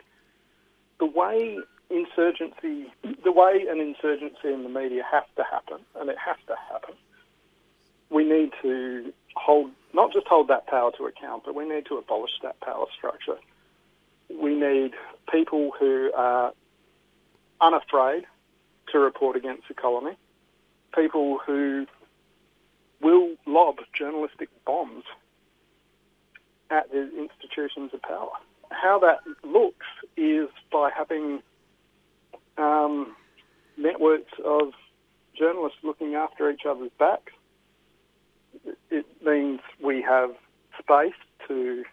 the 0.99 1.05
way 1.05 1.57
insurgency, 1.89 2.91
the 3.23 3.31
way 3.31 3.65
an 3.67 3.79
insurgency 3.79 4.53
in 4.53 4.63
the 4.63 4.69
media 4.69 5.03
has 5.11 5.23
to 5.37 5.43
happen, 5.49 5.79
and 5.99 6.09
it 6.09 6.17
has 6.23 6.37
to 6.47 6.55
happen, 6.71 6.95
we 8.09 8.23
need 8.23 8.51
to 8.61 9.13
hold, 9.35 9.71
not 9.93 10.13
just 10.13 10.27
hold 10.27 10.47
that 10.49 10.67
power 10.67 10.91
to 10.97 11.05
account, 11.05 11.43
but 11.45 11.55
we 11.55 11.67
need 11.67 11.85
to 11.87 11.97
abolish 11.97 12.31
that 12.43 12.59
power 12.61 12.85
structure. 12.95 13.37
We 14.29 14.55
need 14.55 14.93
people 15.31 15.71
who 15.79 16.11
are 16.15 16.53
unafraid 17.61 18.25
to 18.91 18.99
report 18.99 19.35
against 19.35 19.67
the 19.67 19.73
colony 19.73 20.17
people 20.95 21.39
who 21.45 21.85
will 23.01 23.35
lob 23.45 23.77
journalistic 23.93 24.49
bombs 24.65 25.03
at 26.69 26.89
the 26.91 27.09
institutions 27.17 27.91
of 27.93 28.01
power. 28.01 28.31
How 28.71 28.99
that 28.99 29.19
looks 29.43 29.85
is 30.17 30.49
by 30.71 30.89
having 30.95 31.41
um, 32.57 33.15
networks 33.77 34.31
of 34.43 34.73
journalists 35.37 35.79
looking 35.83 36.15
after 36.15 36.49
each 36.49 36.65
other's 36.67 36.91
backs. 36.97 37.33
It 38.89 39.05
means 39.23 39.59
we 39.83 40.01
have 40.01 40.31
space 40.79 41.13
to 41.47 41.83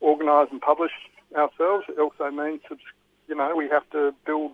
organise 0.00 0.48
and 0.50 0.60
publish 0.60 0.92
ourselves. 1.36 1.86
It 1.88 1.98
also 1.98 2.30
means, 2.30 2.60
you 3.28 3.34
know, 3.34 3.54
we 3.56 3.68
have 3.68 3.88
to 3.90 4.14
build 4.24 4.52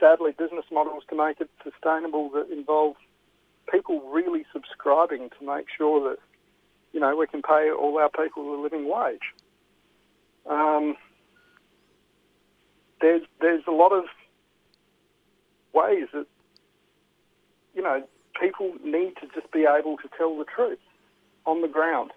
sadly, 0.00 0.32
business 0.32 0.64
models 0.72 1.04
to 1.10 1.16
make 1.16 1.40
it 1.40 1.50
sustainable 1.62 2.30
that 2.30 2.50
involve 2.50 2.96
people 3.70 4.00
really 4.10 4.44
subscribing 4.52 5.28
to 5.38 5.46
make 5.46 5.66
sure 5.76 6.10
that, 6.10 6.18
you 6.92 6.98
know, 6.98 7.14
we 7.14 7.26
can 7.26 7.42
pay 7.42 7.70
all 7.70 7.98
our 7.98 8.08
people 8.08 8.54
a 8.54 8.58
living 8.60 8.88
wage. 8.88 9.34
Um, 10.48 10.96
there's 13.00 13.22
there's 13.40 13.62
a 13.68 13.72
lot 13.72 13.92
of 13.92 14.04
ways 15.72 16.08
that, 16.12 16.26
you 17.74 17.82
know, 17.82 18.02
people 18.38 18.72
need 18.84 19.14
to 19.20 19.26
just 19.34 19.52
be 19.52 19.66
able 19.66 19.96
to 19.98 20.08
tell 20.16 20.36
the 20.36 20.44
truth 20.44 20.78
on 21.46 21.62
the 21.62 21.68
ground. 21.68 22.12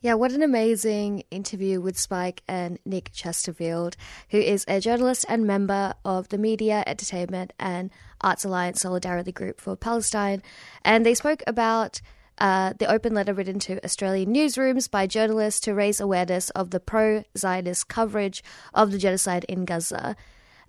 Yeah, 0.00 0.14
what 0.14 0.30
an 0.30 0.44
amazing 0.44 1.24
interview 1.32 1.80
with 1.80 1.98
Spike 1.98 2.44
and 2.46 2.78
Nick 2.84 3.10
Chesterfield, 3.12 3.96
who 4.30 4.38
is 4.38 4.64
a 4.68 4.80
journalist 4.80 5.26
and 5.28 5.44
member 5.44 5.92
of 6.04 6.28
the 6.28 6.38
Media, 6.38 6.84
Entertainment, 6.86 7.52
and 7.58 7.90
Arts 8.20 8.44
Alliance 8.44 8.80
Solidarity 8.80 9.32
Group 9.32 9.60
for 9.60 9.74
Palestine. 9.74 10.40
And 10.84 11.04
they 11.04 11.14
spoke 11.14 11.42
about 11.48 12.00
uh, 12.38 12.74
the 12.78 12.86
open 12.86 13.12
letter 13.12 13.34
written 13.34 13.58
to 13.58 13.84
Australian 13.84 14.32
newsrooms 14.32 14.88
by 14.88 15.08
journalists 15.08 15.58
to 15.62 15.74
raise 15.74 16.00
awareness 16.00 16.50
of 16.50 16.70
the 16.70 16.78
pro 16.78 17.24
Zionist 17.36 17.88
coverage 17.88 18.44
of 18.74 18.92
the 18.92 18.98
genocide 18.98 19.44
in 19.48 19.64
Gaza. 19.64 20.14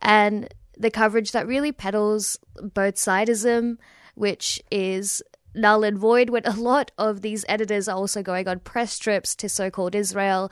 And 0.02 0.52
the 0.80 0.90
coverage 0.90 1.32
that 1.34 1.46
really 1.46 1.72
peddles 1.72 2.40
both 2.74 2.96
sidism, 2.96 3.78
which 4.16 4.62
is 4.72 5.22
null 5.54 5.84
and 5.84 5.98
void 5.98 6.30
when 6.30 6.46
a 6.46 6.56
lot 6.56 6.92
of 6.98 7.22
these 7.22 7.44
editors 7.50 7.88
are 7.88 7.98
also 7.98 8.24
going 8.24 8.48
on 8.48 8.60
press 8.60 8.98
trips 8.98 9.36
to 9.36 9.50
so 9.50 9.70
called 9.70 9.94
Israel 9.94 10.50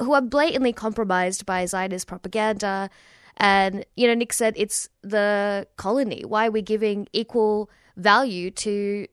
who 0.00 0.12
are 0.12 0.22
blatantly 0.22 0.72
compromised 0.72 1.46
by 1.46 1.64
Zionist 1.66 2.06
propaganda. 2.06 2.90
And, 3.36 3.84
you 3.96 4.06
know, 4.06 4.14
Nick 4.14 4.32
said 4.32 4.54
it's 4.56 4.88
the 5.02 5.66
colony. 5.76 6.24
Why 6.24 6.48
are 6.48 6.50
we 6.50 6.62
giving 6.62 7.08
equal 7.12 7.70
value 7.96 8.50
to. 8.50 9.06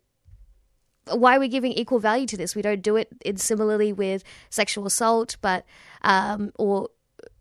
Why 1.08 1.36
are 1.36 1.40
we 1.40 1.48
giving 1.48 1.72
equal 1.74 2.00
value 2.00 2.28
to 2.28 2.38
this? 2.38 2.56
We 2.56 2.62
don't 2.62 2.82
do 2.82 2.96
it 2.96 3.10
in 3.26 3.38
similarly 3.38 3.92
with 3.92 4.24
sexual 4.50 4.86
assault, 4.86 5.38
but 5.42 5.66
um, 6.04 6.52
or 6.58 6.90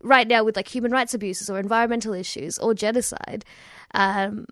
right 0.03 0.27
now 0.27 0.43
with 0.43 0.55
like 0.55 0.67
human 0.67 0.91
rights 0.91 1.13
abuses 1.13 1.49
or 1.49 1.59
environmental 1.59 2.13
issues 2.13 2.57
or 2.59 2.73
genocide. 2.73 3.45
Um, 3.93 4.45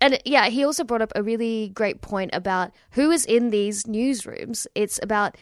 and 0.00 0.20
yeah, 0.24 0.48
he 0.48 0.64
also 0.64 0.84
brought 0.84 1.02
up 1.02 1.12
a 1.14 1.22
really 1.22 1.70
great 1.74 2.00
point 2.00 2.30
about 2.32 2.72
who 2.92 3.10
is 3.10 3.24
in 3.24 3.50
these 3.50 3.84
newsrooms. 3.84 4.66
It's 4.74 4.98
about 5.02 5.36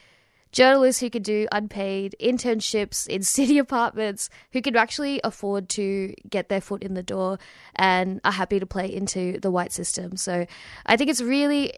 journalists 0.52 1.00
who 1.00 1.08
could 1.10 1.22
do 1.22 1.46
unpaid 1.52 2.16
internships 2.20 3.06
in 3.06 3.22
city 3.38 3.58
apartments, 3.58 4.28
who 4.52 4.60
could 4.60 4.76
actually 4.76 5.20
afford 5.24 5.68
to 5.70 6.14
get 6.28 6.48
their 6.48 6.60
foot 6.60 6.82
in 6.82 6.94
the 6.94 7.02
door 7.02 7.38
and 7.76 8.20
are 8.24 8.32
happy 8.32 8.58
to 8.58 8.66
play 8.66 8.92
into 8.92 9.38
the 9.40 9.50
white 9.50 9.72
system. 9.72 10.16
So 10.16 10.46
I 10.86 10.96
think 10.96 11.10
it's 11.10 11.22
really 11.22 11.72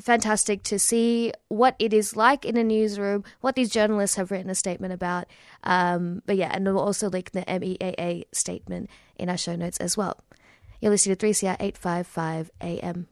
fantastic 0.00 0.62
to 0.64 0.78
see 0.78 1.32
what 1.48 1.76
it 1.78 1.92
is 1.92 2.16
like 2.16 2.44
in 2.44 2.56
a 2.56 2.64
newsroom, 2.64 3.24
what 3.40 3.54
these 3.54 3.70
journalists 3.70 4.16
have 4.16 4.30
written 4.30 4.50
a 4.50 4.54
statement 4.54 4.92
about. 4.92 5.26
Um, 5.62 6.22
but 6.26 6.36
yeah, 6.36 6.50
and 6.52 6.64
we'll 6.64 6.78
also 6.78 7.08
link 7.08 7.30
the 7.30 7.42
MEAA 7.42 8.24
statement 8.32 8.90
in 9.16 9.28
our 9.28 9.36
show 9.36 9.56
notes 9.56 9.78
as 9.78 9.96
well. 9.96 10.18
You're 10.80 10.90
listening 10.90 11.16
to 11.16 11.26
3CR 11.26 11.56
855 11.60 12.50
AM. 12.60 13.06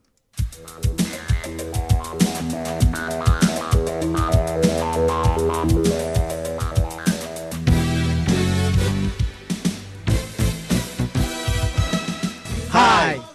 Hi, 12.74 13.21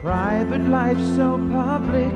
Private 0.00 0.62
life 0.68 0.98
so 1.16 1.38
public 1.50 2.12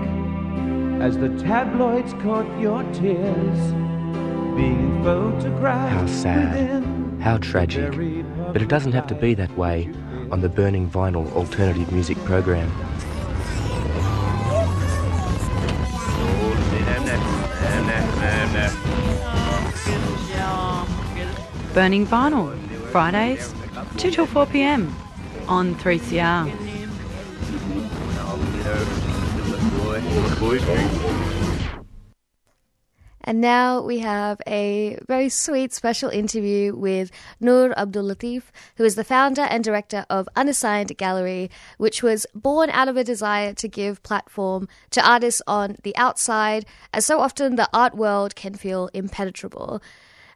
as 1.01 1.16
the 1.16 1.29
tabloids 1.39 2.12
caught 2.14 2.47
your 2.61 2.83
tears, 2.93 3.72
being 4.57 5.03
photographed. 5.05 5.93
How 5.93 6.07
sad. 6.07 6.85
How 7.20 7.39
tragic. 7.39 7.93
But 8.53 8.62
it 8.62 8.68
doesn't 8.68 8.93
have 8.93 9.07
to 9.09 9.14
be 9.14 9.35
that 9.35 9.57
way 9.57 9.89
on 10.31 10.41
the 10.41 10.49
Burning 10.49 10.91
Vinyl 10.91 11.31
alternative 11.33 11.93
music 11.93 12.18
program. 12.24 12.70
Burning 21.74 22.07
Vinyl, 22.07 22.59
Fridays, 22.91 23.55
2 23.99 24.11
till 24.11 24.26
4 24.26 24.47
pm 24.47 24.95
on 25.47 25.74
3CR. 25.76 26.68
And 33.28 33.42
now 33.42 33.82
we 33.82 33.99
have 33.99 34.40
a 34.46 34.99
very 35.07 35.28
sweet 35.28 35.74
special 35.74 36.09
interview 36.09 36.74
with 36.74 37.11
Noor 37.40 37.78
Abdul 37.78 38.05
Latif, 38.05 38.44
who 38.76 38.84
is 38.84 38.94
the 38.94 39.05
founder 39.05 39.42
and 39.42 39.62
director 39.62 40.07
of 40.09 40.30
Unassigned 40.34 40.96
Gallery, 40.96 41.51
which 41.76 42.03
was 42.03 42.26
born 42.34 42.70
out 42.70 42.88
of 42.88 42.96
a 42.96 43.05
desire 43.05 43.53
to 43.53 43.68
give 43.68 44.03
platform 44.03 44.66
to 44.92 45.07
artists 45.07 45.42
on 45.46 45.76
the 45.82 45.94
outside, 45.94 46.64
as 46.94 47.05
so 47.05 47.20
often 47.20 47.57
the 47.57 47.68
art 47.74 47.94
world 47.94 48.34
can 48.34 48.55
feel 48.55 48.88
impenetrable. 48.94 49.82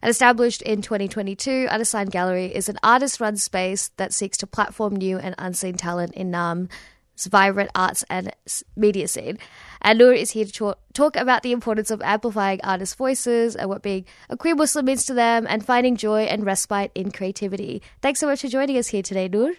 And 0.03 0.09
established 0.11 0.61
in 0.61 0.83
2022, 0.83 1.67
Unassigned 1.71 2.11
Gallery 2.11 2.53
is 2.53 2.69
an 2.69 2.77
artist 2.83 3.19
run 3.19 3.37
space 3.37 3.89
that 3.97 4.13
seeks 4.13 4.37
to 4.37 4.45
platform 4.45 4.97
new 4.97 5.17
and 5.17 5.33
unseen 5.39 5.77
talent 5.77 6.13
in 6.13 6.29
Naarm's 6.29 6.69
vibrant 7.21 7.69
arts 7.75 8.03
and 8.09 8.35
media 8.75 9.07
scene. 9.07 9.37
And 9.81 9.99
Noor 9.99 10.13
is 10.13 10.31
here 10.31 10.45
to 10.45 10.75
talk, 10.93 11.15
about 11.15 11.43
the 11.43 11.51
importance 11.51 11.91
of 11.91 12.01
amplifying 12.01 12.59
artists' 12.63 12.95
voices 12.95 13.55
and 13.55 13.69
what 13.69 13.81
being 13.81 14.05
a 14.29 14.37
queer 14.37 14.55
Muslim 14.55 14.85
means 14.85 15.05
to 15.05 15.13
them 15.13 15.45
and 15.49 15.65
finding 15.65 15.95
joy 15.95 16.23
and 16.23 16.45
respite 16.45 16.91
in 16.95 17.11
creativity. 17.11 17.81
Thanks 18.01 18.19
so 18.19 18.27
much 18.27 18.41
for 18.41 18.47
joining 18.47 18.77
us 18.77 18.87
here 18.87 19.03
today, 19.03 19.27
Noor. 19.27 19.53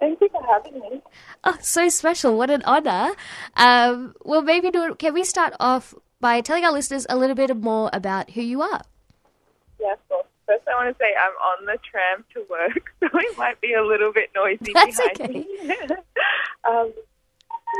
Thank 0.00 0.20
you 0.20 0.28
for 0.28 0.42
having 0.44 0.80
me. 0.80 1.02
Oh, 1.44 1.56
so 1.60 1.88
special. 1.88 2.36
What 2.36 2.50
an 2.50 2.62
honor. 2.64 3.12
Um, 3.56 4.14
well, 4.24 4.42
maybe, 4.42 4.70
Noor, 4.70 4.94
can 4.94 5.14
we 5.14 5.24
start 5.24 5.54
off 5.60 5.94
by 6.20 6.40
telling 6.40 6.64
our 6.64 6.72
listeners 6.72 7.06
a 7.08 7.16
little 7.16 7.36
bit 7.36 7.56
more 7.56 7.90
about 7.92 8.30
who 8.30 8.42
you 8.42 8.62
are? 8.62 8.82
Yeah, 9.78 9.92
of 9.92 10.08
course. 10.08 10.26
First, 10.46 10.68
I 10.68 10.74
want 10.74 10.96
to 10.96 11.02
say 11.02 11.14
I'm 11.18 11.32
on 11.32 11.66
the 11.66 11.78
tram 11.90 12.24
to 12.34 12.44
work, 12.50 12.92
so 13.00 13.18
it 13.18 13.38
might 13.38 13.60
be 13.60 13.72
a 13.72 13.84
little 13.84 14.12
bit 14.12 14.30
noisy 14.34 14.72
That's 14.72 14.96
behind 14.96 15.34
me. 15.34 15.46
um, 16.68 16.92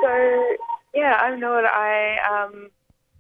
so, 0.03 0.57
yeah, 0.95 1.19
I'm 1.21 1.41
Noor. 1.41 1.67
I 1.67 2.17
um, 2.45 2.71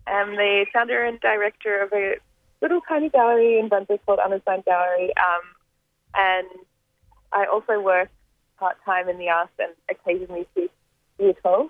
am 0.06 0.30
the 0.36 0.66
founder 0.72 1.04
and 1.04 1.20
director 1.20 1.82
of 1.82 1.92
a 1.92 2.16
little 2.62 2.80
tiny 2.88 3.10
gallery 3.10 3.58
in 3.58 3.68
Brunswick 3.68 4.04
called 4.06 4.18
Unassigned 4.18 4.64
Gallery, 4.64 5.12
um, 5.16 5.42
and 6.14 6.48
I 7.32 7.46
also 7.46 7.80
work 7.80 8.08
part 8.58 8.76
time 8.84 9.08
in 9.08 9.18
the 9.18 9.28
arts 9.28 9.52
and 9.58 9.72
occasionally 9.90 10.46
teach 10.54 10.70
year 11.18 11.34
12, 11.34 11.68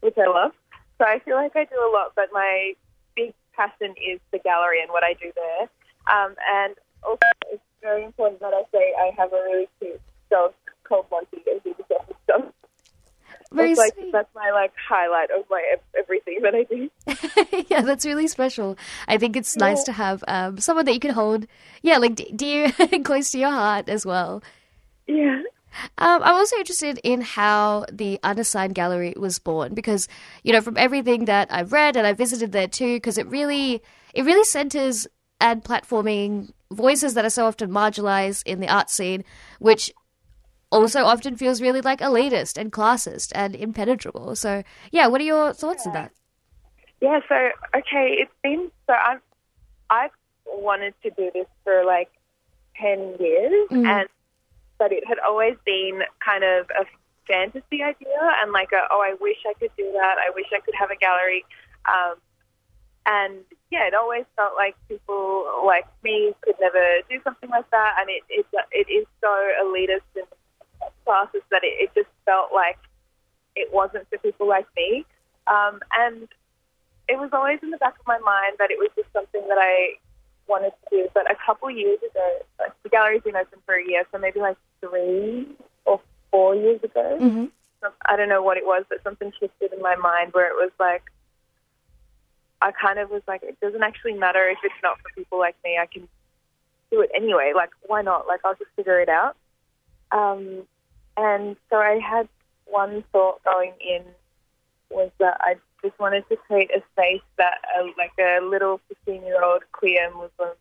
which 0.00 0.16
I 0.16 0.28
love. 0.28 0.52
So 0.98 1.04
I 1.04 1.18
feel 1.18 1.36
like 1.36 1.56
I 1.56 1.64
do 1.64 1.76
a 1.76 1.90
lot, 1.92 2.12
but 2.14 2.30
my 2.32 2.74
big 3.14 3.34
passion 3.54 3.94
is 4.00 4.20
the 4.30 4.38
gallery 4.38 4.80
and 4.80 4.90
what 4.90 5.02
I 5.02 5.14
do 5.14 5.32
there. 5.34 5.62
Um, 6.06 6.34
and 6.48 6.74
also, 7.04 7.18
it's 7.50 7.62
very 7.80 8.04
important 8.04 8.40
that 8.40 8.52
I 8.54 8.62
say 8.72 8.94
I 8.98 9.12
have 9.16 9.32
a 9.32 9.36
really 9.36 9.68
cute 9.80 10.00
dog 10.30 10.52
called 10.84 11.06
Monty, 11.10 11.42
and 11.50 11.60
he 11.64 11.70
just 11.70 11.88
gets 11.88 12.06
his 12.06 12.16
dog. 12.26 12.52
Very 13.52 13.68
that's 13.68 13.78
like 13.78 13.94
sweet. 13.94 14.12
that's 14.12 14.34
my 14.34 14.50
like 14.50 14.72
highlight 14.88 15.30
of 15.30 15.44
my 15.50 15.62
everything 15.98 16.40
that 16.42 16.54
I 16.54 16.64
do. 16.64 17.66
yeah, 17.68 17.82
that's 17.82 18.06
really 18.06 18.26
special. 18.26 18.78
I 19.06 19.18
think 19.18 19.36
it's 19.36 19.56
nice 19.56 19.82
to 19.84 19.92
have 19.92 20.24
um, 20.26 20.58
someone 20.58 20.86
that 20.86 20.94
you 20.94 21.00
can 21.00 21.12
hold, 21.12 21.46
yeah, 21.82 21.98
like 21.98 22.14
d- 22.14 22.32
dear 22.34 22.72
close 23.04 23.30
to 23.32 23.38
your 23.38 23.50
heart 23.50 23.88
as 23.88 24.06
well. 24.06 24.42
Yeah. 25.06 25.42
Um, 25.98 26.22
I'm 26.22 26.34
also 26.34 26.56
interested 26.56 27.00
in 27.02 27.22
how 27.22 27.86
the 27.90 28.18
unassigned 28.22 28.74
gallery 28.74 29.14
was 29.16 29.38
born 29.38 29.74
because, 29.74 30.06
you 30.42 30.52
know, 30.52 30.60
from 30.60 30.76
everything 30.76 31.24
that 31.26 31.48
I've 31.50 31.72
read 31.72 31.96
and 31.96 32.06
I 32.06 32.12
visited 32.12 32.52
there 32.52 32.68
too, 32.68 32.96
because 32.96 33.16
it 33.16 33.26
really, 33.26 33.82
it 34.12 34.24
really 34.24 34.44
centers 34.44 35.06
ad 35.40 35.64
platforming 35.64 36.52
voices 36.72 37.14
that 37.14 37.24
are 37.24 37.30
so 37.30 37.46
often 37.46 37.70
marginalized 37.70 38.42
in 38.46 38.60
the 38.60 38.68
art 38.68 38.90
scene, 38.90 39.24
which 39.58 39.92
also 40.70 41.04
often 41.04 41.36
feels 41.36 41.60
really 41.60 41.80
like 41.80 42.00
elitist 42.00 42.56
and 42.58 42.72
classist 42.72 43.30
and 43.34 43.54
impenetrable. 43.54 44.34
So, 44.34 44.62
yeah, 44.90 45.06
what 45.06 45.20
are 45.20 45.24
your 45.24 45.52
thoughts 45.52 45.86
on 45.86 45.92
that? 45.92 46.12
Yeah, 47.00 47.20
so 47.28 47.34
okay, 47.76 48.16
it's 48.18 48.32
been 48.42 48.70
so 48.86 48.94
I'm 48.94 49.20
I've 49.90 50.10
wanted 50.46 50.94
to 51.02 51.10
do 51.10 51.30
this 51.34 51.46
for 51.64 51.84
like 51.84 52.10
ten 52.76 53.16
years 53.20 53.68
Mhm. 53.70 53.86
and 53.86 54.08
but 54.78 54.92
it 54.92 55.06
had 55.06 55.18
always 55.18 55.56
been 55.64 56.02
kind 56.24 56.44
of 56.44 56.70
a 56.70 56.84
fantasy 57.26 57.82
idea 57.82 58.18
and 58.40 58.52
like 58.52 58.70
a 58.72 58.82
oh 58.90 59.00
I 59.00 59.14
wish 59.20 59.38
I 59.46 59.54
could 59.54 59.70
do 59.76 59.90
that, 59.92 60.16
I 60.18 60.30
wish 60.34 60.46
I 60.54 60.60
could 60.60 60.74
have 60.78 60.90
a 60.90 60.96
gallery. 60.96 61.44
Um 61.86 62.14
and 63.06 63.34
yeah, 63.70 63.86
it 63.86 63.94
always 63.94 64.24
felt 64.36 64.54
like 64.54 64.76
people 64.88 65.64
like 65.66 65.86
me 66.04 66.32
could 66.42 66.54
never 66.60 67.00
do 67.08 67.18
something 67.24 67.50
like 67.50 67.68
that 67.70 67.96
and 68.00 68.10
it 68.10 68.22
it, 68.28 68.46
it 68.70 68.90
is 68.90 69.06
so 69.20 69.28
elitist 69.62 70.06
and 70.16 70.26
classes 71.04 71.42
that 71.50 71.62
it, 71.64 71.74
it 71.78 71.90
just 71.94 72.10
felt 72.24 72.50
like 72.52 72.78
it 73.56 73.72
wasn't 73.72 74.08
for 74.08 74.18
people 74.18 74.48
like 74.48 74.66
me. 74.76 75.04
Um, 75.46 75.80
and 75.98 76.28
it 77.08 77.18
was 77.18 77.30
always 77.32 77.58
in 77.62 77.70
the 77.70 77.78
back 77.78 77.98
of 77.98 78.06
my 78.06 78.18
mind 78.18 78.56
that 78.58 78.70
it 78.70 78.78
was 78.78 78.90
just 78.96 79.12
something 79.12 79.42
that 79.48 79.58
I 79.58 79.94
wanted 80.48 80.70
to 80.70 80.90
do. 80.90 81.08
But 81.14 81.30
a 81.30 81.36
couple 81.44 81.70
years 81.70 81.98
ago, 81.98 82.38
like, 82.58 82.72
the 82.82 82.88
gallery's 82.88 83.22
been 83.22 83.36
open 83.36 83.58
for 83.66 83.74
a 83.74 83.86
year, 83.86 84.04
so 84.12 84.18
maybe 84.18 84.40
like 84.40 84.56
three 84.80 85.48
or 85.84 86.00
four 86.30 86.54
years 86.54 86.82
ago. 86.82 87.18
Mm-hmm. 87.20 87.44
I 88.06 88.16
don't 88.16 88.28
know 88.28 88.42
what 88.42 88.56
it 88.56 88.64
was, 88.64 88.84
but 88.88 89.02
something 89.02 89.32
shifted 89.40 89.72
in 89.72 89.82
my 89.82 89.96
mind 89.96 90.32
where 90.32 90.46
it 90.46 90.54
was 90.54 90.70
like, 90.78 91.02
I 92.62 92.70
kind 92.70 93.00
of 93.00 93.10
was 93.10 93.22
like, 93.26 93.42
it 93.42 93.58
doesn't 93.60 93.82
actually 93.82 94.14
matter 94.14 94.48
if 94.48 94.58
it's 94.62 94.74
not 94.84 94.96
for 95.00 95.10
people 95.16 95.38
like 95.38 95.56
me. 95.64 95.78
I 95.80 95.86
can 95.86 96.06
do 96.92 97.00
it 97.00 97.10
anyway. 97.12 97.52
Like, 97.56 97.70
why 97.82 98.02
not? 98.02 98.28
Like, 98.28 98.40
I'll 98.44 98.54
just 98.54 98.70
figure 98.76 99.00
it 99.00 99.08
out. 99.08 99.36
Um, 100.12 100.62
and 101.16 101.56
so 101.68 101.76
I 101.76 101.98
had 101.98 102.28
one 102.66 103.02
thought 103.12 103.42
going 103.42 103.72
in 103.80 104.04
was 104.90 105.10
that 105.18 105.38
I 105.40 105.56
just 105.82 105.98
wanted 105.98 106.28
to 106.28 106.36
create 106.36 106.70
a 106.70 106.82
space 106.92 107.22
that, 107.36 107.58
uh, 107.76 107.84
like, 107.98 108.12
a 108.20 108.40
little 108.40 108.80
15 109.06 109.24
year 109.24 109.42
old 109.42 109.62
queer 109.72 110.08
Muslim 110.10 110.54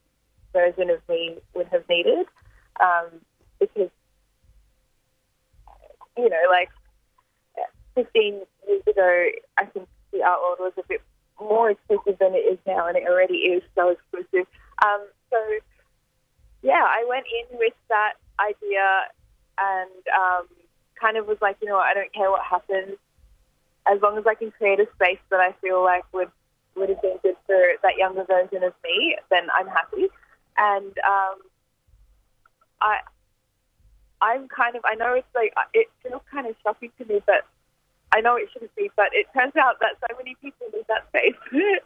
version 0.53 0.89
of 0.89 1.07
me 1.07 1.37
would 1.53 1.67
have 1.67 1.87
needed. 1.87 2.25
Um, 2.79 3.05
because, 3.59 3.91
you 6.17 6.29
know, 6.29 6.43
like, 6.49 6.69
15 7.93 8.41
years 8.67 8.81
ago, 8.87 9.25
I 9.57 9.65
think 9.65 9.87
the 10.11 10.23
art 10.23 10.41
world 10.41 10.57
was 10.59 10.73
a 10.83 10.87
bit 10.87 11.01
more 11.41 11.71
exclusive 11.71 12.17
than 12.19 12.33
it 12.33 12.45
is 12.45 12.59
now, 12.65 12.87
and 12.87 12.97
it 12.97 13.03
already 13.07 13.37
is 13.53 13.63
so 13.75 13.89
exclusive. 13.89 14.47
Um, 14.83 15.05
so, 15.29 15.37
yeah, 16.61 16.85
I 16.87 17.05
went 17.07 17.25
in 17.25 17.57
with 17.57 17.73
that 17.89 18.13
idea 18.39 19.07
and 19.57 20.07
um, 20.15 20.47
kind 20.99 21.17
of 21.17 21.27
was 21.27 21.37
like, 21.41 21.57
you 21.61 21.67
know 21.67 21.75
what, 21.75 21.87
I 21.87 21.93
don't 21.93 22.13
care 22.13 22.29
what 22.31 22.41
happens, 22.43 22.97
as 23.91 24.01
long 24.01 24.17
as 24.17 24.25
I 24.27 24.35
can 24.35 24.51
create 24.51 24.79
a 24.79 24.87
space 24.95 25.19
that 25.29 25.39
I 25.39 25.53
feel 25.61 25.83
like 25.83 26.03
would 26.13 26.29
would 26.75 26.89
have 26.89 27.01
been 27.01 27.17
good 27.21 27.35
for 27.45 27.61
that 27.83 27.97
younger 27.97 28.23
version 28.23 28.63
of 28.63 28.73
me, 28.83 29.17
then 29.29 29.47
I'm 29.53 29.67
happy. 29.67 30.07
And 30.57 30.97
um, 30.99 31.35
I, 32.79 32.99
I'm 34.21 34.47
kind 34.47 34.75
of, 34.77 34.83
I 34.85 34.95
know 34.95 35.13
it's 35.13 35.27
like, 35.35 35.53
it 35.73 35.87
feels 36.01 36.21
kind 36.31 36.47
of 36.47 36.55
shocking 36.63 36.91
to 36.97 37.05
me, 37.05 37.21
but 37.25 37.45
I 38.13 38.21
know 38.21 38.35
it 38.35 38.49
shouldn't 38.51 38.75
be, 38.75 38.89
but 38.95 39.07
it 39.13 39.27
turns 39.33 39.55
out 39.55 39.79
that 39.79 39.95
so 39.99 40.17
many 40.17 40.35
people 40.41 40.67
need 40.73 40.85
that 40.87 41.07
space. 41.09 41.35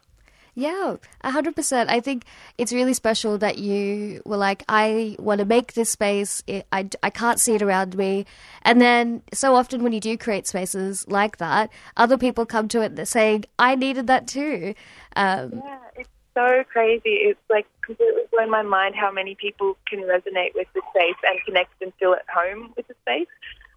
Yeah, 0.57 0.95
a 1.19 1.32
hundred 1.32 1.53
percent. 1.57 1.89
I 1.89 1.99
think 1.99 2.23
it's 2.57 2.71
really 2.71 2.93
special 2.93 3.38
that 3.39 3.57
you 3.57 4.21
were 4.26 4.38
like, 4.38 4.63
I 4.69 5.17
want 5.19 5.39
to 5.39 5.45
make 5.45 5.73
this 5.73 5.91
space. 5.91 6.41
It, 6.47 6.65
I, 6.71 6.89
I 7.03 7.09
can't 7.09 7.41
see 7.41 7.55
it 7.55 7.61
around 7.61 7.97
me. 7.97 8.26
And 8.61 8.80
then 8.80 9.21
so 9.34 9.53
often 9.55 9.84
when 9.84 9.91
you 9.91 9.99
do 9.99 10.17
create 10.17 10.47
spaces 10.47 11.05
like 11.09 11.38
that, 11.38 11.71
other 11.97 12.17
people 12.17 12.45
come 12.45 12.69
to 12.69 12.82
it 12.82 12.86
and 12.86 12.97
they're 12.97 13.05
saying, 13.05 13.43
I 13.59 13.76
needed 13.76 14.07
that 14.07 14.28
too. 14.28 14.76
Um, 15.17 15.61
yeah, 15.61 15.80
it's 15.97 16.09
so 16.34 16.63
crazy. 16.71 17.15
It's 17.15 17.39
like 17.49 17.67
completely 17.82 18.21
blown 18.32 18.49
my 18.49 18.61
mind 18.61 18.95
how 18.95 19.11
many 19.11 19.36
people 19.36 19.76
can 19.86 20.03
resonate 20.03 20.55
with 20.55 20.67
the 20.73 20.82
space 20.91 21.17
and 21.23 21.38
connect 21.45 21.82
and 21.82 21.93
feel 21.95 22.13
at 22.13 22.26
home 22.34 22.73
with 22.78 22.88
the 22.88 22.95
space. 23.01 23.28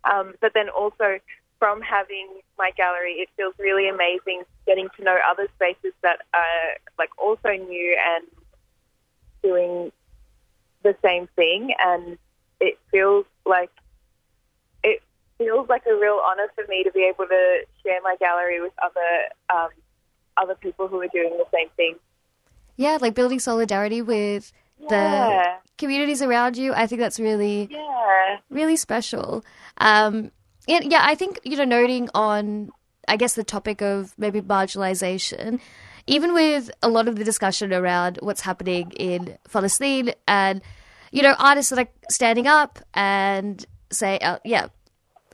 Um, 0.05 0.34
but 0.40 0.55
then 0.55 0.68
also 0.68 1.18
from 1.59 1.80
having 1.80 2.28
my 2.59 2.70
gallery, 2.76 3.14
it 3.14 3.28
feels 3.36 3.54
really 3.59 3.88
amazing 3.88 4.42
getting 4.66 4.88
to 4.96 5.04
know 5.04 5.16
other 5.28 5.48
spaces 5.56 5.92
that 6.02 6.20
are 6.34 6.76
like 6.98 7.11
also 7.18 7.48
new 7.50 7.96
and 8.14 8.24
doing 9.42 9.92
the 10.82 10.94
same 11.04 11.28
thing. 11.36 11.74
And 11.84 12.18
it 12.61 12.78
feels 12.90 13.26
like 13.46 13.70
it 14.82 15.02
feels 15.38 15.68
like 15.68 15.84
a 15.86 15.94
real 15.94 16.20
honor 16.24 16.48
for 16.54 16.64
me 16.68 16.84
to 16.84 16.90
be 16.92 17.02
able 17.04 17.26
to 17.26 17.61
share 17.84 18.00
my 18.02 18.16
gallery 18.20 18.61
with 18.61 18.72
other 18.82 19.11
um, 19.54 19.70
other 20.36 20.54
people 20.54 20.88
who 20.88 21.00
are 21.00 21.09
doing 21.09 21.36
the 21.36 21.46
same 21.52 21.68
thing. 21.76 21.96
yeah, 22.76 22.98
like 23.00 23.14
building 23.14 23.40
solidarity 23.40 24.02
with 24.02 24.52
the 24.88 25.59
communities 25.76 26.22
around 26.22 26.56
you. 26.56 26.72
I 26.72 26.86
think 26.86 27.00
that's 27.00 27.18
really 27.18 27.68
Yeah. 27.70 28.38
really 28.50 28.76
special. 28.76 29.44
Um, 29.78 30.30
yeah, 30.68 30.80
yeah, 30.82 31.00
I 31.02 31.14
think 31.14 31.40
you 31.44 31.56
know, 31.56 31.64
noting 31.64 32.10
on, 32.14 32.70
I 33.08 33.16
guess 33.16 33.34
the 33.34 33.42
topic 33.42 33.80
of 33.80 34.14
maybe 34.18 34.42
marginalization, 34.42 35.60
even 36.06 36.34
with 36.34 36.70
a 36.82 36.88
lot 36.88 37.08
of 37.08 37.16
the 37.16 37.24
discussion 37.24 37.72
around 37.72 38.18
what's 38.20 38.42
happening 38.42 38.92
in 38.92 39.38
Palestine, 39.50 40.12
and 40.28 40.60
you 41.10 41.22
know, 41.22 41.34
artists 41.38 41.70
that 41.70 41.78
are 41.78 41.88
standing 42.10 42.46
up 42.46 42.78
and 42.94 43.64
say, 43.90 44.18
uh, 44.18 44.38
yeah. 44.44 44.68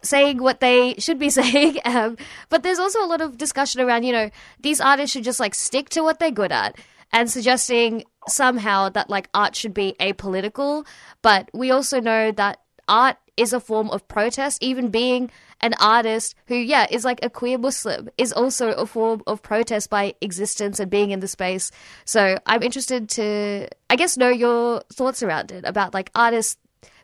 Saying 0.03 0.43
what 0.43 0.61
they 0.61 0.97
should 0.99 1.19
be 1.19 1.31
saying, 1.41 1.79
um, 1.87 2.19
but 2.51 2.63
there's 2.63 2.79
also 2.79 3.03
a 3.03 3.09
lot 3.09 3.23
of 3.23 3.39
discussion 3.39 3.81
around, 3.81 4.03
you 4.03 4.13
know, 4.13 4.31
these 4.61 4.79
artists 4.79 5.15
should 5.15 5.25
just 5.25 5.41
like 5.41 5.55
stick 5.55 5.89
to 5.91 6.03
what 6.03 6.19
they're 6.19 6.31
good 6.31 6.53
at, 6.53 6.77
and 7.11 7.31
suggesting 7.31 8.05
somehow 8.29 8.91
that 8.91 9.09
like 9.09 9.31
art 9.33 9.57
should 9.57 9.73
be 9.73 9.97
apolitical. 9.99 10.87
But 11.23 11.49
we 11.55 11.71
also 11.71 12.01
know 12.01 12.33
that 12.33 12.59
art 12.87 13.17
is 13.37 13.53
a 13.53 13.61
form 13.61 13.91
of 13.91 14.07
protest. 14.09 14.63
Even 14.63 14.89
being 14.89 15.31
an 15.61 15.75
artist 15.81 16.35
who, 16.47 16.55
yeah, 16.55 16.87
is 16.91 17.05
like 17.05 17.21
a 17.23 17.31
queer 17.31 17.59
Muslim 17.59 18.09
is 18.19 18.33
also 18.33 18.73
a 18.73 18.87
form 18.87 19.23
of 19.27 19.43
protest 19.43 19.91
by 19.91 20.15
existence 20.21 20.81
and 20.81 20.91
being 20.91 21.11
in 21.11 21.21
the 21.21 21.29
space. 21.29 21.71
So 22.05 22.39
I'm 22.47 22.63
interested 22.63 23.09
to, 23.11 23.69
I 23.91 23.97
guess, 23.97 24.17
know 24.17 24.29
your 24.29 24.83
thoughts 24.93 25.23
around 25.23 25.53
it 25.53 25.65
about 25.65 25.95
like 25.95 26.11
artists, 26.15 26.57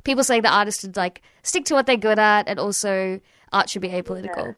people 0.05 0.25
saying 0.25 0.43
that 0.43 0.53
artists 0.53 0.83
should 0.83 0.97
like 0.97 1.23
stick 1.43 1.65
to 1.67 1.75
what 1.75 1.87
they're 1.87 1.97
good 1.97 2.19
at 2.19 2.49
and 2.49 2.59
also 2.59 3.21
art 3.53 3.69
should 3.69 3.83
be 3.83 3.89
apolitical. 3.89 4.57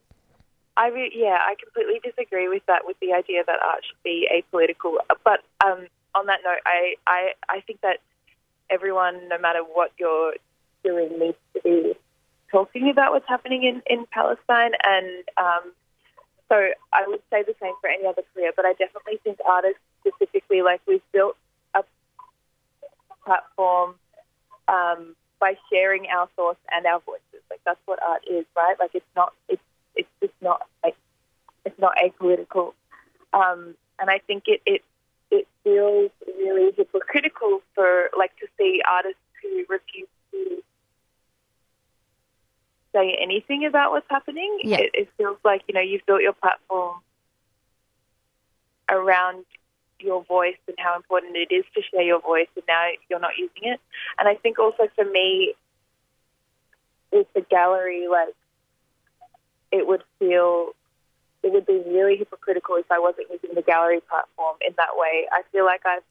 I 0.76 0.88
re- 0.88 1.12
yeah, 1.14 1.38
I 1.40 1.54
completely 1.62 2.00
disagree 2.02 2.48
with 2.48 2.64
that. 2.66 2.86
With 2.86 2.98
the 3.00 3.12
idea 3.12 3.44
that 3.46 3.60
art 3.62 3.84
should 3.86 4.02
be 4.02 4.28
apolitical, 4.32 4.96
but 5.22 5.40
um, 5.64 5.86
on 6.14 6.26
that 6.26 6.40
note, 6.44 6.60
I, 6.64 6.94
I 7.06 7.32
I 7.48 7.60
think 7.60 7.82
that 7.82 7.98
everyone, 8.70 9.28
no 9.28 9.38
matter 9.38 9.60
what 9.60 9.92
you're 9.98 10.34
doing, 10.83 11.18
needs 11.18 11.37
to 11.55 11.61
be 11.62 11.95
talking 12.51 12.91
about 12.91 13.12
what's 13.12 13.28
happening 13.28 13.64
in 13.64 13.83
in 13.87 14.07
Palestine, 14.07 14.72
and 14.85 15.24
um, 15.37 15.72
so 16.49 16.57
I 16.93 17.07
would 17.07 17.22
say 17.30 17.43
the 17.43 17.55
same 17.61 17.74
for 17.80 17.89
any 17.89 18.07
other 18.07 18.22
career. 18.35 18.53
But 18.55 18.66
I 18.66 18.74
definitely 18.74 19.18
think 19.24 19.39
artists 19.49 19.80
specifically, 20.01 20.62
like 20.62 20.80
we've 20.87 21.03
built 21.12 21.37
a 21.74 21.83
platform 23.24 23.95
um, 24.68 25.16
by 25.41 25.55
sharing 25.70 26.07
our 26.07 26.28
thoughts 26.37 26.61
and 26.76 26.87
our 26.87 27.01
voices. 27.01 27.43
Like 27.51 27.61
that's 27.64 27.80
what 27.87 27.99
art 28.07 28.22
is, 28.30 28.45
right? 28.57 28.76
Like 28.78 28.95
it's 28.95 29.12
not 29.16 29.33
it's 29.49 29.62
it's 29.97 30.09
just 30.20 30.35
not 30.41 30.66
like 30.85 30.97
it's 31.64 31.78
not 31.78 31.95
apolitical. 31.97 32.74
Um, 33.33 33.74
and 33.99 34.11
I 34.11 34.18
think 34.18 34.45
it, 34.47 34.61
it 34.66 34.83
it 35.30 35.49
feels 35.64 36.11
really 36.26 36.72
hypocritical 36.76 37.62
for 37.74 38.11
like 38.16 38.37
to 38.41 38.47
see 38.59 38.83
artists 38.87 39.18
who 39.43 39.64
refuse 39.68 40.09
to 40.33 40.62
say 42.93 43.16
anything 43.20 43.64
about 43.64 43.90
what's 43.93 44.07
happening. 44.09 44.61
Yeah. 44.62 44.78
It, 44.78 44.90
it 44.95 45.09
feels 45.16 45.38
like 45.45 45.62
you 45.68 45.74
know 45.74 45.80
you've 45.80 46.07
built 46.07 46.22
your 46.22 46.32
platform 46.32 46.97
around 48.88 49.45
your 49.99 50.24
voice 50.24 50.57
and 50.66 50.76
how 50.78 50.97
important 50.97 51.36
it 51.36 51.53
is 51.55 51.64
to 51.74 51.82
share 51.82 52.03
your 52.03 52.20
voice, 52.20 52.49
and 52.57 52.64
now 52.68 52.88
you're 53.09 53.20
not 53.20 53.38
using 53.38 53.72
it. 53.72 53.80
And 54.18 54.28
I 54.28 54.34
think 54.34 54.59
also 54.59 54.88
for 54.95 55.05
me, 55.05 55.55
with 57.11 57.26
the 57.34 57.43
gallery, 57.43 58.09
like 58.11 58.34
it 59.70 59.86
would 59.86 60.03
feel 60.18 60.74
it 61.43 61.53
would 61.53 61.66
be 61.66 61.82
really 61.86 62.16
hypocritical 62.16 62.76
if 62.76 62.90
I 62.90 62.99
wasn't 62.99 63.28
using 63.30 63.51
the 63.55 63.62
gallery 63.62 64.01
platform 64.09 64.57
in 64.66 64.74
that 64.76 64.95
way. 64.95 65.26
I 65.32 65.43
feel 65.51 65.64
like 65.64 65.82
I've 65.84 66.03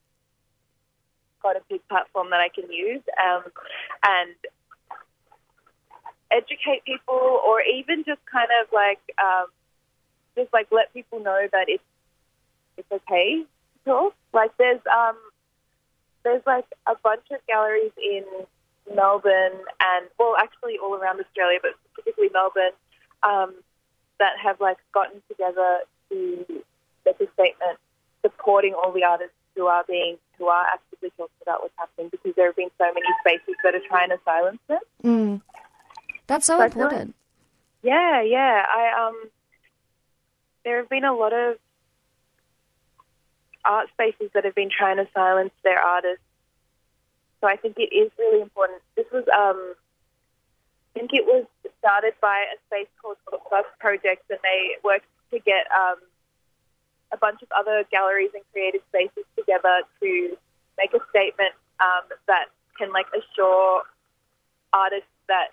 got 1.41 1.55
a 1.55 1.61
big 1.69 1.87
platform 1.87 2.29
that 2.31 2.39
I 2.39 2.49
can 2.49 2.71
use 2.71 3.01
um, 3.17 3.43
and 4.03 4.35
educate 6.31 6.83
people, 6.85 7.41
or 7.45 7.61
even 7.61 8.03
just 8.05 8.21
kind 8.25 8.49
of 8.61 8.67
like 8.73 8.99
um, 9.17 9.47
just 10.35 10.51
like 10.53 10.67
let 10.71 10.93
people 10.93 11.19
know 11.19 11.47
that 11.51 11.65
it's 11.67 11.83
it's 12.77 12.91
okay 12.91 13.43
to 13.43 13.89
talk. 13.89 14.15
Like 14.33 14.55
there's 14.57 14.81
um, 14.87 15.17
there's 16.23 16.43
like 16.45 16.65
a 16.87 16.95
bunch 17.03 17.25
of 17.31 17.45
galleries 17.47 17.91
in 17.97 18.23
Melbourne 18.95 19.59
and 19.79 20.05
well, 20.17 20.35
actually 20.39 20.77
all 20.77 20.95
around 20.95 21.19
Australia, 21.19 21.59
but 21.61 21.71
specifically 21.93 22.29
Melbourne. 22.33 22.73
Um, 23.23 23.53
that 24.21 24.37
have 24.41 24.61
like 24.61 24.77
gotten 24.93 25.19
together 25.27 25.79
to 26.09 26.45
make 27.05 27.19
a 27.19 27.27
statement 27.33 27.77
supporting 28.21 28.73
all 28.73 28.91
the 28.93 29.03
artists 29.03 29.33
who 29.55 29.65
are 29.65 29.83
being 29.87 30.15
who 30.37 30.45
are 30.45 30.65
actively 30.71 31.11
talking 31.17 31.41
about 31.41 31.61
what's 31.61 31.73
happening 31.75 32.09
because 32.09 32.33
there 32.35 32.45
have 32.45 32.55
been 32.55 32.69
so 32.77 32.85
many 32.93 33.05
spaces 33.19 33.55
that 33.63 33.75
are 33.75 33.81
trying 33.89 34.09
to 34.09 34.19
silence 34.23 34.61
them. 34.67 34.79
Mm. 35.03 35.41
That's 36.31 36.45
so 36.45 36.57
So 36.57 36.63
I 36.63 36.69
feel 36.69 36.83
like- 36.83 36.91
important. 36.91 37.15
Yeah, 37.83 38.21
yeah. 38.21 38.65
I 38.71 39.07
um 39.07 39.29
there 40.63 40.77
have 40.77 40.87
been 40.87 41.03
a 41.03 41.13
lot 41.13 41.33
of 41.33 41.57
art 43.65 43.89
spaces 43.89 44.31
that 44.33 44.45
have 44.45 44.55
been 44.55 44.69
trying 44.69 44.95
to 44.97 45.07
silence 45.13 45.51
their 45.63 45.79
artists. 45.79 46.23
So 47.41 47.47
I 47.47 47.57
think 47.57 47.75
it 47.77 47.91
is 47.93 48.11
really 48.17 48.41
important. 48.41 48.81
This 48.95 49.07
was 49.11 49.25
um 49.27 49.75
I 50.95 50.99
think 50.99 51.11
it 51.13 51.25
was 51.25 51.45
started 51.79 52.13
by 52.21 52.45
a 52.53 52.57
space 52.67 52.87
called 53.01 53.17
Cookbus 53.27 53.67
Project 53.79 54.23
and 54.29 54.39
they 54.41 54.77
worked 54.85 55.07
to 55.31 55.39
get 55.39 55.67
um 55.75 55.97
a 57.11 57.17
bunch 57.17 57.41
of 57.41 57.49
other 57.51 57.83
galleries 57.91 58.31
and 58.33 58.43
creative 58.53 58.81
spaces 58.87 59.25
together 59.35 59.81
to 59.99 60.37
make 60.77 60.93
a 60.93 60.99
statement 61.09 61.51
um, 61.81 62.07
that 62.27 62.45
can 62.77 62.89
like 62.93 63.07
assure 63.11 63.83
artists 64.71 65.11
that 65.27 65.49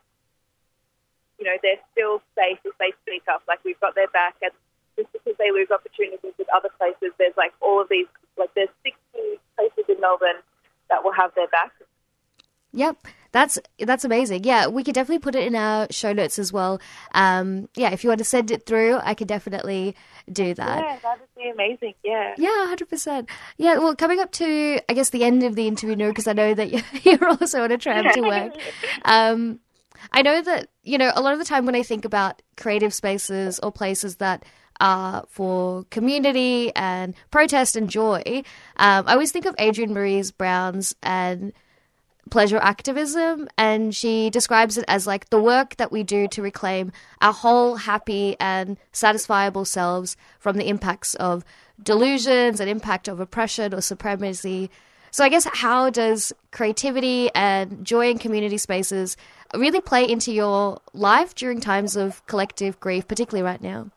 you 1.39 1.45
know 1.45 1.57
they're 1.63 1.81
still 1.93 2.23
safe 2.35 2.59
if 2.65 2.77
they 2.79 2.93
speak 3.03 3.23
up. 3.31 3.43
Like 3.49 3.65
we've 3.65 3.81
got 3.81 3.95
their 3.95 4.09
back, 4.09 4.37
and 4.43 4.53
just 4.97 5.13
because 5.13 5.37
they 5.39 5.51
lose 5.51 5.71
opportunities 5.71 6.35
with 6.39 6.49
other 6.55 6.71
places, 6.79 7.15
there's 7.19 7.37
like 7.37 7.53
all 7.61 7.81
of 7.81 7.89
these 7.89 8.07
like 8.37 8.53
there's 8.55 8.71
60 8.85 8.99
places 9.57 9.85
in 9.89 10.01
Melbourne 10.01 10.43
that 10.89 11.05
will 11.05 11.13
have 11.13 11.35
their 11.35 11.49
back. 11.49 11.73
Yep. 12.73 12.97
That's 13.31 13.59
that's 13.79 14.05
amazing. 14.05 14.45
Yeah, 14.45 14.69
we 14.69 14.83
could 14.83 14.95
definitely 14.95 15.19
put 15.19 15.35
it 15.35 15.47
in 15.47 15.55
our 15.55 15.87
show 15.91 16.15
notes 16.15 16.39
as 16.39 16.51
well. 16.51 16.81
Um, 17.13 17.69
yeah, 17.75 17.91
if 17.91 18.03
you 18.03 18.09
want 18.09 18.19
to 18.19 18.25
send 18.25 18.51
it 18.51 18.65
through, 18.65 18.99
I 19.03 19.13
could 19.13 19.29
definitely 19.29 19.95
do 20.33 20.55
that. 20.55 20.83
Yeah, 20.83 20.99
that 21.03 21.21
would 21.21 21.43
be 21.43 21.51
amazing. 21.51 21.95
Yeah. 22.03 22.35
Yeah, 22.39 22.67
hundred 22.67 22.89
percent. 22.89 23.29
Yeah, 23.59 23.77
well, 23.79 23.95
coming 23.95 24.19
up 24.19 24.33
to 24.33 24.81
I 24.89 24.95
guess 24.95 25.11
the 25.11 25.25
end 25.25 25.43
of 25.43 25.57
the 25.57 25.69
interview 25.69 25.95
now, 25.95 26.09
because 26.09 26.27
I 26.27 26.33
know 26.33 26.55
that 26.55 26.73
you're 27.05 27.29
also 27.29 27.63
on 27.65 27.71
a 27.71 27.79
tram 27.79 28.05
to 28.15 28.21
work. 28.23 28.55
Um, 29.05 29.61
I 30.13 30.23
know 30.23 30.43
that 30.43 30.69
you 30.83 30.99
know 30.99 31.13
a 31.15 31.21
lot 31.21 31.33
of 31.33 31.39
the 31.39 31.45
time 31.45 31.67
when 31.67 31.75
I 31.75 31.83
think 31.83 32.05
about 32.05 32.43
creative 32.57 32.95
spaces 32.95 33.59
or 33.61 33.73
places 33.73 34.17
that 34.17 34.45
are 34.81 35.25
for 35.29 35.85
community 35.91 36.73
and 36.77 37.15
protest 37.31 37.77
and 37.77 37.91
joy, 37.91 38.23
um, 38.77 39.05
I 39.07 39.13
always 39.13 39.33
think 39.33 39.45
of 39.45 39.57
Adrienne 39.61 39.93
Maree's 39.93 40.31
Brown's 40.31 40.95
and 41.03 41.53
pleasure 42.29 42.59
activism 42.59 43.49
and 43.57 43.95
she 43.95 44.31
describes 44.31 44.77
it 44.77 44.85
as 44.87 45.07
like 45.07 45.31
the 45.31 45.41
work 45.41 45.77
that 45.77 45.91
we 45.91 46.03
do 46.03 46.29
to 46.29 46.43
reclaim 46.43 46.93
our 47.21 47.33
whole 47.33 47.77
happy 47.77 48.37
and 48.39 48.77
satisfiable 48.93 49.67
selves 49.67 50.17
from 50.39 50.57
the 50.57 50.69
impacts 50.69 51.15
of 51.15 51.45
delusions 51.83 52.61
and 52.61 52.69
impact 52.69 53.09
of 53.09 53.21
oppression 53.21 53.73
or 53.73 53.81
supremacy. 53.81 54.71
So 55.11 55.25
I 55.25 55.29
guess 55.29 55.47
how 55.51 55.91
does 55.91 56.33
creativity 56.51 57.31
and 57.35 57.85
joy 57.85 58.11
in 58.11 58.19
community 58.19 58.59
spaces 58.59 59.17
really 59.55 59.81
play 59.81 60.09
into 60.09 60.33
your 60.33 60.81
life 60.93 61.35
during 61.35 61.61
times 61.61 61.97
of 61.97 62.25
collective 62.27 62.79
grief, 62.81 63.09
particularly 63.09 63.43
right 63.43 63.61
now? 63.61 63.91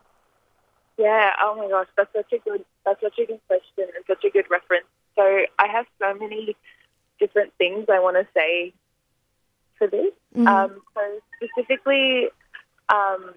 Yeah. 0.96 1.30
Oh 1.42 1.56
my 1.56 1.68
gosh, 1.68 1.88
that's 1.96 2.12
such 2.14 2.32
a 2.32 2.38
good 2.38 2.64
that's 2.84 3.00
such 3.00 3.18
a 3.18 3.26
good 3.26 3.40
question 3.46 3.84
and 3.94 4.04
such 4.06 4.24
a 4.24 4.30
good 4.30 4.50
reference. 4.50 4.86
So 5.16 5.22
I 5.58 5.66
have 5.68 5.86
so 5.98 6.14
many 6.14 6.56
different 7.18 7.52
things 7.58 7.86
I 7.90 8.00
want 8.00 8.16
to 8.16 8.26
say 8.34 8.72
for 9.78 9.86
this. 9.86 10.12
Mhm. 10.34 10.46
Um, 10.46 10.82
so 10.94 11.20
specifically, 11.36 12.28
um, 12.88 13.34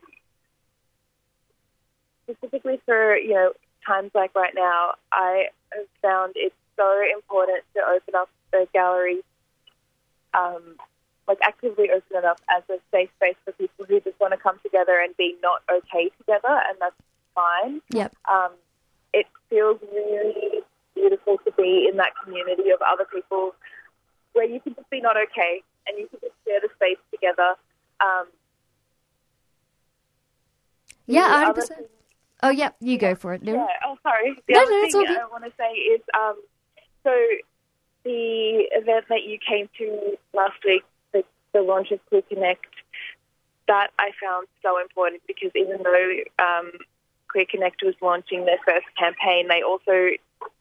specifically 2.24 2.80
for 2.86 3.18
you 3.18 3.34
know 3.34 3.54
times 3.86 4.12
like 4.14 4.34
right 4.36 4.54
now, 4.56 4.96
I 5.12 5.50
have 5.74 5.88
found 6.02 6.34
it's 6.36 6.56
so 6.76 7.02
important 7.14 7.64
to 7.76 7.82
open 7.88 8.16
up 8.16 8.30
the 8.52 8.68
gallery, 8.74 9.24
um, 10.34 10.78
like 11.28 11.40
actively 11.42 11.90
open 11.90 12.18
it 12.18 12.26
up 12.26 12.40
as 12.56 12.64
a 12.70 12.80
safe 12.92 13.10
space 13.18 13.36
for 13.44 13.52
people 13.54 13.86
who 13.86 14.00
just 14.02 14.20
want 14.20 14.34
to 14.34 14.38
come 14.38 14.60
together 14.64 15.00
and 15.04 15.16
be 15.18 15.36
not 15.42 15.62
okay 15.72 16.10
together, 16.18 16.62
and 16.70 16.78
that's 16.80 16.96
fine. 17.34 17.82
Yep. 17.90 18.16
Um, 18.32 18.52
it 19.14 19.26
feels 19.50 19.80
really 19.92 20.62
beautiful 20.94 21.38
to 21.46 21.52
be 21.54 21.88
in 21.90 21.98
that 21.98 22.12
community 22.24 22.70
of 22.70 22.80
other 22.86 23.06
people 23.06 23.56
where 24.34 24.46
you 24.46 24.60
can 24.60 24.76
just 24.76 24.90
be 24.90 25.02
not 25.02 25.16
okay 25.18 25.62
and 25.88 25.98
you 25.98 26.08
can 26.08 26.20
just 26.22 26.34
share 26.46 26.60
the 26.62 26.70
space 26.76 26.98
together. 27.12 27.56
Um, 28.00 28.28
Yeah, 31.08 31.28
the 31.28 31.34
hundred 31.34 31.50
other 31.50 31.62
percent. 31.62 31.88
Oh 32.44 32.50
yeah, 32.50 32.70
you 32.80 32.98
go 32.98 33.16
for 33.16 33.34
it. 33.34 33.42
Yeah. 33.44 33.66
Oh, 33.86 33.98
sorry. 34.04 34.36
The 34.48 34.54
No, 34.54 34.62
other 34.62 34.72
no, 34.72 34.78
it's 34.84 34.94
thing 34.94 35.06
good. 35.06 35.18
I 35.18 35.26
want 35.28 35.46
to 35.46 35.52
say 35.58 35.72
is, 35.72 36.02
um, 36.14 36.36
so 37.04 37.12
the 38.04 38.68
event 38.74 39.06
that 39.10 39.24
you 39.24 39.38
came 39.48 39.70
to 39.78 40.18
last 40.34 40.58
week, 40.66 40.84
the, 41.56 41.62
launch 41.62 41.92
of 41.92 42.00
Queer 42.08 42.22
Connect, 42.24 42.66
that 43.68 43.90
I 43.98 44.12
found 44.22 44.48
so 44.62 44.80
important 44.80 45.22
because 45.28 45.52
even 45.56 45.82
though 45.84 46.12
um, 46.40 46.72
Connect 47.50 47.82
was 47.84 47.96
launching 48.02 48.46
their 48.46 48.60
first 48.66 48.86
campaign, 48.98 49.48
they 49.48 49.62
also 49.62 50.12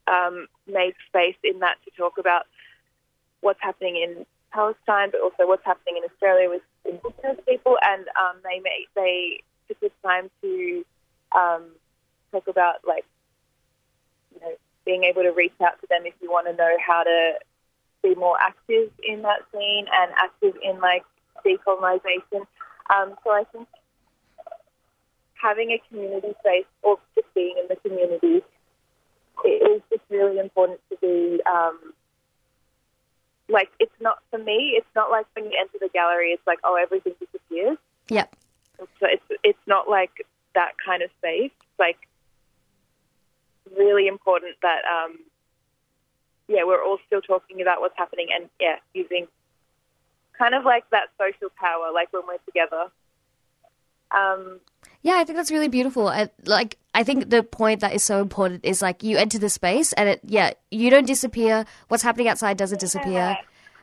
um, 0.07 0.47
made 0.67 0.95
space 1.09 1.37
in 1.45 1.61
that 1.61 1.77
to 1.85 1.91
talk 1.97 2.19
about 2.19 2.47
what's 3.41 3.61
happening 3.61 3.97
in 3.97 4.27
Palestine, 4.53 5.11
but 5.11 5.21
also 5.21 5.47
what's 5.47 5.65
happening 5.65 5.99
in 5.99 6.05
Australia 6.11 6.49
with 6.49 6.63
Indigenous 6.85 7.45
people, 7.47 7.77
and 7.83 8.07
um, 8.21 8.37
they 8.43 8.61
made 8.61 8.87
they 8.95 9.43
took 9.69 9.81
the 9.81 9.91
time 10.03 10.31
to 10.43 10.85
um, 11.37 11.65
talk 12.33 12.49
about 12.49 12.77
like 12.87 13.05
you 14.35 14.41
know 14.41 14.55
being 14.85 15.05
able 15.05 15.23
to 15.23 15.31
reach 15.31 15.55
out 15.65 15.81
to 15.81 15.87
them 15.89 16.03
if 16.05 16.15
you 16.21 16.31
want 16.31 16.47
to 16.47 16.55
know 16.55 16.77
how 16.85 17.03
to 17.03 17.35
be 18.05 18.15
more 18.15 18.37
active 18.41 18.91
in 19.03 19.23
that 19.23 19.41
scene 19.53 19.87
and 19.93 20.13
active 20.17 20.55
in 20.63 20.81
like 20.81 21.05
decolonization. 21.45 22.47
Um, 22.95 23.15
so 23.25 23.31
I 23.31 23.45
think 23.53 23.67
having 25.35 25.71
a 25.71 25.83
community 25.89 26.35
space 26.41 26.67
or 26.83 26.99
just 27.15 27.33
being 27.35 27.57
in 27.61 27.69
the 27.69 27.77
community 27.77 28.43
it 29.45 29.71
is 29.71 29.83
just 29.91 30.03
really 30.11 30.39
important 30.39 30.81
to 30.91 30.97
be 31.01 31.41
um, 31.45 31.79
like 33.49 33.71
it's 33.81 33.95
not 34.01 34.19
for 34.31 34.39
me. 34.39 34.75
It's 34.77 34.87
not 34.95 35.11
like 35.11 35.27
when 35.35 35.47
you 35.47 35.53
enter 35.59 35.79
the 35.81 35.91
gallery, 35.93 36.31
it's 36.31 36.47
like 36.47 36.59
oh 36.65 36.79
everything 36.81 37.15
disappears. 37.19 37.79
Yep. 38.09 38.35
So 38.79 39.07
it's 39.07 39.25
it's 39.43 39.67
not 39.67 39.89
like 39.89 40.27
that 40.55 40.73
kind 40.85 41.03
of 41.03 41.11
space. 41.19 41.51
It's 41.51 41.79
like 41.79 41.99
really 43.77 44.07
important 44.07 44.57
that 44.63 44.83
um, 44.85 45.19
yeah 46.49 46.65
we're 46.65 46.83
all 46.83 46.99
still 47.07 47.21
talking 47.21 47.61
about 47.63 47.81
what's 47.81 47.97
happening 47.97 48.29
and 48.35 48.49
yeah 48.61 48.77
using 48.93 49.27
kind 50.39 50.55
of 50.55 50.65
like 50.65 50.89
that 50.91 51.09
social 51.19 51.49
power 51.59 51.93
like 51.93 52.13
when 52.13 52.23
we're 52.27 52.39
together. 52.45 52.91
Um, 54.11 54.61
Yeah, 55.03 55.15
I 55.15 55.25
think 55.25 55.37
that's 55.37 55.51
really 55.51 55.69
beautiful. 55.69 56.09
And 56.09 56.31
like, 56.45 56.79
I 56.95 57.03
think 57.03 57.31
the 57.31 57.43
point 57.43 57.81
that 57.81 57.95
is 57.95 58.05
so 58.05 58.21
important 58.21 58.65
is 58.65 58.83
like 58.83 59.03
you 59.03 59.17
enter 59.17 59.39
the 59.39 59.49
space 59.49 59.93
and 59.95 60.09
it, 60.09 60.21
yeah, 60.25 60.53
you 60.71 60.91
don't 60.91 61.07
disappear. 61.07 61.65
What's 61.89 62.03
happening 62.03 62.29
outside 62.29 62.57
doesn't 62.57 62.81
disappear. 62.81 63.37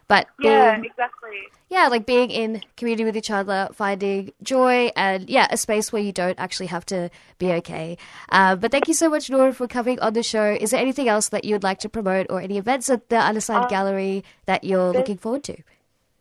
But 0.07 0.27
yeah, 0.39 0.75
being, 0.75 0.85
exactly. 0.85 1.37
yeah, 1.69 1.87
like 1.87 2.05
being 2.05 2.31
in 2.31 2.61
community 2.75 3.05
with 3.05 3.15
each 3.15 3.31
other, 3.31 3.69
finding 3.73 4.33
joy, 4.43 4.91
and 4.95 5.29
yeah, 5.29 5.47
a 5.49 5.57
space 5.57 5.93
where 5.93 6.01
you 6.01 6.11
don't 6.11 6.37
actually 6.37 6.67
have 6.67 6.85
to 6.87 7.09
be 7.39 7.51
okay. 7.53 7.97
Uh, 8.29 8.55
but 8.55 8.71
thank 8.71 8.87
you 8.87 8.93
so 8.93 9.09
much, 9.09 9.29
Noor, 9.29 9.53
for 9.53 9.67
coming 9.67 9.99
on 9.99 10.13
the 10.13 10.23
show. 10.23 10.57
Is 10.59 10.71
there 10.71 10.81
anything 10.81 11.07
else 11.07 11.29
that 11.29 11.45
you 11.45 11.55
would 11.55 11.63
like 11.63 11.79
to 11.79 11.89
promote, 11.89 12.27
or 12.29 12.41
any 12.41 12.57
events 12.57 12.89
at 12.89 13.07
the 13.09 13.17
Unassigned 13.17 13.65
Um, 13.65 13.69
Gallery 13.69 14.23
that 14.45 14.63
you're 14.63 14.91
looking 14.91 15.17
forward 15.17 15.43
to? 15.45 15.57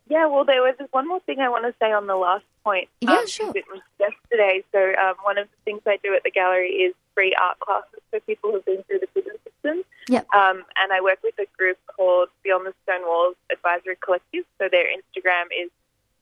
Yeah, 0.07 0.27
well, 0.27 0.43
there 0.43 0.61
was 0.61 0.75
one 0.91 1.07
more 1.07 1.21
thing 1.21 1.39
I 1.39 1.47
want 1.47 1.63
to 1.63 1.73
say 1.79 1.93
on 1.93 2.05
the 2.05 2.17
last 2.17 2.43
point. 2.65 2.89
Yeah, 2.99 3.19
um, 3.19 3.27
sure. 3.27 3.53
It 3.55 3.63
was 3.71 3.81
yesterday. 3.97 4.61
So 4.73 4.79
um, 5.01 5.15
one 5.23 5.37
of 5.37 5.47
the 5.47 5.57
things 5.63 5.81
I 5.87 5.97
do 6.03 6.13
at 6.13 6.23
the 6.23 6.31
gallery 6.31 6.69
is 6.69 6.93
free 7.15 7.33
art 7.41 7.59
classes 7.59 7.99
for 8.09 8.19
people 8.21 8.51
who've 8.51 8.65
been 8.65 8.83
through 8.83 8.99
the 8.99 9.07
prison 9.07 9.33
system. 9.43 9.83
Yep. 10.11 10.27
Um, 10.33 10.63
and 10.75 10.91
I 10.91 10.99
work 10.99 11.19
with 11.23 11.35
a 11.39 11.45
group 11.57 11.77
called 11.87 12.27
Beyond 12.43 12.67
the 12.67 12.73
Stone 12.83 13.03
Walls 13.03 13.35
Advisory 13.49 13.95
Collective. 14.03 14.43
So 14.59 14.67
their 14.69 14.83
Instagram 14.83 15.47
is 15.55 15.71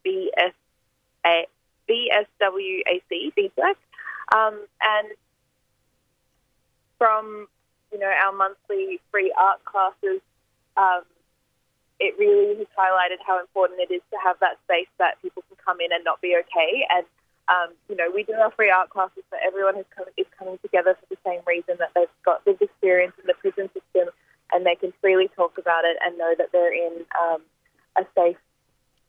BSA, 0.06 1.46
BSWAC, 1.90 3.34
BSWAC. 3.36 3.76
Um, 4.32 4.62
and 4.80 5.08
from, 7.00 7.48
you 7.92 7.98
know, 7.98 8.06
our 8.06 8.32
monthly 8.32 9.00
free 9.10 9.34
art 9.36 9.66
classes, 9.66 10.22
um, 10.78 11.02
it 12.00 12.14
really 12.20 12.60
has 12.60 12.68
highlighted 12.78 13.18
how 13.26 13.40
important 13.40 13.80
it 13.80 13.92
is 13.92 14.02
to 14.12 14.18
have 14.24 14.38
that 14.40 14.60
space 14.66 14.88
that 15.00 15.20
people 15.24 15.44
can 15.48 15.58
come 15.66 15.82
in 15.82 15.92
and 15.92 16.04
not 16.04 16.22
be 16.22 16.38
okay. 16.42 16.86
And 16.92 17.08
um, 17.50 17.74
you 17.90 17.96
know, 17.96 18.12
we 18.14 18.24
do 18.24 18.34
our 18.34 18.52
free 18.52 18.70
art 18.70 18.90
classes, 18.90 19.24
but 19.32 19.40
everyone 19.46 19.78
is 19.78 19.86
coming, 19.96 20.14
is 20.18 20.28
coming 20.38 20.60
together 20.62 20.96
for 21.00 21.06
the 21.10 21.18
same 21.26 21.42
reason 21.48 21.76
that 21.80 21.90
they've 21.96 22.08
got 22.24 22.46
this 22.46 22.58
experience 22.62 23.14
in 23.20 23.26
the 23.26 23.34
prison 23.34 23.70
system, 23.74 24.14
and 24.54 24.66
they 24.66 24.76
can 24.76 24.94
freely 25.02 25.30
talk 25.36 25.58
about 25.58 25.84
it 25.84 25.98
and 26.06 26.18
know 26.18 26.34
that 26.38 26.52
they're 26.52 26.74
in 26.74 27.06
um, 27.20 27.42
a 27.98 28.06
safe, 28.16 28.38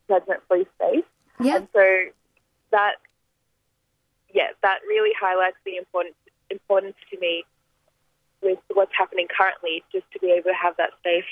judgment-free 0.07 0.65
space. 0.75 1.05
Yeah. 1.39 1.57
And 1.57 1.67
so 1.73 1.85
that, 2.71 2.95
yeah, 4.33 4.49
that 4.63 4.79
really 4.87 5.11
highlights 5.19 5.57
the 5.65 5.77
importance 5.77 6.15
importance 6.49 6.97
to 7.09 7.19
me 7.19 7.43
with 8.41 8.59
what's 8.73 8.91
happening 8.97 9.27
currently, 9.35 9.83
just 9.91 10.05
to 10.11 10.19
be 10.19 10.31
able 10.31 10.49
to 10.49 10.59
have 10.61 10.75
that 10.77 10.89
space. 10.99 11.23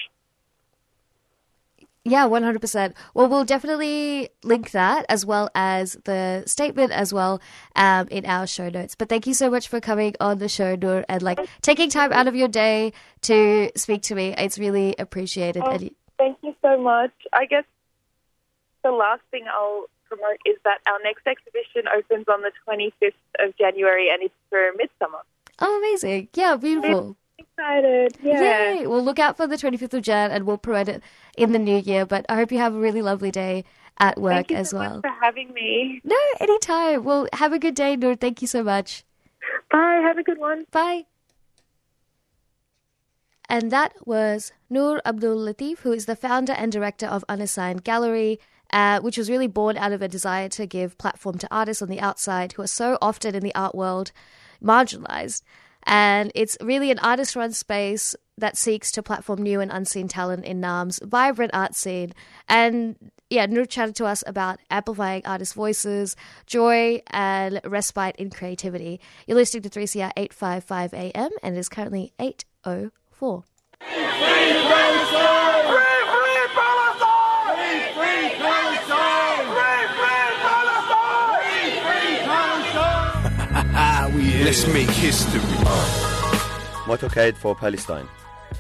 Yeah, 2.09 2.27
100%. 2.27 2.93
Well, 3.13 3.27
we'll 3.29 3.45
definitely 3.45 4.29
link 4.43 4.71
that 4.71 5.05
as 5.09 5.25
well 5.25 5.49
as 5.53 5.97
the 6.05 6.43
statement 6.45 6.91
as 6.91 7.13
well 7.13 7.41
um, 7.75 8.07
in 8.09 8.25
our 8.25 8.47
show 8.47 8.69
notes. 8.69 8.95
But 8.95 9.09
thank 9.09 9.27
you 9.27 9.33
so 9.33 9.49
much 9.49 9.67
for 9.67 9.79
coming 9.79 10.15
on 10.19 10.39
the 10.39 10.49
show, 10.49 10.75
Noor, 10.75 11.05
and 11.07 11.21
like 11.21 11.39
taking 11.61 11.89
time 11.89 12.11
out 12.11 12.27
of 12.27 12.35
your 12.35 12.47
day 12.47 12.93
to 13.21 13.71
speak 13.75 14.01
to 14.03 14.15
me. 14.15 14.33
It's 14.37 14.57
really 14.57 14.95
appreciated. 14.97 15.63
Oh, 15.65 15.69
And 15.71 15.91
thank 16.17 16.37
you 16.41 16.55
so 16.61 16.81
much. 16.81 17.11
I 17.33 17.45
guess 17.45 17.65
the 18.83 18.91
last 18.91 19.21
thing 19.31 19.45
I'll 19.51 19.85
promote 20.07 20.37
is 20.45 20.57
that 20.63 20.79
our 20.87 20.97
next 21.03 21.27
exhibition 21.27 21.83
opens 21.95 22.25
on 22.27 22.41
the 22.41 22.51
25th 22.67 23.13
of 23.45 23.55
January 23.57 24.09
and 24.09 24.23
it's 24.23 24.33
for 24.49 24.59
Midsummer. 24.75 25.19
oh, 25.59 25.77
amazing. 25.77 26.29
Yeah, 26.33 26.55
beautiful. 26.55 27.15
Excited. 27.39 28.17
Yeah. 28.21 28.73
Yay. 28.73 28.87
We'll 28.87 29.03
look 29.03 29.19
out 29.19 29.37
for 29.37 29.47
the 29.47 29.55
25th 29.55 29.93
of 29.93 30.01
Jan 30.01 30.31
and 30.31 30.45
we'll 30.45 30.57
promote 30.57 30.89
it 30.89 31.01
in 31.37 31.53
the 31.53 31.59
new 31.59 31.77
year. 31.77 32.05
But 32.05 32.25
I 32.27 32.35
hope 32.35 32.51
you 32.51 32.57
have 32.57 32.75
a 32.75 32.79
really 32.79 33.01
lovely 33.01 33.31
day 33.31 33.63
at 33.97 34.19
work 34.19 34.33
Thank 34.33 34.51
you 34.51 34.57
as 34.57 34.69
so 34.71 34.77
well. 34.77 34.95
much 34.95 35.01
for 35.01 35.25
having 35.25 35.53
me. 35.53 36.01
No, 36.03 36.17
anytime. 36.39 37.03
Well, 37.03 37.27
have 37.33 37.53
a 37.53 37.59
good 37.59 37.75
day, 37.75 37.95
Noor. 37.95 38.15
Thank 38.15 38.41
you 38.41 38.47
so 38.47 38.63
much. 38.63 39.03
Bye. 39.71 40.01
Have 40.03 40.17
a 40.17 40.23
good 40.23 40.37
one. 40.37 40.65
Bye. 40.71 41.05
And 43.47 43.71
that 43.71 43.93
was 44.05 44.51
Noor 44.69 45.01
Abdul 45.05 45.37
Latif, 45.37 45.79
who 45.79 45.91
is 45.91 46.05
the 46.05 46.15
founder 46.15 46.53
and 46.53 46.71
director 46.71 47.07
of 47.07 47.25
Unassigned 47.27 47.83
Gallery, 47.83 48.39
uh, 48.71 48.99
which 48.99 49.17
was 49.17 49.29
really 49.29 49.47
born 49.47 49.75
out 49.75 49.91
of 49.91 50.01
a 50.03 50.07
desire 50.07 50.49
to 50.49 50.67
give 50.67 50.97
platform 50.99 51.37
to 51.39 51.47
artists 51.49 51.81
on 51.81 51.89
the 51.89 51.99
outside 51.99 52.53
who 52.53 52.61
are 52.61 52.67
so 52.67 52.97
often 53.01 53.33
in 53.33 53.41
the 53.41 53.55
art 53.55 53.73
world 53.73 54.11
marginalized. 54.63 55.41
And 55.89 56.31
it's 56.35 56.55
really 56.61 56.91
an 56.91 56.99
artist 56.99 57.35
run 57.35 57.51
space 57.51 58.15
that 58.37 58.55
seeks 58.57 58.91
to 58.91 59.01
platform 59.01 59.41
new 59.41 59.59
and 59.59 59.71
unseen 59.71 60.07
talent 60.07 60.45
in 60.45 60.61
Naarm's 60.61 60.99
vibrant 61.03 61.51
art 61.53 61.73
scene. 61.73 62.13
And 62.47 63.11
yeah, 63.31 63.47
Noor 63.47 63.65
chatted 63.65 63.95
to 63.95 64.05
us 64.05 64.23
about 64.27 64.59
amplifying 64.69 65.23
artist 65.25 65.55
voices, 65.55 66.15
joy, 66.45 67.01
and 67.07 67.59
respite 67.65 68.15
in 68.17 68.29
creativity. 68.29 69.01
You're 69.25 69.37
listening 69.37 69.63
to 69.63 69.69
3CR 69.69 70.11
855 70.15 70.93
AM, 70.93 71.31
and 71.41 71.55
it 71.55 71.59
is 71.59 71.69
currently 71.69 72.13
8.04. 72.19 73.43
Let's 84.19 84.67
make 84.67 84.89
history. 84.89 85.39
Oh. 85.63 86.83
Motorcade 86.85 87.37
for 87.37 87.55
Palestine. 87.55 88.05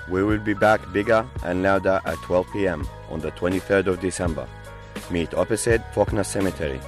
We 0.07 0.23
will 0.23 0.39
be 0.39 0.53
back 0.53 0.79
bigger 0.93 1.27
and 1.43 1.63
louder 1.63 1.99
at 2.05 2.15
12 2.19 2.47
pm 2.53 2.87
on 3.09 3.19
the 3.19 3.31
23rd 3.31 3.87
of 3.87 3.99
December. 3.99 4.47
Meet 5.11 5.33
opposite 5.33 5.81
Fawkner 5.93 6.25
Cemetery. 6.25 6.79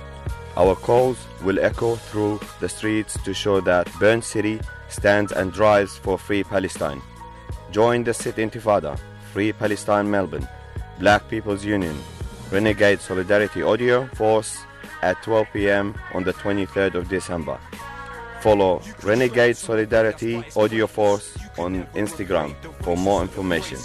Our 0.56 0.76
calls 0.76 1.18
will 1.44 1.60
echo 1.60 1.98
through 1.98 2.40
the 2.62 2.70
streets 2.70 3.22
to 3.26 3.34
show 3.34 3.60
that 3.60 3.92
Burn 4.00 4.22
City 4.22 4.62
stands 4.88 5.34
and 5.34 5.52
drives 5.52 5.98
for 5.98 6.18
Free 6.18 6.46
Palestine. 6.46 7.02
Join 7.72 8.06
the 8.06 8.14
Sit 8.14 8.38
Intifada, 8.38 8.98
Free 9.34 9.52
Palestine 9.52 10.10
Melbourne, 10.10 10.48
Black 10.98 11.28
People's 11.28 11.66
Union, 11.66 11.98
Renegade 12.50 13.02
Solidarity 13.02 13.64
Audio 13.64 14.06
Force 14.16 14.64
at 15.02 15.22
12 15.24 15.48
pm 15.52 15.94
on 16.14 16.24
the 16.24 16.34
23rd 16.34 16.96
of 16.96 17.10
December. 17.10 17.60
Follow 18.42 18.82
Renegade 19.04 19.56
Solidarity 19.56 20.44
Audio 20.56 20.88
Force 20.88 21.38
on 21.60 21.86
Instagram 21.94 22.56
for 22.84 22.98
more 22.98 23.22
information. 23.22 23.78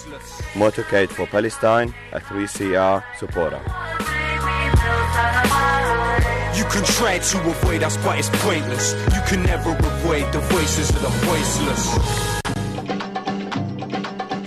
Motorcade 0.54 1.10
for 1.10 1.26
Palestine, 1.26 1.94
a 2.12 2.20
3CR 2.20 3.04
supporter. 3.18 3.60
You 6.56 6.64
can 6.64 6.84
try 6.84 7.18
to 7.18 7.50
avoid 7.50 7.82
us, 7.82 7.98
but 7.98 8.18
it's 8.18 8.30
pointless. 8.42 8.94
You 9.14 9.20
can 9.28 9.42
never 9.42 9.70
avoid 9.70 10.32
the 10.32 10.40
voices 10.40 10.88
of 10.88 11.02
the 11.02 11.08
voiceless. 11.28 11.84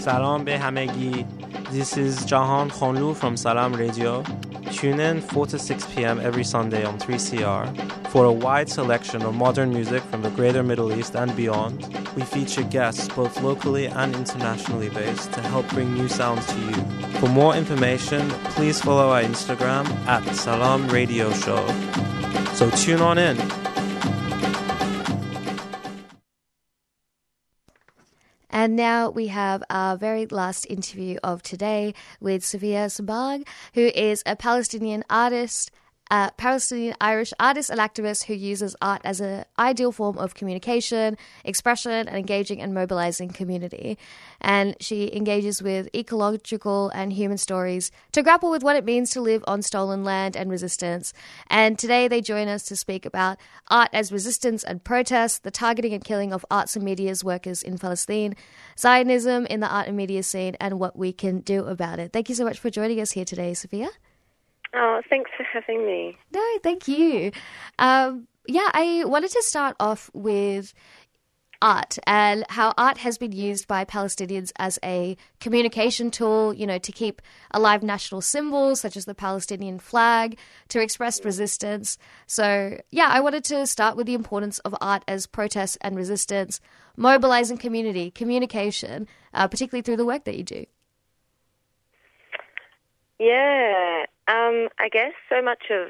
Salam 0.03 0.43
be 0.43 0.53
hamegi. 0.53 1.25
This 1.71 1.97
is 1.97 2.25
Jahan 2.25 2.71
Khonlu 2.71 3.15
from 3.15 3.37
Salam 3.37 3.73
Radio. 3.73 4.23
Tune 4.71 4.99
in 4.99 5.21
4 5.21 5.47
to 5.47 5.59
6 5.59 5.87
p.m. 5.93 6.19
every 6.19 6.43
Sunday 6.43 6.85
on 6.85 6.97
3CR 6.99 8.09
for 8.09 8.25
a 8.25 8.31
wide 8.31 8.69
selection 8.69 9.21
of 9.23 9.35
modern 9.35 9.71
music 9.71 10.01
from 10.03 10.21
the 10.21 10.29
greater 10.31 10.63
Middle 10.63 10.93
East 10.93 11.15
and 11.15 11.35
beyond. 11.35 11.85
We 12.15 12.23
feature 12.23 12.63
guests 12.63 13.07
both 13.09 13.41
locally 13.41 13.87
and 13.87 14.15
internationally 14.15 14.89
based 14.89 15.31
to 15.33 15.41
help 15.41 15.67
bring 15.69 15.93
new 15.93 16.07
sounds 16.07 16.45
to 16.47 16.59
you. 16.59 17.09
For 17.19 17.27
more 17.27 17.55
information, 17.55 18.29
please 18.55 18.81
follow 18.81 19.09
our 19.09 19.21
Instagram 19.21 19.85
at 20.07 20.23
Salam 20.35 20.87
Radio 20.89 21.31
Show. 21.33 21.65
So 22.53 22.69
tune 22.71 23.01
on 23.01 23.17
in. 23.17 23.68
And 28.59 28.75
now 28.75 29.09
we 29.09 29.27
have 29.27 29.63
our 29.69 29.95
very 29.95 30.25
last 30.25 30.65
interview 30.69 31.17
of 31.23 31.41
today 31.41 31.93
with 32.19 32.43
Sofia 32.43 32.87
Sabbagh, 32.87 33.47
who 33.73 33.89
is 33.95 34.21
a 34.25 34.35
Palestinian 34.35 35.05
artist, 35.09 35.71
a 36.11 36.31
Palestinian 36.37 36.95
Irish 36.99 37.33
artist 37.39 37.69
and 37.69 37.79
activist 37.79 38.23
who 38.25 38.33
uses 38.33 38.75
art 38.81 39.01
as 39.03 39.21
an 39.21 39.45
ideal 39.59 39.91
form 39.91 40.17
of 40.17 40.33
communication, 40.33 41.17
expression, 41.43 42.07
and 42.07 42.17
engaging 42.17 42.61
and 42.61 42.73
mobilizing 42.73 43.29
community. 43.29 43.97
And 44.41 44.75
she 44.79 45.13
engages 45.15 45.61
with 45.61 45.87
ecological 45.95 46.89
and 46.89 47.13
human 47.13 47.37
stories 47.37 47.91
to 48.13 48.23
grapple 48.23 48.49
with 48.49 48.63
what 48.63 48.75
it 48.75 48.85
means 48.85 49.11
to 49.11 49.21
live 49.21 49.43
on 49.47 49.61
stolen 49.61 50.03
land 50.03 50.35
and 50.35 50.49
resistance. 50.49 51.13
And 51.47 51.77
today 51.77 52.07
they 52.07 52.21
join 52.21 52.47
us 52.47 52.63
to 52.63 52.75
speak 52.75 53.05
about 53.05 53.37
art 53.67 53.89
as 53.93 54.11
resistance 54.11 54.63
and 54.63 54.83
protest, 54.83 55.43
the 55.43 55.51
targeting 55.51 55.93
and 55.93 56.03
killing 56.03 56.33
of 56.33 56.45
arts 56.49 56.75
and 56.75 56.83
media's 56.83 57.23
workers 57.23 57.61
in 57.61 57.77
Palestine, 57.77 58.35
Zionism 58.77 59.45
in 59.45 59.59
the 59.59 59.69
art 59.69 59.87
and 59.87 59.95
media 59.95 60.23
scene, 60.23 60.55
and 60.59 60.79
what 60.79 60.97
we 60.97 61.13
can 61.13 61.41
do 61.41 61.65
about 61.65 61.99
it. 61.99 62.11
Thank 62.13 62.29
you 62.29 62.35
so 62.35 62.45
much 62.45 62.57
for 62.57 62.69
joining 62.69 62.99
us 62.99 63.11
here 63.11 63.25
today, 63.25 63.53
Sofia. 63.53 63.89
Oh, 64.73 65.01
thanks 65.09 65.31
for 65.35 65.43
having 65.43 65.85
me. 65.85 66.17
No, 66.31 66.57
thank 66.63 66.87
you. 66.87 67.31
Um, 67.79 68.27
yeah, 68.47 68.69
I 68.73 69.03
wanted 69.05 69.31
to 69.31 69.43
start 69.43 69.75
off 69.79 70.09
with 70.13 70.73
art 71.61 71.97
and 72.07 72.45
how 72.49 72.73
art 72.77 72.99
has 72.99 73.17
been 73.17 73.31
used 73.31 73.67
by 73.67 73.83
Palestinians 73.83 74.51
as 74.57 74.79
a 74.83 75.17
communication 75.39 76.09
tool, 76.09 76.53
you 76.53 76.65
know, 76.65 76.77
to 76.77 76.91
keep 76.91 77.21
alive 77.51 77.83
national 77.83 78.21
symbols 78.21 78.79
such 78.79 78.95
as 78.95 79.05
the 79.05 79.15
Palestinian 79.15 79.79
flag, 79.79 80.37
to 80.69 80.81
express 80.81 81.23
resistance. 81.25 81.97
So, 82.27 82.79
yeah, 82.91 83.09
I 83.09 83.19
wanted 83.19 83.43
to 83.45 83.67
start 83.67 83.97
with 83.97 84.07
the 84.07 84.13
importance 84.13 84.59
of 84.59 84.75
art 84.79 85.03
as 85.07 85.27
protest 85.27 85.77
and 85.81 85.95
resistance, 85.95 86.61
mobilizing 86.95 87.57
community, 87.57 88.11
communication, 88.11 89.07
uh, 89.33 89.47
particularly 89.47 89.81
through 89.81 89.97
the 89.97 90.05
work 90.05 90.23
that 90.23 90.37
you 90.37 90.43
do. 90.43 90.65
Yeah, 93.19 94.05
um, 94.29 94.69
I 94.77 94.89
guess 94.91 95.13
so 95.27 95.41
much 95.41 95.63
of 95.71 95.89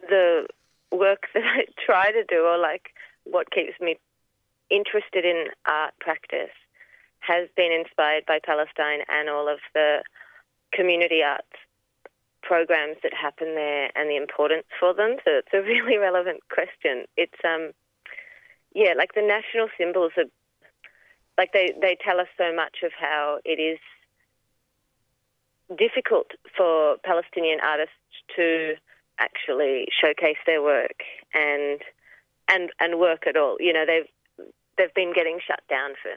the 0.00 0.46
work 0.90 1.26
that 1.34 1.44
I 1.44 1.64
try 1.84 2.10
to 2.10 2.24
do, 2.24 2.44
or 2.44 2.56
like 2.58 2.90
what 3.24 3.50
keeps 3.50 3.78
me 3.80 3.98
interested 4.70 5.24
in 5.24 5.48
art 5.66 5.92
practice, 6.00 6.56
has 7.20 7.48
been 7.54 7.70
inspired 7.70 8.24
by 8.26 8.40
Palestine 8.44 9.00
and 9.08 9.28
all 9.28 9.48
of 9.48 9.58
the 9.74 10.02
community 10.72 11.22
arts 11.22 11.46
programs 12.42 12.96
that 13.02 13.14
happen 13.14 13.54
there 13.54 13.90
and 13.94 14.10
the 14.10 14.16
importance 14.16 14.66
for 14.80 14.92
them. 14.94 15.16
So 15.24 15.30
it's 15.38 15.52
a 15.52 15.60
really 15.62 15.98
relevant 15.98 16.40
question. 16.48 17.04
It's 17.16 17.38
um, 17.44 17.72
yeah, 18.74 18.94
like 18.96 19.14
the 19.14 19.22
national 19.22 19.68
symbols 19.76 20.12
are 20.16 20.30
like 21.36 21.52
they 21.52 21.74
they 21.80 21.96
tell 22.02 22.20
us 22.20 22.28
so 22.38 22.54
much 22.54 22.78
of 22.82 22.92
how 22.98 23.38
it 23.44 23.60
is 23.60 23.78
difficult 25.76 26.32
for 26.56 26.96
Palestinian 27.04 27.58
artists 27.60 27.94
to 28.36 28.74
actually 29.18 29.86
showcase 29.90 30.38
their 30.46 30.62
work 30.62 31.02
and 31.34 31.80
and 32.48 32.70
and 32.80 32.98
work 32.98 33.26
at 33.26 33.36
all. 33.36 33.56
You 33.60 33.72
know, 33.72 33.84
they've 33.86 34.08
they've 34.76 34.94
been 34.94 35.12
getting 35.12 35.38
shut 35.46 35.60
down 35.68 35.92
for 36.02 36.10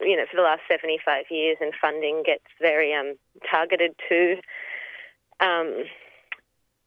you 0.00 0.16
know 0.16 0.24
for 0.30 0.36
the 0.36 0.42
last 0.42 0.62
seventy 0.68 0.98
five 1.04 1.24
years, 1.30 1.56
and 1.60 1.72
funding 1.80 2.22
gets 2.24 2.44
very 2.60 2.94
um, 2.94 3.16
targeted 3.50 3.94
to. 4.08 4.36
Um, 5.40 5.84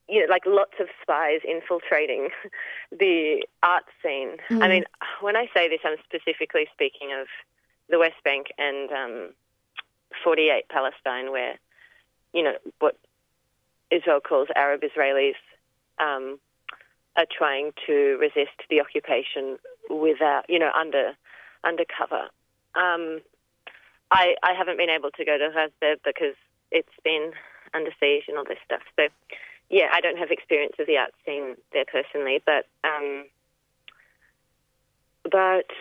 you 0.08 0.22
know, 0.22 0.28
like 0.30 0.44
lots 0.46 0.74
of 0.80 0.88
spies 1.02 1.40
infiltrating 1.48 2.30
the 2.92 3.44
art 3.64 3.86
scene. 4.04 4.38
Mm. 4.52 4.64
I 4.64 4.68
mean, 4.68 4.84
when 5.20 5.36
I 5.36 5.48
say 5.52 5.68
this, 5.68 5.80
I'm 5.84 5.98
specifically 6.04 6.68
speaking 6.72 7.10
of 7.20 7.26
the 7.90 7.98
West 7.98 8.24
Bank 8.24 8.48
and 8.60 8.92
um, 8.92 9.30
48 10.24 10.70
Palestine, 10.70 11.32
where 11.32 11.58
you 12.36 12.44
know 12.44 12.54
what 12.80 12.98
Israel 13.90 14.20
calls 14.20 14.50
Arab 14.56 14.82
Israelis 14.82 15.40
um, 16.00 16.38
are 17.16 17.26
trying 17.36 17.72
to 17.88 18.18
resist 18.20 18.60
the 18.70 18.82
occupation 18.82 19.58
without, 19.90 20.44
you 20.50 20.60
know, 20.60 20.72
under 20.78 21.14
undercover. 21.64 22.30
Um, 22.76 23.22
I 24.12 24.36
I 24.44 24.54
haven't 24.56 24.78
been 24.78 24.90
able 24.90 25.12
to 25.12 25.26
go 25.26 25.38
to 25.38 25.50
Gaza 25.54 25.98
because 26.04 26.36
it's 26.72 26.90
been 27.04 27.32
under 27.74 27.92
siege 28.00 28.26
and 28.28 28.38
all 28.38 28.44
this 28.44 28.60
stuff. 28.66 28.82
So 28.98 29.08
yeah, 29.70 29.88
I 29.94 30.02
don't 30.02 30.18
have 30.18 30.30
experience 30.30 30.76
of 30.78 30.88
the 30.88 30.98
art 30.98 31.14
scene 31.26 31.56
there 31.72 31.86
personally, 31.86 32.42
but 32.46 32.68
um, 32.84 33.26
but 35.24 35.72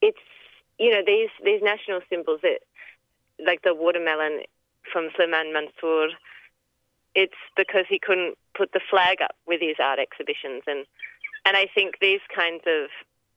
it's 0.00 0.18
you 0.78 0.90
know 0.90 1.02
these 1.06 1.30
these 1.44 1.62
national 1.62 2.00
symbols 2.10 2.40
that 2.42 2.58
like 3.44 3.62
the 3.62 3.74
watermelon 3.74 4.42
from 4.92 5.08
Suleiman 5.16 5.52
Mansour. 5.52 6.08
It's 7.14 7.38
because 7.56 7.84
he 7.88 7.98
couldn't 7.98 8.36
put 8.56 8.72
the 8.72 8.80
flag 8.90 9.20
up 9.22 9.36
with 9.46 9.60
his 9.60 9.76
art 9.78 9.98
exhibitions, 9.98 10.62
and 10.66 10.86
and 11.44 11.56
I 11.56 11.66
think 11.74 11.96
these 12.00 12.20
kinds 12.34 12.62
of 12.66 12.88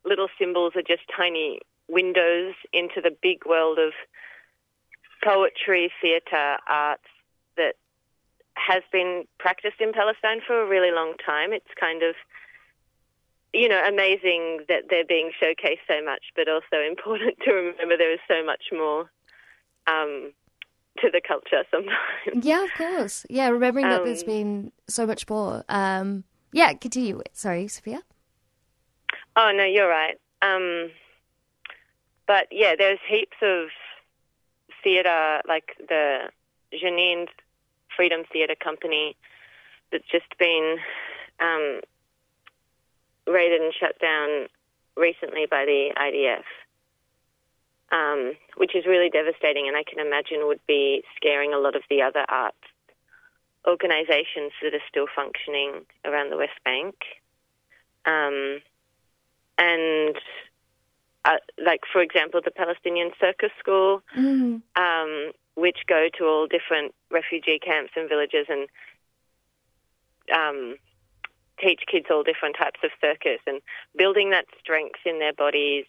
little 0.06 0.28
symbols 0.38 0.74
are 0.76 0.84
just 0.84 1.04
tiny 1.16 1.60
windows 1.88 2.54
into 2.72 3.02
the 3.02 3.16
big 3.22 3.46
world 3.46 3.80
of 3.80 3.94
poetry, 5.24 5.92
theatre, 6.02 6.58
arts 6.68 7.10
that 7.58 7.76
has 8.56 8.84
been 8.92 9.26
practiced 9.40 9.82
in 9.82 9.92
Palestine 9.92 10.42
for 10.46 10.62
a 10.62 10.68
really 10.68 10.92
long 10.92 11.16
time. 11.26 11.52
It's 11.52 11.74
kind 11.80 12.04
of 12.04 12.16
you 13.56 13.70
know, 13.70 13.82
amazing 13.88 14.66
that 14.68 14.84
they're 14.90 15.06
being 15.06 15.32
showcased 15.42 15.88
so 15.88 16.04
much, 16.04 16.24
but 16.36 16.50
also 16.50 16.78
important 16.88 17.38
to 17.46 17.54
remember 17.54 17.98
there 17.98 18.14
is 18.14 18.20
so 18.28 18.46
much 18.46 18.66
more 18.72 19.10
um, 19.88 20.34
to 21.02 21.10
the 21.12 21.22
culture 21.26 21.64
sometimes. 21.72 22.46
Yeah, 22.46 22.64
of 22.64 22.70
course. 22.78 23.26
Yeah, 23.30 23.50
remembering 23.50 23.88
that 23.90 24.04
there's 24.04 24.24
been 24.24 24.72
so 24.88 25.06
much 25.06 25.30
more. 25.30 25.64
Um, 25.70 26.24
yeah, 26.52 26.74
continue. 26.74 27.22
Sorry, 27.34 27.68
Sofia. 27.68 28.02
Oh 29.36 29.52
no, 29.54 29.66
you're 29.66 29.90
right. 29.90 30.18
Um, 30.42 30.92
but 32.28 32.48
yeah, 32.52 32.76
there's 32.78 33.00
heaps 33.08 33.38
of 33.42 33.68
theatre, 34.84 35.42
like 35.48 35.76
the 35.90 36.30
Jenin 36.74 37.28
Freedom 37.96 38.24
Theatre 38.32 38.56
Company, 38.56 39.16
that's 39.92 40.08
just 40.12 40.38
been 40.38 40.78
um, 41.40 41.82
raided 43.28 43.62
and 43.62 43.74
shut 43.74 44.00
down 44.00 44.48
recently 44.96 45.46
by 45.50 45.66
the 45.66 45.90
IDF, 45.98 46.44
um, 47.92 48.34
which 48.58 48.76
is 48.76 48.86
really 48.86 49.10
devastating, 49.10 49.68
and 49.68 49.78
I 49.78 49.84
can 49.84 50.00
imagine 50.06 50.48
would 50.48 50.66
be 50.68 51.04
scaring 51.16 51.54
a 51.54 51.60
lot 51.60 51.76
of 51.76 51.84
the 51.90 52.02
other 52.02 52.26
arts 52.30 52.58
organisations 53.68 54.52
that 54.62 54.74
are 54.74 54.86
still 54.88 55.08
functioning 55.16 55.86
around 56.06 56.30
the 56.30 56.38
West 56.38 56.60
Bank. 56.64 56.96
Um, 58.06 58.62
and 59.58 60.16
uh, 61.26 61.38
like 61.64 61.82
for 61.92 62.02
example, 62.02 62.42
the 62.44 62.52
Palestinian 62.52 63.12
Circus 63.20 63.52
School, 63.60 64.04
Mm. 64.16 64.62
um, 64.76 65.32
which 65.56 65.80
go 65.88 66.10
to 66.18 66.26
all 66.26 66.48
different 66.48 66.94
refugee 67.10 67.60
camps 67.60 67.94
and 67.96 68.10
villages 68.10 68.46
and 68.50 68.68
um, 70.34 70.76
teach 71.60 71.82
kids 71.90 72.08
all 72.12 72.24
different 72.24 72.56
types 72.58 72.80
of 72.84 72.92
circus 73.00 73.40
and 73.48 73.62
building 73.98 74.32
that 74.32 74.46
strength 74.60 75.00
in 75.06 75.20
their 75.20 75.34
bodies 75.34 75.86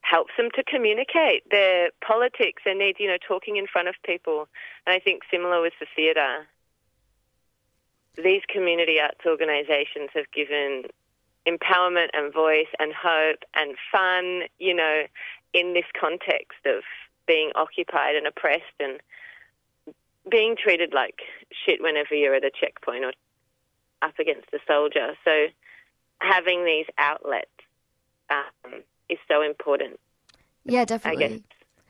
helps 0.00 0.32
them 0.36 0.48
to 0.54 0.62
communicate 0.64 1.48
their 1.50 1.90
politics 2.06 2.62
and 2.64 2.78
need, 2.78 2.96
you 2.98 3.08
know, 3.08 3.18
talking 3.26 3.56
in 3.56 3.66
front 3.66 3.88
of 3.88 3.94
people. 4.04 4.48
And 4.86 4.94
I 4.94 4.98
think 4.98 5.22
similar 5.30 5.60
with 5.60 5.74
the 5.80 5.86
theatre. 5.94 6.46
These 8.16 8.42
community 8.48 8.98
arts 9.00 9.20
organisations 9.26 10.10
have 10.14 10.30
given 10.32 10.84
empowerment 11.46 12.08
and 12.14 12.32
voice 12.32 12.68
and 12.78 12.92
hope 12.92 13.44
and 13.54 13.76
fun, 13.92 14.42
you 14.58 14.74
know, 14.74 15.02
in 15.52 15.74
this 15.74 15.84
context 15.98 16.58
of 16.66 16.82
being 17.26 17.52
occupied 17.54 18.16
and 18.16 18.26
oppressed 18.26 18.64
and 18.80 19.00
being 20.30 20.56
treated 20.56 20.92
like 20.92 21.20
shit 21.64 21.80
whenever 21.82 22.14
you're 22.14 22.34
at 22.34 22.44
a 22.44 22.50
checkpoint 22.50 23.04
or 23.04 23.12
up 24.02 24.18
against 24.18 24.48
a 24.52 24.58
soldier. 24.66 25.14
So 25.24 25.46
having 26.20 26.64
these 26.64 26.86
outlets 26.98 27.46
is 28.30 28.44
so 29.28 29.42
important. 29.42 30.00
Yeah, 30.64 30.82
I 30.82 30.84
definitely. 30.84 31.28
guess 31.28 31.40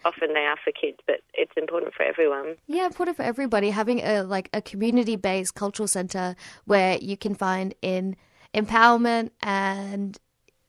often 0.05 0.35
they 0.35 0.47
are 0.47 0.57
for 0.63 0.73
kids, 0.73 0.99
but 1.07 1.21
it's 1.35 1.53
important 1.57 1.95
for 1.95 2.03
everyone. 2.03 2.57
Yeah, 2.67 2.87
important 2.87 3.17
for 3.17 3.23
everybody. 3.23 3.71
Having 3.71 4.01
a 4.01 4.23
like 4.23 4.49
a 4.53 4.63
community 4.63 5.17
based 5.17 5.55
cultural 5.55 5.89
center 5.89 6.37
where 6.65 6.99
you 6.99 7.17
can 7.17 7.35
find 7.35 7.75
in 7.83 8.17
empowerment 8.55 9.31
and 9.43 10.19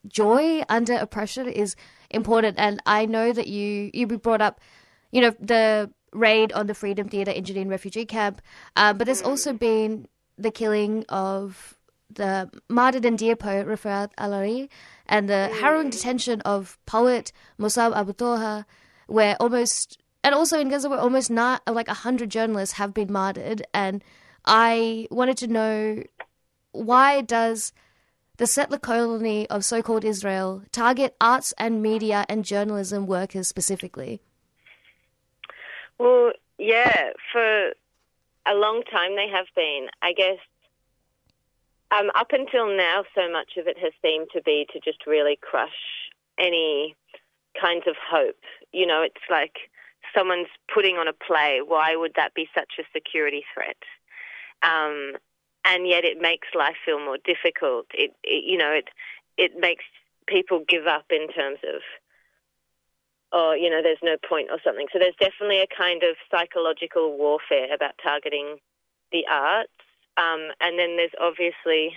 joy 0.07 0.63
under 0.69 0.93
oppression 0.93 1.47
is 1.47 1.75
important. 2.09 2.57
And 2.59 2.81
I 2.85 3.05
know 3.05 3.31
that 3.31 3.47
you 3.47 3.91
you 3.93 4.07
brought 4.07 4.41
up, 4.41 4.59
you 5.11 5.21
know, 5.21 5.33
the 5.39 5.91
raid 6.11 6.51
on 6.53 6.67
the 6.67 6.73
Freedom 6.73 7.07
Theatre 7.07 7.31
in 7.31 7.43
Jenin 7.43 7.69
refugee 7.69 8.05
camp, 8.05 8.41
um, 8.75 8.97
but 8.97 9.05
there's 9.05 9.21
also 9.21 9.53
been 9.53 10.07
the 10.37 10.51
killing 10.51 11.05
of 11.09 11.77
the 12.13 12.49
martyred 12.69 13.05
and 13.05 13.17
dear 13.17 13.35
poet 13.35 13.67
Refaat 13.67 14.09
Alareer 14.17 14.69
and 15.05 15.29
the 15.29 15.47
harrowing 15.47 15.89
detention 15.89 16.41
of 16.41 16.77
poet 16.85 17.31
Musab 17.59 17.95
Abu 17.95 18.13
Toha, 18.13 18.65
where 19.07 19.35
almost 19.39 19.97
and 20.23 20.35
also 20.35 20.59
in 20.59 20.69
Gaza 20.69 20.89
where 20.89 20.99
almost 20.99 21.31
not 21.31 21.61
like 21.67 21.87
a 21.87 21.93
hundred 21.93 22.29
journalists 22.29 22.75
have 22.75 22.93
been 22.93 23.11
martyred. 23.11 23.65
And 23.73 24.03
I 24.45 25.07
wanted 25.11 25.37
to 25.37 25.47
know 25.47 26.03
why 26.71 27.21
does 27.21 27.71
the 28.37 28.47
settler 28.47 28.77
colony 28.77 29.49
of 29.49 29.65
so-called 29.65 30.05
Israel 30.05 30.63
target 30.71 31.15
arts 31.19 31.53
and 31.57 31.81
media 31.81 32.25
and 32.29 32.45
journalism 32.45 33.05
workers 33.05 33.47
specifically? 33.47 34.21
Well, 35.97 36.31
yeah, 36.57 37.09
for 37.31 37.71
a 38.45 38.53
long 38.53 38.83
time 38.83 39.15
they 39.15 39.27
have 39.29 39.47
been. 39.55 39.87
I 40.01 40.13
guess 40.13 40.37
um, 41.91 42.11
up 42.15 42.31
until 42.31 42.67
now, 42.67 43.03
so 43.15 43.31
much 43.31 43.57
of 43.57 43.67
it 43.67 43.77
has 43.79 43.93
seemed 44.01 44.27
to 44.33 44.41
be 44.41 44.67
to 44.73 44.79
just 44.79 45.05
really 45.07 45.37
crush 45.41 46.09
any 46.37 46.95
kinds 47.59 47.85
of 47.87 47.95
hope. 47.97 48.43
You 48.71 48.85
know, 48.85 49.01
it's 49.01 49.23
like 49.29 49.69
someone's 50.15 50.47
putting 50.73 50.97
on 50.97 51.07
a 51.07 51.13
play. 51.13 51.61
Why 51.65 51.95
would 51.95 52.13
that 52.15 52.33
be 52.33 52.47
such 52.55 52.73
a 52.79 52.83
security 52.93 53.43
threat? 53.53 53.77
Um, 54.61 55.13
and 55.65 55.87
yet 55.87 56.05
it 56.05 56.21
makes 56.21 56.47
life 56.55 56.75
feel 56.85 56.99
more 56.99 57.17
difficult. 57.23 57.87
It, 57.93 58.11
it, 58.23 58.43
you 58.45 58.57
know, 58.57 58.71
it 58.71 58.89
it 59.37 59.53
makes 59.57 59.85
people 60.27 60.63
give 60.67 60.85
up 60.85 61.05
in 61.09 61.27
terms 61.29 61.59
of 61.63 61.81
or 63.31 63.55
you 63.55 63.69
know 63.69 63.81
there's 63.81 64.03
no 64.03 64.15
point 64.27 64.49
or 64.51 64.59
something 64.63 64.87
so 64.91 64.99
there's 64.99 65.15
definitely 65.19 65.61
a 65.61 65.67
kind 65.67 66.03
of 66.03 66.15
psychological 66.29 67.17
warfare 67.17 67.73
about 67.73 67.93
targeting 68.01 68.57
the 69.11 69.25
arts 69.29 69.71
um, 70.19 70.51
and 70.59 70.77
then 70.77 70.97
there's 70.97 71.15
obviously 71.19 71.95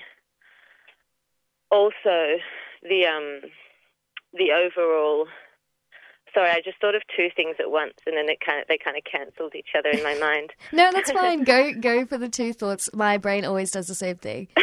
also 1.70 2.38
the 2.82 3.06
um, 3.06 3.50
the 4.32 4.52
overall 4.52 5.26
sorry 6.34 6.48
i 6.50 6.62
just 6.64 6.80
thought 6.80 6.94
of 6.94 7.02
two 7.14 7.28
things 7.36 7.56
at 7.60 7.70
once 7.70 7.92
and 8.06 8.16
then 8.16 8.26
it 8.28 8.38
kind 8.40 8.60
of 8.60 8.66
they 8.66 8.78
kind 8.82 8.96
of 8.96 9.04
cancelled 9.04 9.54
each 9.54 9.68
other 9.76 9.90
in 9.90 10.02
my 10.02 10.14
mind 10.14 10.50
No, 10.72 10.90
that's 10.90 11.10
fine. 11.10 11.44
go 11.44 11.72
go 11.74 12.06
for 12.06 12.16
the 12.16 12.30
two 12.30 12.54
thoughts. 12.54 12.88
My 12.94 13.18
brain 13.18 13.44
always 13.44 13.70
does 13.70 13.86
the 13.86 13.94
same 13.94 14.16
thing. 14.16 14.48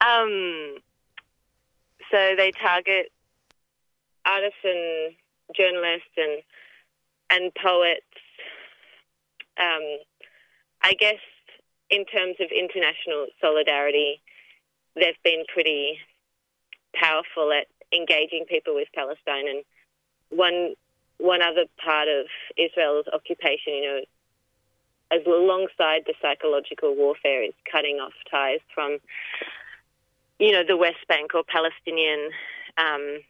um, 0.00 0.76
so 2.10 2.34
they 2.36 2.52
target 2.52 3.10
artists 4.24 4.58
and 4.62 5.14
journalists 5.56 6.14
and 6.16 6.42
and 7.30 7.52
poets. 7.54 8.06
Um, 9.58 9.98
I 10.82 10.94
guess 10.94 11.18
in 11.90 12.04
terms 12.04 12.36
of 12.40 12.48
international 12.50 13.26
solidarity, 13.40 14.20
they've 14.94 15.22
been 15.24 15.44
pretty 15.52 15.98
powerful 16.94 17.52
at 17.52 17.66
engaging 17.92 18.44
people 18.48 18.74
with 18.74 18.88
Palestine. 18.94 19.48
And 19.48 19.64
one 20.30 20.74
one 21.18 21.42
other 21.42 21.66
part 21.84 22.08
of 22.08 22.26
Israel's 22.56 23.06
occupation, 23.12 23.74
you 23.74 23.82
know, 23.82 24.00
as 25.10 25.26
alongside 25.26 26.04
the 26.06 26.14
psychological 26.22 26.94
warfare, 26.94 27.44
is 27.44 27.52
cutting 27.70 27.96
off 27.96 28.14
ties 28.30 28.60
from 28.74 28.98
you 30.40 30.52
know, 30.52 30.64
the 30.66 30.76
West 30.76 31.06
Bank 31.06 31.34
or 31.34 31.44
Palestinian 31.44 32.30
um, 32.78 33.20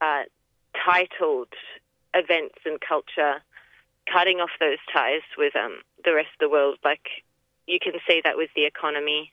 uh, 0.00 0.22
titled 0.84 1.52
events 2.14 2.56
and 2.64 2.80
culture, 2.80 3.42
cutting 4.10 4.40
off 4.40 4.50
those 4.58 4.78
ties 4.92 5.20
with 5.36 5.54
um, 5.54 5.82
the 6.04 6.14
rest 6.14 6.30
of 6.40 6.40
the 6.40 6.48
world. 6.48 6.78
Like 6.82 7.06
you 7.72 7.78
can 7.80 7.98
see 8.06 8.20
that 8.24 8.36
with 8.36 8.50
the 8.54 8.64
economy, 8.64 9.32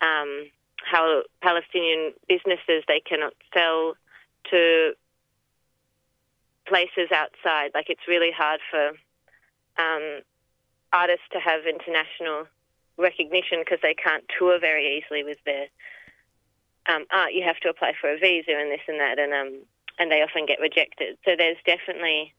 um, 0.00 0.46
how 0.84 1.22
Palestinian 1.42 2.12
businesses 2.28 2.84
they 2.86 3.00
cannot 3.00 3.34
sell 3.52 3.94
to 4.50 4.92
places 6.66 7.10
outside. 7.12 7.72
Like 7.74 7.90
it's 7.90 8.06
really 8.08 8.30
hard 8.30 8.60
for 8.70 8.88
um, 9.82 10.20
artists 10.92 11.26
to 11.32 11.40
have 11.40 11.66
international 11.66 12.46
recognition 12.96 13.58
because 13.60 13.80
they 13.82 13.94
can't 13.94 14.24
tour 14.38 14.58
very 14.58 14.98
easily 14.98 15.24
with 15.24 15.38
their 15.44 15.66
um, 16.88 17.04
art. 17.10 17.32
You 17.34 17.42
have 17.44 17.58
to 17.60 17.68
apply 17.68 17.92
for 18.00 18.10
a 18.10 18.18
visa 18.18 18.52
and 18.52 18.70
this 18.70 18.86
and 18.88 19.00
that, 19.00 19.18
and 19.18 19.32
um, 19.32 19.62
and 19.98 20.10
they 20.10 20.22
often 20.22 20.46
get 20.46 20.60
rejected. 20.60 21.18
So 21.24 21.34
there's 21.36 21.58
definitely 21.66 22.32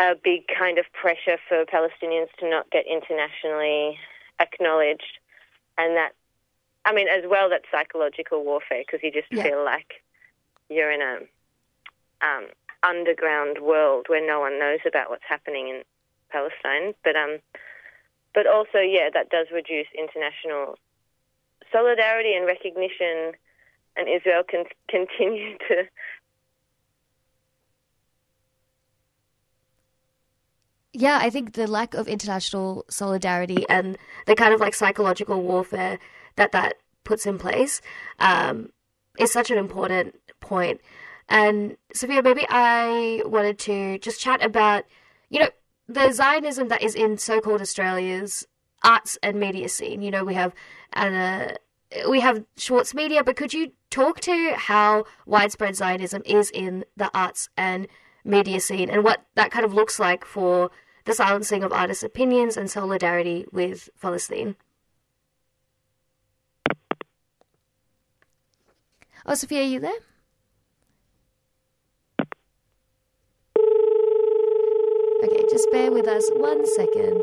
a 0.00 0.14
big 0.16 0.46
kind 0.48 0.78
of 0.78 0.86
pressure 0.92 1.36
for 1.48 1.64
Palestinians 1.66 2.28
to 2.40 2.48
not 2.48 2.70
get 2.70 2.86
internationally 2.86 3.98
acknowledged, 4.40 5.18
and 5.76 5.94
that, 5.96 6.12
I 6.86 6.94
mean, 6.94 7.06
as 7.08 7.24
well, 7.28 7.50
that's 7.50 7.66
psychological 7.70 8.42
warfare 8.42 8.82
because 8.86 9.00
you 9.02 9.12
just 9.12 9.28
Yeah. 9.30 9.42
feel 9.42 9.62
like 9.64 10.02
you're 10.70 10.90
in 10.90 11.02
a 11.02 11.18
um, 12.26 12.46
underground 12.82 13.58
world 13.60 14.06
where 14.08 14.26
no 14.26 14.40
one 14.40 14.58
knows 14.58 14.80
about 14.86 15.10
what's 15.10 15.28
happening 15.28 15.68
in 15.68 15.82
Palestine. 16.30 16.94
But 17.04 17.16
um, 17.16 17.38
but 18.34 18.46
also, 18.46 18.78
yeah, 18.78 19.10
that 19.12 19.28
does 19.28 19.48
reduce 19.52 19.88
international 19.98 20.78
solidarity 21.72 22.34
and 22.34 22.46
recognition, 22.46 23.32
and 23.96 24.08
Israel 24.08 24.42
can 24.48 24.64
continue 24.88 25.58
to. 25.68 25.84
Yeah, 31.00 31.18
I 31.20 31.30
think 31.30 31.54
the 31.54 31.66
lack 31.66 31.94
of 31.94 32.06
international 32.08 32.84
solidarity 32.90 33.64
and 33.70 33.96
the 34.26 34.34
kind 34.34 34.52
of 34.52 34.60
like 34.60 34.74
psychological 34.74 35.42
warfare 35.42 35.98
that 36.36 36.52
that 36.52 36.74
puts 37.04 37.24
in 37.24 37.38
place 37.38 37.80
um, 38.18 38.68
is 39.18 39.32
such 39.32 39.50
an 39.50 39.56
important 39.56 40.16
point. 40.40 40.82
And 41.26 41.78
Sofia, 41.94 42.22
maybe 42.22 42.44
I 42.50 43.22
wanted 43.24 43.58
to 43.60 43.98
just 44.00 44.20
chat 44.20 44.44
about, 44.44 44.84
you 45.30 45.40
know, 45.40 45.48
the 45.88 46.12
Zionism 46.12 46.68
that 46.68 46.82
is 46.82 46.94
in 46.94 47.16
so-called 47.16 47.62
Australia's 47.62 48.46
arts 48.84 49.16
and 49.22 49.40
media 49.40 49.70
scene. 49.70 50.02
You 50.02 50.10
know, 50.10 50.22
we 50.22 50.34
have 50.34 50.52
Anna, 50.92 51.56
we 52.10 52.20
have 52.20 52.44
Schwartz 52.58 52.92
Media, 52.94 53.24
but 53.24 53.36
could 53.36 53.54
you 53.54 53.72
talk 53.88 54.20
to 54.20 54.52
how 54.54 55.04
widespread 55.24 55.76
Zionism 55.76 56.20
is 56.26 56.50
in 56.50 56.84
the 56.94 57.10
arts 57.16 57.48
and 57.56 57.88
media 58.22 58.60
scene 58.60 58.90
and 58.90 59.02
what 59.02 59.24
that 59.34 59.50
kind 59.50 59.64
of 59.64 59.72
looks 59.72 59.98
like 59.98 60.26
for 60.26 60.70
the 61.04 61.14
silencing 61.14 61.62
of 61.62 61.72
artists' 61.72 62.02
opinions 62.02 62.56
and 62.56 62.70
solidarity 62.70 63.46
with 63.52 63.88
Palestine? 64.00 64.56
Oh, 69.26 69.34
Sofia, 69.34 69.60
are 69.60 69.64
you 69.64 69.80
there? 69.80 70.00
Okay, 75.24 75.44
just 75.50 75.70
bear 75.70 75.90
with 75.90 76.08
us 76.08 76.28
one 76.34 76.66
second. 76.66 77.22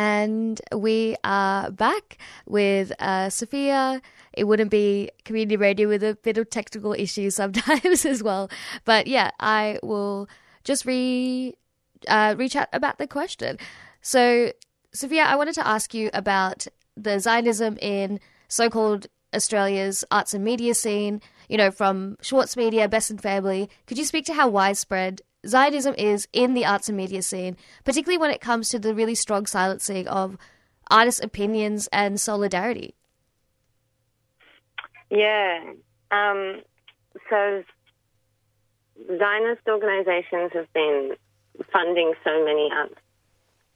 And 0.00 0.58
we 0.74 1.14
are 1.24 1.70
back 1.70 2.16
with 2.46 2.90
uh, 3.00 3.28
Sofia. 3.28 4.00
It 4.32 4.44
wouldn't 4.44 4.70
be 4.70 5.10
community 5.26 5.58
radio 5.58 5.88
with 5.88 6.02
a 6.02 6.14
bit 6.22 6.38
of 6.38 6.48
technical 6.48 6.94
issues 6.94 7.34
sometimes 7.34 8.06
as 8.12 8.22
well. 8.22 8.50
But 8.86 9.08
yeah, 9.08 9.30
I 9.40 9.78
will 9.82 10.26
just 10.64 10.86
re 10.86 11.54
uh, 12.08 12.34
reach 12.38 12.56
out 12.56 12.68
about 12.72 12.96
the 12.96 13.06
question. 13.06 13.58
So, 14.00 14.52
Sofia, 14.94 15.24
I 15.24 15.36
wanted 15.36 15.56
to 15.56 15.66
ask 15.66 15.92
you 15.92 16.08
about 16.14 16.66
the 16.96 17.20
Zionism 17.20 17.76
in 17.82 18.20
so 18.48 18.70
called 18.70 19.06
Australia's 19.34 20.02
arts 20.10 20.32
and 20.32 20.42
media 20.42 20.72
scene, 20.72 21.20
you 21.50 21.58
know, 21.58 21.70
from 21.70 22.16
Schwartz 22.22 22.56
Media, 22.56 22.88
Best 22.88 23.10
and 23.10 23.20
Family. 23.20 23.68
Could 23.86 23.98
you 23.98 24.06
speak 24.06 24.24
to 24.24 24.32
how 24.32 24.48
widespread 24.48 25.20
Zionism 25.46 25.94
is 25.96 26.28
in 26.32 26.54
the 26.54 26.66
arts 26.66 26.88
and 26.88 26.96
media 26.96 27.22
scene, 27.22 27.56
particularly 27.84 28.18
when 28.18 28.30
it 28.30 28.40
comes 28.40 28.68
to 28.70 28.78
the 28.78 28.94
really 28.94 29.14
strong 29.14 29.46
silencing 29.46 30.06
of 30.06 30.36
artists' 30.90 31.22
opinions 31.22 31.88
and 31.92 32.20
solidarity? 32.20 32.94
Yeah. 35.10 35.72
Um, 36.10 36.62
so 37.28 37.64
Zionist 39.06 39.62
organizations 39.68 40.52
have 40.52 40.72
been 40.72 41.14
funding 41.72 42.12
so 42.24 42.44
many 42.44 42.68
arts 42.72 42.94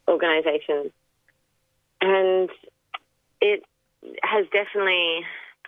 organizations. 0.08 0.92
And 2.00 2.50
it 3.40 3.62
has 4.22 4.44
definitely, 4.52 5.20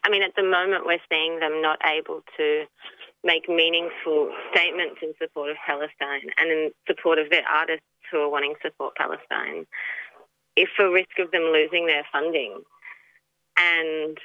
I 0.05 0.11
mean, 0.11 0.23
at 0.23 0.35
the 0.37 0.43
moment, 0.43 0.85
we're 0.85 0.99
seeing 1.09 1.41
them 1.41 1.63
not 1.63 1.79
able 1.87 2.23
to 2.37 2.65
make 3.27 3.49
meaningful 3.49 4.31
statements 4.55 5.01
in 5.03 5.13
support 5.21 5.51
of 5.51 5.57
Palestine 5.67 6.31
and 6.39 6.51
in 6.51 6.71
support 6.87 7.19
of 7.19 7.29
their 7.29 7.47
artists 7.47 7.85
who 8.11 8.19
are 8.19 8.31
wanting 8.31 8.55
to 8.55 8.71
support 8.71 8.95
Palestine, 8.95 9.67
if 10.55 10.69
for 10.77 10.91
risk 10.91 11.19
of 11.19 11.33
them 11.33 11.43
losing 11.43 11.87
their 11.87 12.07
funding. 12.13 12.63
And 13.59 14.17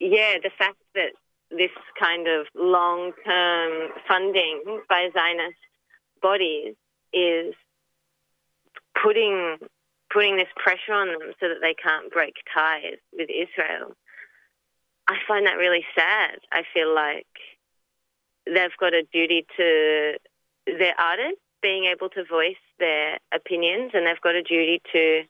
yeah, 0.00 0.38
the 0.42 0.50
fact 0.58 0.78
that 0.94 1.12
this 1.50 1.70
kind 1.98 2.26
of 2.26 2.46
long 2.56 3.12
term 3.24 3.90
funding 4.08 4.82
by 4.88 5.08
Zionist 5.14 5.56
bodies 6.20 6.74
is 7.12 7.54
putting 9.00 9.58
putting 10.12 10.36
this 10.36 10.48
pressure 10.56 10.92
on 10.92 11.08
them 11.08 11.32
so 11.40 11.48
that 11.48 11.60
they 11.60 11.74
can't 11.74 12.12
break 12.12 12.34
ties 12.52 12.98
with 13.12 13.28
Israel. 13.30 13.94
I 15.08 15.16
find 15.28 15.46
that 15.46 15.54
really 15.54 15.84
sad. 15.94 16.38
I 16.52 16.62
feel 16.74 16.92
like 16.94 17.26
they've 18.46 18.76
got 18.78 18.94
a 18.94 19.02
duty 19.12 19.46
to 19.56 20.14
their 20.66 20.94
artists 20.98 21.40
being 21.62 21.84
able 21.84 22.08
to 22.10 22.24
voice 22.24 22.56
their 22.78 23.18
opinions, 23.34 23.92
and 23.94 24.06
they've 24.06 24.20
got 24.20 24.34
a 24.34 24.42
duty 24.42 24.80
to 24.92 25.22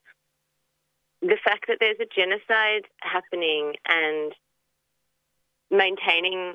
the 1.23 1.37
fact 1.43 1.67
that 1.69 1.79
there's 1.81 1.97
a 2.01 2.07
genocide 2.15 2.85
happening 3.01 3.75
and 3.89 4.33
maintaining 5.71 6.55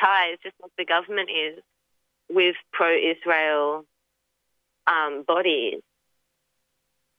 ties, 0.00 0.38
just 0.42 0.56
like 0.60 0.72
the 0.76 0.84
government 0.84 1.30
is, 1.30 1.62
with 2.28 2.56
pro 2.72 2.96
Israel 2.96 3.84
um, 4.86 5.24
bodies, 5.26 5.80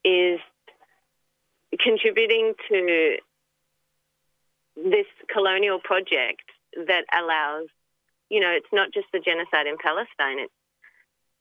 is 0.04 0.40
contributing 1.78 2.54
to 2.68 3.16
this 4.76 5.06
colonial 5.32 5.78
project 5.78 6.42
that 6.74 7.04
allows 7.12 7.68
you 8.32 8.40
know, 8.40 8.48
it's 8.48 8.72
not 8.72 8.94
just 8.94 9.08
the 9.12 9.20
genocide 9.20 9.66
in 9.66 9.76
Palestine. 9.76 10.38
It's 10.38 10.52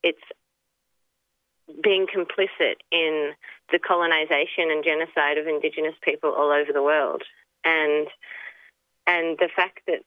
it's 0.03 1.81
being 1.81 2.05
complicit 2.05 2.83
in 2.91 3.31
the 3.71 3.79
colonization 3.79 4.69
and 4.69 4.83
genocide 4.83 5.37
of 5.37 5.47
indigenous 5.47 5.95
people 6.03 6.31
all 6.31 6.51
over 6.51 6.73
the 6.73 6.83
world, 6.83 7.23
and 7.63 8.07
and 9.07 9.37
the 9.39 9.47
fact 9.55 9.79
that 9.87 10.03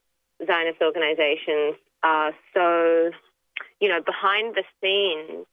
Zionist 0.47 0.83
organizations 0.83 1.77
are 2.03 2.33
so, 2.53 3.11
you 3.81 3.89
know, 3.89 4.03
behind 4.03 4.55
the 4.55 4.65
scenes, 4.83 5.47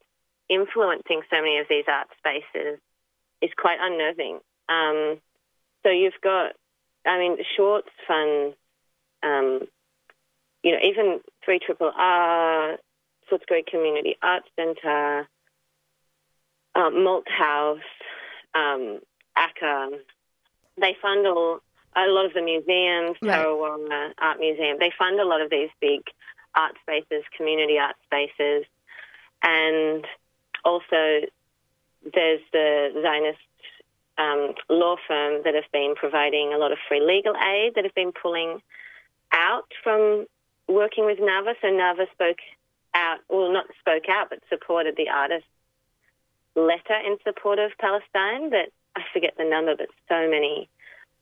influencing 0.50 1.22
so 1.30 1.38
many 1.38 1.60
of 1.60 1.68
these 1.70 1.86
art 1.88 2.08
spaces 2.18 2.78
is 3.42 3.52
quite 3.58 3.78
unnerving. 3.80 4.40
Um, 4.68 5.22
so 5.84 5.90
you've 5.90 6.20
got, 6.22 6.52
I 7.06 7.18
mean, 7.18 7.38
Schwartz 7.56 7.88
funds 8.06 8.58
um, 9.24 9.68
you 10.64 10.72
know, 10.72 10.80
even 10.84 11.20
3 11.44 11.60
Triple 11.60 11.92
R, 11.96 12.78
Footscray 13.32 13.66
Community 13.66 14.16
Arts 14.22 14.48
Centre, 14.56 15.28
um, 16.76 17.04
Malt 17.04 17.28
House, 17.28 17.80
um, 18.54 19.00
ACCA, 19.38 20.00
they 20.80 20.96
fund 21.02 21.26
all, 21.28 21.60
a 21.96 22.08
lot 22.08 22.26
of 22.26 22.34
the 22.34 22.42
museums, 22.42 23.18
right. 23.22 23.46
TarraWarra 23.46 24.12
Art 24.20 24.40
Museum, 24.40 24.78
they 24.80 24.92
fund 24.98 25.20
a 25.20 25.26
lot 25.26 25.42
of 25.42 25.50
these 25.50 25.70
big 25.80 26.02
art 26.56 26.76
spaces, 26.82 27.24
community 27.36 27.78
art 27.78 27.96
spaces, 28.06 28.66
and 29.44 30.06
also 30.64 31.22
there's 32.14 32.42
the 32.52 32.90
Zionist 33.02 33.40
um, 34.18 34.54
law 34.70 34.96
firm 35.08 35.42
that 35.44 35.56
have 35.56 35.72
been 35.72 35.96
providing 35.96 36.54
a 36.54 36.58
lot 36.58 36.72
of 36.72 36.78
free 36.88 37.02
legal 37.02 37.34
aid 37.36 37.74
that 37.76 37.84
have 37.84 37.96
been 37.96 38.12
pulling 38.12 38.62
out 39.32 39.72
from 39.84 40.26
working 40.72 41.06
with 41.06 41.20
NAVA, 41.20 41.56
so 41.62 41.70
NAVA 41.70 42.06
spoke 42.14 42.40
out, 42.94 43.20
well, 43.30 43.52
not 43.52 43.66
spoke 43.80 44.10
out, 44.10 44.30
but 44.30 44.40
supported 44.50 44.96
the 44.98 45.10
artist's 45.10 45.48
letter 46.56 46.98
in 47.06 47.18
support 47.24 47.60
of 47.60 47.72
Palestine 47.80 48.50
that 48.50 48.70
I 48.96 49.02
forget 49.14 49.34
the 49.38 49.46
number, 49.46 49.76
but 49.76 49.88
so 50.10 50.30
many 50.30 50.70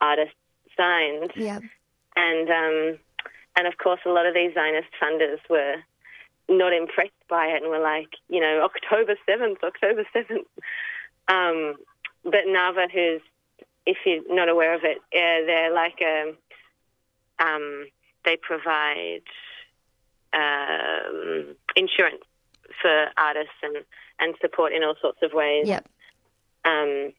artists 0.02 0.36
signed. 0.76 1.32
Yeah. 1.36 1.60
And 2.16 2.50
um, 2.50 3.00
and 3.56 3.68
of 3.68 3.78
course, 3.78 4.00
a 4.06 4.10
lot 4.10 4.26
of 4.26 4.34
these 4.34 4.54
Zionist 4.54 4.90
funders 5.02 5.40
were 5.50 5.76
not 6.48 6.74
impressed 6.74 7.12
by 7.30 7.48
it 7.48 7.62
and 7.62 7.70
were 7.70 7.80
like, 7.80 8.10
you 8.28 8.40
know, 8.40 8.62
October 8.64 9.16
seventh, 9.28 9.60
October 9.64 10.04
seventh. 10.14 10.48
Um, 11.28 11.76
but 12.24 12.48
NAVA, 12.48 12.88
who's 12.92 13.22
if 13.86 13.98
you're 14.06 14.24
not 14.34 14.50
aware 14.50 14.74
of 14.74 14.82
it, 14.84 14.98
uh, 14.98 15.46
they're 15.46 15.74
like 15.74 16.00
a 16.02 16.34
um, 17.40 17.88
they 18.26 18.38
provide 18.38 19.22
um, 20.34 21.56
insurance 21.76 22.24
for 22.82 23.08
artists 23.18 23.60
and, 23.64 23.78
and 24.20 24.36
support 24.42 24.74
in 24.74 24.84
all 24.84 24.96
sorts 25.02 25.20
of 25.24 25.34
ways. 25.34 25.68
Yep. 25.68 25.88
Um, 26.66 27.14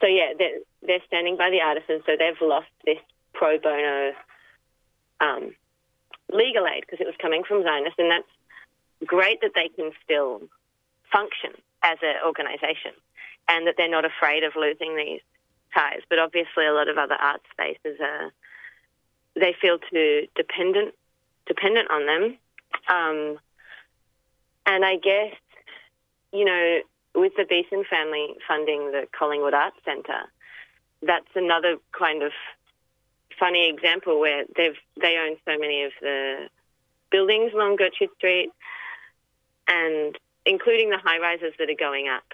so 0.00 0.06
yeah, 0.06 0.32
they're, 0.38 0.58
they're 0.82 1.06
standing 1.06 1.36
by 1.36 1.50
the 1.50 1.60
artisans, 1.60 2.02
so 2.06 2.12
they've 2.18 2.40
lost 2.40 2.68
this 2.84 2.98
pro 3.32 3.58
bono 3.58 4.12
um, 5.20 5.54
legal 6.32 6.66
aid 6.66 6.82
because 6.82 7.00
it 7.00 7.06
was 7.06 7.16
coming 7.20 7.42
from 7.46 7.62
Zionists, 7.62 7.98
and 7.98 8.10
that's 8.10 8.28
great 9.06 9.40
that 9.40 9.52
they 9.54 9.68
can 9.68 9.92
still 10.04 10.42
function 11.12 11.52
as 11.82 11.98
an 12.02 12.16
organisation, 12.24 12.92
and 13.48 13.66
that 13.66 13.74
they're 13.76 13.90
not 13.90 14.04
afraid 14.04 14.44
of 14.44 14.52
losing 14.56 14.96
these 14.96 15.20
ties. 15.74 16.00
But 16.08 16.18
obviously, 16.18 16.66
a 16.66 16.72
lot 16.72 16.88
of 16.88 16.98
other 16.98 17.14
art 17.14 17.42
spaces 17.50 17.98
are 18.00 18.32
they 19.34 19.54
feel 19.60 19.78
too 19.78 20.26
dependent 20.36 20.94
dependent 21.46 21.90
on 21.90 22.06
them. 22.06 22.38
Um, 22.88 23.38
and 24.64 24.84
I 24.84 24.96
guess 24.96 25.34
you 26.32 26.44
know, 26.44 26.80
with 27.14 27.32
the 27.36 27.44
Besen 27.44 27.86
family 27.86 28.34
funding 28.48 28.90
the 28.90 29.06
Collingwood 29.16 29.54
Arts 29.54 29.76
Centre, 29.84 30.24
that's 31.02 31.28
another 31.34 31.76
kind 31.96 32.22
of 32.22 32.32
funny 33.38 33.68
example 33.68 34.18
where 34.18 34.44
they've 34.56 34.76
they 35.00 35.16
own 35.18 35.36
so 35.44 35.58
many 35.58 35.84
of 35.84 35.92
the 36.00 36.48
buildings 37.10 37.52
along 37.52 37.76
Gertrude 37.76 38.10
Street, 38.16 38.50
and 39.68 40.18
including 40.46 40.90
the 40.90 40.98
high 40.98 41.18
rises 41.18 41.52
that 41.58 41.68
are 41.68 41.78
going 41.78 42.08
up. 42.08 42.24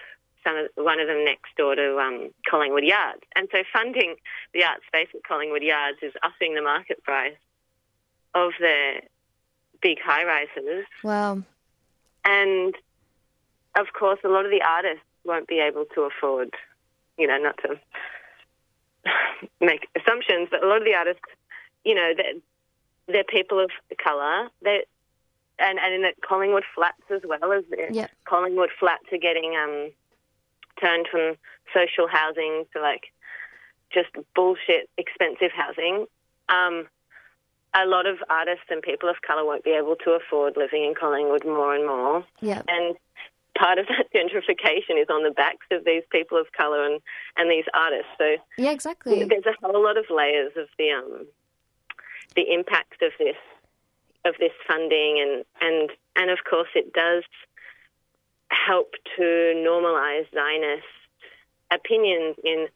One 0.75 0.99
of 0.99 1.07
them 1.07 1.25
next 1.25 1.55
door 1.57 1.75
to 1.75 1.97
um, 1.97 2.29
Collingwood 2.49 2.83
Yards, 2.83 3.21
and 3.35 3.47
so 3.51 3.63
funding 3.71 4.15
the 4.53 4.63
art 4.63 4.79
space 4.87 5.07
at 5.13 5.23
Collingwood 5.23 5.63
Yards 5.63 5.97
is 6.01 6.13
upping 6.23 6.55
the 6.55 6.61
market 6.61 7.03
price 7.03 7.35
of 8.35 8.51
the 8.59 9.01
big 9.81 9.97
high 10.03 10.23
rises. 10.25 10.85
Wow. 11.03 11.41
And 12.25 12.75
of 13.75 13.87
course, 13.97 14.19
a 14.23 14.27
lot 14.27 14.45
of 14.45 14.51
the 14.51 14.61
artists 14.61 15.05
won't 15.23 15.47
be 15.47 15.59
able 15.59 15.85
to 15.95 16.01
afford, 16.01 16.53
you 17.17 17.27
know, 17.27 17.37
not 17.37 17.57
to 17.63 17.79
make 19.61 19.87
assumptions, 19.99 20.49
but 20.51 20.63
a 20.63 20.67
lot 20.67 20.77
of 20.77 20.85
the 20.85 20.93
artists, 20.93 21.21
you 21.83 21.95
know, 21.95 22.13
they're, 22.15 22.33
they're 23.07 23.23
people 23.23 23.59
of 23.59 23.71
colour. 24.03 24.49
They 24.61 24.83
and 25.59 25.77
and 25.79 25.93
in 25.93 26.01
the 26.01 26.13
Collingwood 26.27 26.63
flats 26.73 27.03
as 27.09 27.21
well 27.25 27.51
as 27.51 27.63
the 27.69 27.87
Yep. 27.91 28.11
Collingwood 28.25 28.69
flats 28.79 29.05
are 29.11 29.17
getting 29.17 29.55
um, 29.55 29.91
turned 30.81 31.07
from 31.11 31.35
social 31.73 32.07
housing 32.07 32.65
to 32.73 32.81
like 32.81 33.11
just 33.93 34.09
bullshit 34.35 34.89
expensive 34.97 35.51
housing. 35.53 36.05
Um, 36.49 36.87
a 37.73 37.85
lot 37.85 38.07
of 38.07 38.17
artists 38.29 38.65
and 38.69 38.81
people 38.81 39.09
of 39.09 39.17
colour 39.25 39.45
won't 39.45 39.63
be 39.63 39.71
able 39.71 39.95
to 40.03 40.11
afford 40.11 40.57
living 40.57 40.83
in 40.83 40.95
Collingwood 40.99 41.45
more 41.45 41.75
and 41.75 41.85
more. 41.85 42.25
Yeah. 42.41 42.63
And 42.67 42.95
part 43.57 43.77
of 43.77 43.85
that 43.87 44.07
gentrification 44.15 44.99
is 45.01 45.07
on 45.09 45.23
the 45.23 45.31
backs 45.31 45.67
of 45.71 45.85
these 45.85 46.03
people 46.11 46.39
of 46.39 46.47
colour 46.51 46.85
and, 46.85 46.99
and 47.37 47.49
these 47.49 47.65
artists. 47.73 48.11
So 48.17 48.37
Yeah, 48.57 48.71
exactly. 48.71 49.23
there's 49.23 49.45
a 49.45 49.53
whole 49.61 49.83
lot 49.83 49.97
of 49.97 50.05
layers 50.09 50.53
of 50.57 50.67
the 50.77 50.91
um, 50.91 51.27
the 52.35 52.53
impact 52.53 53.01
of 53.01 53.11
this 53.19 53.35
of 54.25 54.35
this 54.39 54.51
funding 54.67 55.19
and 55.19 55.45
and 55.61 55.89
and 56.15 56.29
of 56.29 56.39
course 56.49 56.67
it 56.75 56.93
does 56.93 57.23
help 58.51 58.93
to 59.17 59.23
normalise 59.23 60.25
Zionist 60.33 60.83
opinions 61.71 62.35
in 62.43 62.67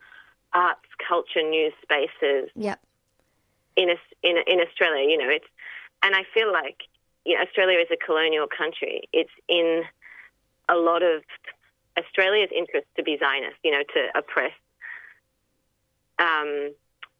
arts, 0.53 0.85
culture, 1.07 1.41
news 1.41 1.73
spaces 1.81 2.49
Yep. 2.55 2.79
in 3.75 3.89
a, 3.89 3.95
in 4.21 4.37
in 4.47 4.59
Australia. 4.59 5.09
You 5.09 5.17
know, 5.17 5.29
it's 5.29 5.47
and 6.03 6.15
I 6.15 6.23
feel 6.33 6.51
like 6.51 6.83
you 7.25 7.35
know, 7.35 7.41
Australia 7.41 7.79
is 7.79 7.87
a 7.91 7.97
colonial 7.97 8.47
country. 8.47 9.07
It's 9.13 9.31
in 9.47 9.83
a 10.69 10.75
lot 10.75 11.01
of 11.01 11.23
Australia's 11.97 12.49
interest 12.55 12.87
to 12.97 13.03
be 13.03 13.17
Zionist. 13.17 13.57
You 13.63 13.71
know, 13.71 13.83
to 13.93 14.07
oppress 14.15 14.53
um, 16.19 16.71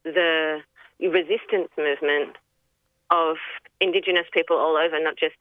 the 0.04 0.62
resistance 1.00 1.70
movement 1.78 2.36
of 3.10 3.38
Indigenous 3.82 4.28
people 4.32 4.58
all 4.58 4.78
over, 4.78 5.00
not 5.02 5.18
just 5.18 5.36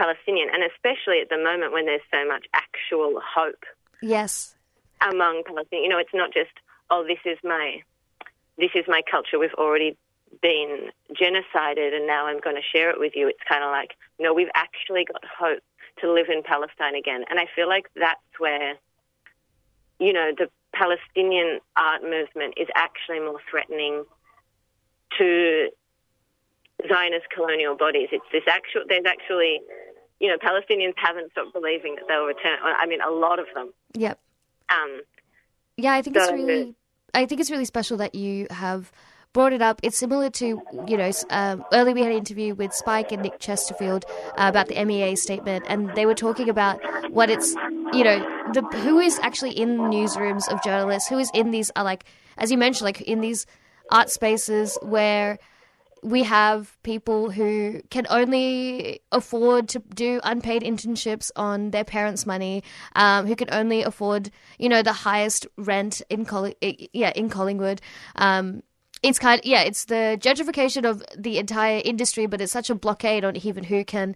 Palestinian, 0.00 0.48
and 0.52 0.62
especially 0.64 1.20
at 1.20 1.28
the 1.28 1.36
moment 1.36 1.72
when 1.72 1.84
there's 1.84 2.06
so 2.10 2.26
much 2.26 2.46
actual 2.54 3.20
hope 3.20 3.64
Yes. 4.00 4.54
among 5.02 5.42
Palestinians. 5.44 5.84
You 5.84 5.88
know, 5.92 5.98
it's 5.98 6.14
not 6.14 6.32
just 6.32 6.54
oh, 6.90 7.04
this 7.06 7.20
is 7.24 7.38
my 7.44 7.82
this 8.56 8.70
is 8.74 8.84
my 8.88 9.02
culture. 9.10 9.38
We've 9.38 9.54
already 9.54 9.96
been 10.42 10.90
genocided, 11.12 11.94
and 11.94 12.06
now 12.06 12.26
I'm 12.26 12.40
going 12.40 12.56
to 12.56 12.62
share 12.72 12.90
it 12.90 12.98
with 12.98 13.12
you. 13.14 13.28
It's 13.28 13.44
kind 13.48 13.62
of 13.62 13.70
like 13.70 13.92
no, 14.18 14.32
we've 14.32 14.54
actually 14.54 15.04
got 15.04 15.22
hope 15.24 15.62
to 16.00 16.10
live 16.10 16.28
in 16.34 16.42
Palestine 16.42 16.94
again, 16.94 17.24
and 17.28 17.38
I 17.38 17.46
feel 17.54 17.68
like 17.68 17.86
that's 17.94 18.32
where 18.38 18.74
you 19.98 20.12
know 20.12 20.32
the 20.36 20.48
Palestinian 20.72 21.60
art 21.76 22.02
movement 22.02 22.54
is 22.56 22.68
actually 22.74 23.20
more 23.20 23.40
threatening 23.50 24.04
to 25.18 25.68
Zionist 26.88 27.26
colonial 27.34 27.76
bodies. 27.76 28.08
It's 28.12 28.24
this 28.32 28.44
actual. 28.48 28.82
There's 28.88 29.04
actually, 29.06 29.60
you 30.20 30.28
know, 30.28 30.36
Palestinians 30.36 30.94
haven't 30.96 31.32
stopped 31.32 31.52
believing 31.52 31.96
that 31.96 32.04
they'll 32.08 32.24
return. 32.26 32.58
I 32.62 32.86
mean, 32.86 33.00
a 33.00 33.10
lot 33.10 33.38
of 33.38 33.46
them. 33.54 33.72
Yep. 33.94 34.18
Um, 34.68 35.00
Yeah, 35.76 35.94
I 35.94 36.02
think 36.02 36.16
it's 36.16 36.26
So- 36.26 36.34
really, 36.34 36.74
I 37.14 37.24
think 37.26 37.40
it's 37.40 37.50
really 37.50 37.64
special 37.64 37.96
that 37.96 38.14
you 38.14 38.46
have 38.50 38.92
brought 39.32 39.52
it 39.52 39.62
up. 39.62 39.80
It's 39.82 39.96
similar 39.96 40.28
to, 40.30 40.60
you 40.86 40.96
know, 40.96 41.10
um, 41.30 41.64
earlier 41.72 41.94
we 41.94 42.02
had 42.02 42.10
an 42.12 42.18
interview 42.18 42.54
with 42.54 42.74
Spike 42.74 43.12
and 43.12 43.22
Nick 43.22 43.38
Chesterfield 43.38 44.04
uh, 44.36 44.46
about 44.48 44.66
the 44.68 44.74
MEAA 44.74 45.16
statement, 45.16 45.64
and 45.68 45.94
they 45.94 46.04
were 46.04 46.14
talking 46.14 46.48
about 46.50 46.80
what 47.10 47.30
it's, 47.30 47.54
you 47.94 48.04
know, 48.04 48.18
the 48.52 48.60
who 48.84 48.98
is 48.98 49.18
actually 49.20 49.52
in 49.52 49.78
newsrooms 49.78 50.52
of 50.52 50.62
journalists, 50.62 51.08
who 51.08 51.16
is 51.18 51.30
in 51.32 51.50
these, 51.50 51.70
uh, 51.76 51.82
like, 51.84 52.04
as 52.36 52.50
you 52.50 52.58
mentioned, 52.58 52.84
like 52.84 53.00
in 53.02 53.20
these 53.20 53.46
art 53.90 54.10
spaces 54.10 54.76
where 54.82 55.38
we 56.02 56.22
have 56.22 56.76
people 56.82 57.30
who 57.30 57.82
can 57.90 58.06
only 58.08 59.00
afford 59.12 59.68
to 59.68 59.80
do 59.94 60.20
unpaid 60.24 60.62
internships 60.62 61.30
on 61.36 61.70
their 61.70 61.84
parents' 61.84 62.26
money, 62.26 62.62
um, 62.96 63.26
who 63.26 63.36
can 63.36 63.48
only 63.52 63.82
afford, 63.82 64.30
you 64.58 64.68
know, 64.68 64.82
the 64.82 64.92
highest 64.92 65.46
rent 65.56 66.02
in 66.08 66.24
Colli- 66.24 66.56
yeah 66.92 67.12
in 67.14 67.28
Collingwood. 67.28 67.80
Um, 68.16 68.62
it's 69.02 69.18
kind 69.18 69.40
of, 69.40 69.46
yeah, 69.46 69.62
it's 69.62 69.86
the 69.86 70.18
gentrification 70.20 70.88
of 70.88 71.02
the 71.16 71.38
entire 71.38 71.80
industry, 71.84 72.26
but 72.26 72.40
it's 72.40 72.52
such 72.52 72.70
a 72.70 72.74
blockade 72.74 73.24
on 73.24 73.36
even 73.36 73.64
who 73.64 73.84
can 73.84 74.14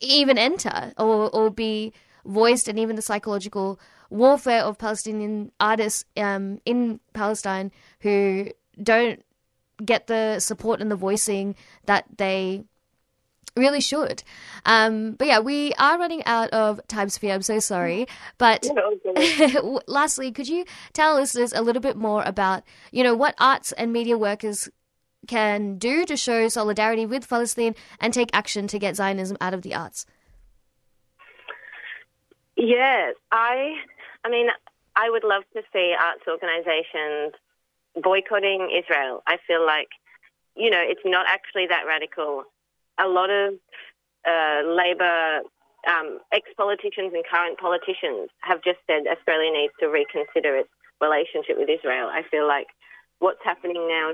even 0.00 0.38
enter 0.38 0.92
or 0.98 1.30
or 1.30 1.50
be 1.50 1.92
voiced, 2.24 2.68
and 2.68 2.78
even 2.78 2.96
the 2.96 3.02
psychological 3.02 3.78
warfare 4.10 4.62
of 4.62 4.78
Palestinian 4.78 5.50
artists 5.58 6.04
um, 6.16 6.60
in 6.64 7.00
Palestine 7.12 7.72
who 8.00 8.48
don't 8.82 9.23
get 9.84 10.06
the 10.06 10.40
support 10.40 10.80
and 10.80 10.90
the 10.90 10.96
voicing 10.96 11.54
that 11.86 12.06
they 12.16 12.64
really 13.56 13.80
should. 13.80 14.22
Um, 14.64 15.12
but 15.12 15.26
yeah, 15.26 15.38
we 15.40 15.72
are 15.74 15.98
running 15.98 16.24
out 16.26 16.50
of 16.50 16.80
time, 16.88 17.08
Sofia. 17.08 17.34
I'm 17.34 17.42
so 17.42 17.58
sorry. 17.60 18.06
But 18.38 18.66
lastly, 19.86 20.32
could 20.32 20.48
you 20.48 20.64
tell 20.92 21.14
listeners 21.14 21.52
a 21.52 21.62
little 21.62 21.82
bit 21.82 21.96
more 21.96 22.22
about, 22.24 22.62
you 22.90 23.02
know, 23.02 23.14
what 23.14 23.34
arts 23.38 23.72
and 23.72 23.92
media 23.92 24.18
workers 24.18 24.68
can 25.26 25.78
do 25.78 26.04
to 26.04 26.16
show 26.16 26.48
solidarity 26.48 27.06
with 27.06 27.28
Palestine 27.28 27.74
and 28.00 28.12
take 28.12 28.30
action 28.32 28.66
to 28.68 28.78
get 28.78 28.96
Zionism 28.96 29.36
out 29.40 29.54
of 29.54 29.62
the 29.62 29.74
arts? 29.74 30.06
Yes, 32.56 33.14
I. 33.32 33.76
I 34.24 34.30
mean, 34.30 34.46
I 34.96 35.10
would 35.10 35.24
love 35.24 35.42
to 35.54 35.62
see 35.72 35.94
arts 35.98 36.22
organisations 36.26 37.34
boycotting 38.00 38.70
Israel. 38.70 39.22
I 39.26 39.38
feel 39.46 39.64
like, 39.64 39.88
you 40.56 40.70
know, 40.70 40.82
it's 40.82 41.04
not 41.04 41.26
actually 41.28 41.66
that 41.68 41.84
radical. 41.86 42.44
A 42.98 43.08
lot 43.08 43.30
of 43.30 43.54
uh, 44.26 44.62
Labor 44.64 45.40
um, 45.88 46.18
ex-politicians 46.32 47.12
and 47.12 47.24
current 47.30 47.58
politicians 47.58 48.30
have 48.40 48.62
just 48.62 48.78
said 48.86 49.04
Australia 49.06 49.52
needs 49.52 49.72
to 49.80 49.86
reconsider 49.86 50.56
its 50.56 50.70
relationship 51.00 51.56
with 51.58 51.68
Israel. 51.68 52.08
I 52.08 52.22
feel 52.30 52.46
like 52.46 52.68
what's 53.18 53.42
happening 53.44 53.88
now 53.88 54.12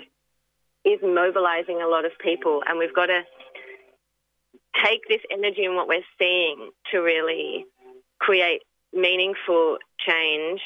is 0.84 0.98
mobilising 1.02 1.80
a 1.82 1.88
lot 1.88 2.04
of 2.04 2.12
people, 2.18 2.62
and 2.66 2.78
we've 2.78 2.94
got 2.94 3.06
to 3.06 3.22
take 4.84 5.00
this 5.08 5.20
energy 5.30 5.64
and 5.64 5.76
what 5.76 5.88
we're 5.88 6.06
seeing 6.18 6.70
to 6.90 6.98
really 6.98 7.66
create 8.18 8.62
meaningful 8.92 9.78
change 9.98 10.60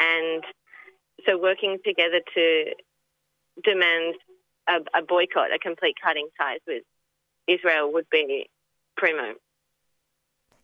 and 0.00 0.42
so 1.26 1.38
working 1.38 1.78
together 1.84 2.20
to 2.34 2.64
demand 3.62 4.14
a, 4.68 4.98
a 4.98 5.02
boycott, 5.02 5.52
a 5.54 5.58
complete 5.58 5.96
cutting 6.02 6.28
ties 6.38 6.60
with 6.66 6.82
Israel 7.48 7.92
would 7.92 8.06
be 8.10 8.48
primo. 8.96 9.34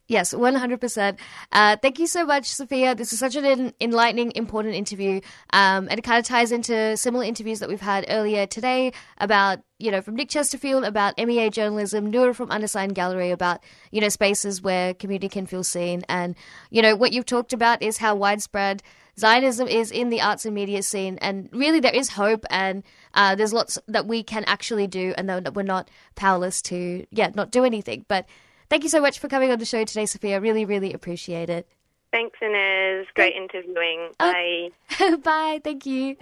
Yes, 0.09 0.33
100%. 0.33 1.19
Uh, 1.53 1.77
thank 1.83 1.99
you 1.99 2.07
so 2.07 2.25
much, 2.25 2.47
Sofia. 2.47 2.95
This 2.95 3.13
is 3.13 3.19
such 3.19 3.37
an 3.37 3.75
enlightening, 3.79 4.33
important 4.35 4.75
interview. 4.75 5.21
Um, 5.53 5.87
and 5.91 5.99
it 5.99 6.03
kind 6.03 6.19
of 6.19 6.25
ties 6.25 6.51
into 6.51 6.97
similar 6.97 7.25
interviews 7.25 7.59
that 7.59 7.69
we've 7.69 7.79
had 7.79 8.07
earlier 8.09 8.47
today 8.47 8.93
about, 9.19 9.59
you 9.79 9.91
know, 9.91 10.01
from 10.01 10.17
Nick 10.17 10.31
Chesterfield 10.31 10.85
about 10.85 11.15
MEAA 11.19 11.53
journalism, 11.53 12.11
Noor 12.11 12.33
from 12.33 12.51
Unassigned 12.51 12.95
Gallery 12.95 13.33
about, 13.33 13.63
you 13.91 14.01
know, 14.01 14.09
spaces 14.09 14.63
where 14.63 14.95
community 14.95 15.29
can 15.29 15.45
feel 15.45 15.63
seen. 15.63 16.05
And, 16.09 16.37
you 16.71 16.81
know, 16.81 16.97
what 16.97 17.13
you've 17.13 17.27
talked 17.27 17.53
about 17.53 17.83
is 17.83 17.99
how 17.99 18.15
widespread 18.15 18.83
Zionism 19.19 19.67
is 19.67 19.91
in 19.91 20.11
the 20.11 20.21
arts 20.21 20.45
and 20.45 20.55
media 20.55 20.83
scene. 20.83 21.19
And 21.21 21.49
really, 21.53 21.81
there 21.81 21.95
is 21.95 22.11
hope 22.11 22.45
and 22.51 22.83
uh, 23.15 23.35
there's 23.35 23.53
lots 23.53 23.79
that 23.89 24.07
we 24.07 24.23
can 24.23 24.45
actually 24.45 24.87
do 24.87 25.15
and 25.19 25.29
that 25.29 25.55
we're 25.55 25.63
not 25.63 25.91
powerless 26.15 26.63
to, 26.63 27.07
yeah, 27.11 27.31
not 27.35 27.51
do 27.51 27.65
anything. 27.65 28.05
But 28.09 28.27
thank 28.71 28.85
you 28.85 28.89
so 28.89 29.01
much 29.01 29.19
for 29.19 29.29
coming 29.29 29.51
on 29.51 29.59
the 29.59 29.65
show 29.65 29.85
today, 29.85 30.07
Sofia. 30.07 30.41
Really, 30.41 30.65
really 30.65 30.93
appreciate 30.93 31.51
it. 31.51 31.69
Thanks, 32.13 32.39
Inez. 32.41 33.07
Great 33.15 33.35
interviewing. 33.35 34.11
Oh. 34.21 34.33
Bye. 34.33 35.17
Bye. 35.23 35.61
Thank 35.63 35.85
you. 35.85 36.17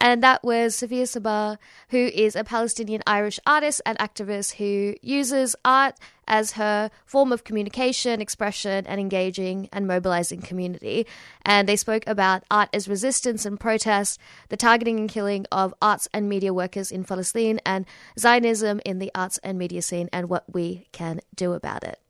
And 0.00 0.22
that 0.22 0.44
was 0.44 0.76
Sofia 0.76 1.04
Sabbagh, 1.04 1.58
who 1.88 1.98
is 1.98 2.36
a 2.36 2.44
Palestinian 2.44 3.02
Irish 3.06 3.40
artist 3.46 3.80
and 3.86 3.98
activist 3.98 4.54
who 4.54 4.94
uses 5.02 5.56
art 5.64 5.98
as 6.28 6.52
her 6.52 6.90
form 7.04 7.32
of 7.32 7.44
communication, 7.44 8.20
expression, 8.20 8.86
and 8.86 9.00
engaging 9.00 9.68
and 9.72 9.86
mobilizing 9.86 10.42
community. 10.42 11.06
And 11.42 11.68
they 11.68 11.76
spoke 11.76 12.04
about 12.06 12.42
art 12.50 12.68
as 12.72 12.88
resistance 12.88 13.46
and 13.46 13.58
protest, 13.58 14.20
the 14.48 14.56
targeting 14.56 14.98
and 14.98 15.08
killing 15.08 15.46
of 15.50 15.74
arts 15.80 16.08
and 16.12 16.28
media 16.28 16.52
workers 16.52 16.90
in 16.90 17.04
Palestine, 17.04 17.60
and 17.64 17.86
Zionism 18.18 18.80
in 18.84 18.98
the 18.98 19.10
arts 19.14 19.38
and 19.38 19.58
media 19.58 19.82
scene, 19.82 20.08
and 20.12 20.28
what 20.28 20.44
we 20.52 20.88
can 20.92 21.20
do 21.34 21.52
about 21.52 21.84
it. 21.84 22.00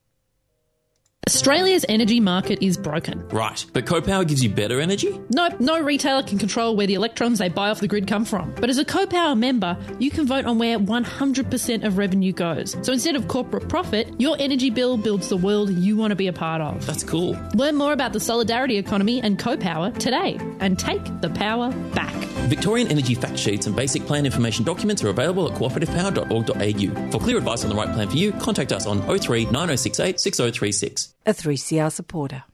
Australia's 1.28 1.84
energy 1.88 2.20
market 2.20 2.64
is 2.64 2.76
broken. 2.76 3.26
Right, 3.30 3.66
but 3.72 3.84
CoPower 3.84 4.28
gives 4.28 4.44
you 4.44 4.48
better 4.48 4.80
energy? 4.80 5.20
Nope, 5.30 5.58
no 5.58 5.82
retailer 5.82 6.22
can 6.22 6.38
control 6.38 6.76
where 6.76 6.86
the 6.86 6.94
electrons 6.94 7.40
they 7.40 7.48
buy 7.48 7.68
off 7.68 7.80
the 7.80 7.88
grid 7.88 8.06
come 8.06 8.24
from. 8.24 8.54
But 8.54 8.70
as 8.70 8.78
a 8.78 8.84
CoPower 8.84 9.36
member, 9.36 9.76
you 9.98 10.08
can 10.08 10.24
vote 10.24 10.44
on 10.44 10.58
where 10.58 10.78
100% 10.78 11.84
of 11.84 11.98
revenue 11.98 12.32
goes. 12.32 12.76
So 12.82 12.92
instead 12.92 13.16
of 13.16 13.26
corporate 13.26 13.68
profit, 13.68 14.08
your 14.20 14.36
energy 14.38 14.70
bill 14.70 14.96
builds 14.96 15.28
the 15.28 15.36
world 15.36 15.70
you 15.70 15.96
want 15.96 16.12
to 16.12 16.16
be 16.16 16.28
a 16.28 16.32
part 16.32 16.60
of. 16.62 16.86
That's 16.86 17.02
cool. 17.02 17.36
Learn 17.54 17.74
more 17.74 17.92
about 17.92 18.12
the 18.12 18.20
solidarity 18.20 18.76
economy 18.76 19.20
and 19.20 19.36
CoPower 19.36 19.98
today 19.98 20.38
and 20.60 20.78
take 20.78 21.02
the 21.22 21.30
power 21.30 21.72
back. 21.92 22.14
Victorian 22.46 22.88
energy 22.88 23.14
fact 23.14 23.38
sheets 23.38 23.66
and 23.66 23.74
basic 23.74 24.04
plan 24.06 24.26
information 24.26 24.64
documents 24.64 25.02
are 25.04 25.08
available 25.08 25.50
at 25.50 25.58
cooperativepower.org.au. 25.58 27.10
For 27.10 27.18
clear 27.18 27.38
advice 27.38 27.64
on 27.64 27.70
the 27.70 27.76
right 27.76 27.92
plan 27.92 28.08
for 28.08 28.16
you, 28.16 28.32
contact 28.32 28.72
us 28.72 28.86
on 28.86 29.00
03 29.02 29.44
9068 29.44 30.20
6036. 30.20 31.14
A 31.26 31.32
3CR 31.32 31.92
supporter. 31.92 32.44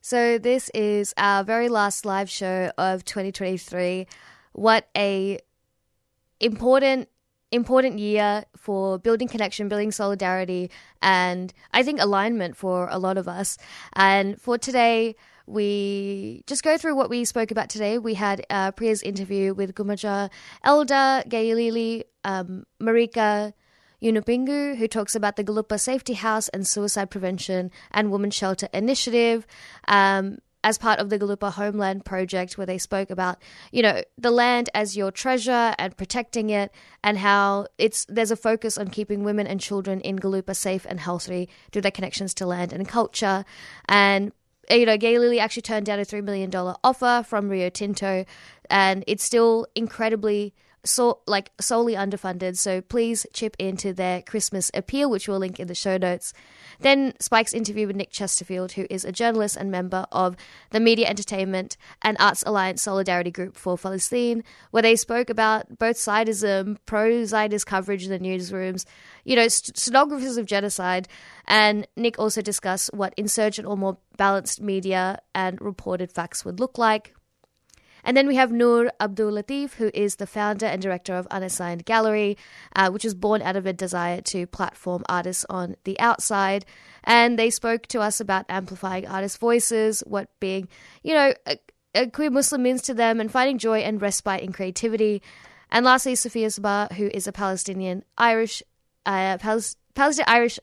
So 0.00 0.38
this 0.38 0.70
is 0.72 1.12
our 1.18 1.44
very 1.44 1.68
last 1.68 2.06
live 2.06 2.30
show 2.30 2.72
of 2.78 3.04
2023. 3.04 4.06
What 4.52 4.88
a 4.96 5.38
important 6.40 7.08
important 7.50 7.98
year 7.98 8.44
for 8.56 8.98
building 8.98 9.28
connection, 9.28 9.68
building 9.68 9.90
solidarity, 9.90 10.70
and 11.02 11.52
I 11.72 11.82
think 11.82 12.00
alignment 12.00 12.56
for 12.56 12.88
a 12.90 12.98
lot 12.98 13.18
of 13.18 13.28
us. 13.28 13.58
And 13.94 14.40
for 14.40 14.58
today, 14.58 15.16
we 15.48 16.42
just 16.46 16.62
go 16.62 16.76
through 16.76 16.94
what 16.94 17.08
we 17.10 17.24
spoke 17.24 17.50
about 17.50 17.70
today. 17.70 17.98
We 17.98 18.14
had 18.14 18.44
uh, 18.50 18.72
Priya's 18.72 19.02
interview 19.02 19.54
with 19.54 19.74
Gumatj 19.74 20.30
Elder, 20.62 21.22
Gayili, 21.26 22.02
um, 22.24 22.64
Marika 22.80 23.54
Yunupingu, 24.02 24.76
who 24.76 24.86
talks 24.86 25.14
about 25.14 25.36
the 25.36 25.44
Galupa 25.44 25.80
Safety 25.80 26.12
House 26.12 26.48
and 26.50 26.66
Suicide 26.66 27.10
Prevention 27.10 27.70
and 27.90 28.12
Women 28.12 28.30
Shelter 28.30 28.68
Initiative. 28.72 29.46
Um, 29.88 30.38
as 30.64 30.76
part 30.76 30.98
of 30.98 31.08
the 31.08 31.18
Galupa 31.18 31.52
Homeland 31.52 32.04
Project, 32.04 32.58
where 32.58 32.66
they 32.66 32.78
spoke 32.78 33.10
about, 33.10 33.40
you 33.70 33.80
know, 33.80 34.02
the 34.18 34.30
land 34.30 34.68
as 34.74 34.96
your 34.96 35.12
treasure 35.12 35.72
and 35.78 35.96
protecting 35.96 36.50
it, 36.50 36.72
and 37.04 37.16
how 37.16 37.66
it's 37.78 38.04
there's 38.08 38.32
a 38.32 38.36
focus 38.36 38.76
on 38.76 38.88
keeping 38.88 39.22
women 39.22 39.46
and 39.46 39.60
children 39.60 40.00
in 40.00 40.18
Galupa 40.18 40.56
safe 40.56 40.84
and 40.88 40.98
healthy 40.98 41.48
through 41.70 41.82
their 41.82 41.92
connections 41.92 42.34
to 42.34 42.46
land 42.46 42.72
and 42.72 42.88
culture. 42.88 43.44
And 43.88 44.32
you 44.70 44.86
know, 44.86 44.98
Gayili 44.98 45.38
actually 45.38 45.62
turned 45.62 45.86
down 45.86 45.98
a 45.98 46.04
three 46.04 46.20
million 46.20 46.50
dollar 46.50 46.76
offer 46.84 47.24
from 47.26 47.48
Rio 47.48 47.70
Tinto, 47.70 48.24
and 48.70 49.04
it's 49.06 49.24
still 49.24 49.66
incredibly 49.74 50.54
so 50.88 51.20
like 51.26 51.50
solely 51.60 51.94
underfunded. 51.94 52.56
So 52.56 52.80
please 52.80 53.26
chip 53.32 53.56
into 53.58 53.92
their 53.92 54.22
Christmas 54.22 54.70
appeal, 54.74 55.10
which 55.10 55.28
we'll 55.28 55.38
link 55.38 55.60
in 55.60 55.68
the 55.68 55.74
show 55.74 55.96
notes. 55.96 56.32
Then 56.80 57.12
Spike's 57.20 57.52
interview 57.52 57.86
with 57.86 57.96
Nick 57.96 58.10
Chesterfield, 58.10 58.72
who 58.72 58.86
is 58.88 59.04
a 59.04 59.12
journalist 59.12 59.56
and 59.56 59.70
member 59.70 60.06
of 60.12 60.36
the 60.70 60.80
Media 60.80 61.06
Entertainment 61.06 61.76
and 62.02 62.16
Arts 62.18 62.42
Alliance 62.46 62.82
Solidarity 62.82 63.30
Group 63.30 63.56
for 63.56 63.76
Palestine, 63.76 64.44
where 64.70 64.82
they 64.82 64.96
spoke 64.96 65.28
about 65.28 65.78
both 65.78 65.98
Zionism, 65.98 66.78
pro 66.86 67.24
Zionist 67.24 67.66
coverage 67.66 68.04
in 68.04 68.10
the 68.10 68.18
newsrooms, 68.18 68.84
you 69.24 69.36
know, 69.36 69.48
st- 69.48 69.76
stenographers 69.76 70.36
of 70.36 70.46
genocide. 70.46 71.08
And 71.46 71.86
Nick 71.96 72.18
also 72.18 72.40
discussed 72.40 72.90
what 72.94 73.14
insurgent 73.16 73.66
or 73.66 73.76
more 73.76 73.98
balanced 74.16 74.60
media 74.60 75.20
and 75.34 75.60
reported 75.60 76.12
facts 76.12 76.44
would 76.44 76.60
look 76.60 76.78
like. 76.78 77.14
And 78.08 78.16
then 78.16 78.26
we 78.26 78.36
have 78.36 78.50
Noor 78.50 78.90
Abdul 78.98 79.32
Latif, 79.32 79.74
who 79.74 79.90
is 79.92 80.16
the 80.16 80.26
founder 80.26 80.64
and 80.64 80.80
director 80.80 81.14
of 81.14 81.26
Unassigned 81.26 81.84
Gallery, 81.84 82.38
uh, 82.74 82.88
which 82.88 83.04
was 83.04 83.14
born 83.14 83.42
out 83.42 83.54
of 83.54 83.66
a 83.66 83.74
desire 83.74 84.22
to 84.22 84.46
platform 84.46 85.04
artists 85.10 85.44
on 85.50 85.76
the 85.84 86.00
outside. 86.00 86.64
And 87.04 87.38
they 87.38 87.50
spoke 87.50 87.86
to 87.88 88.00
us 88.00 88.18
about 88.18 88.46
amplifying 88.48 89.06
artists' 89.06 89.36
voices, 89.36 90.02
what 90.06 90.30
being, 90.40 90.68
you 91.02 91.12
know, 91.12 91.34
a, 91.46 91.58
a 91.94 92.06
queer 92.06 92.30
Muslim 92.30 92.62
means 92.62 92.80
to 92.84 92.94
them, 92.94 93.20
and 93.20 93.30
finding 93.30 93.58
joy 93.58 93.80
and 93.80 94.00
respite 94.00 94.40
in 94.40 94.54
creativity. 94.54 95.20
And 95.70 95.84
lastly, 95.84 96.14
Sofia 96.14 96.48
Sabbagh, 96.48 96.92
who 96.92 97.10
is 97.12 97.26
a 97.26 97.32
Palestinian 97.32 98.04
Irish, 98.16 98.62
uh, 99.04 99.36
Palestinian 99.36 100.24
Irish 100.26 100.58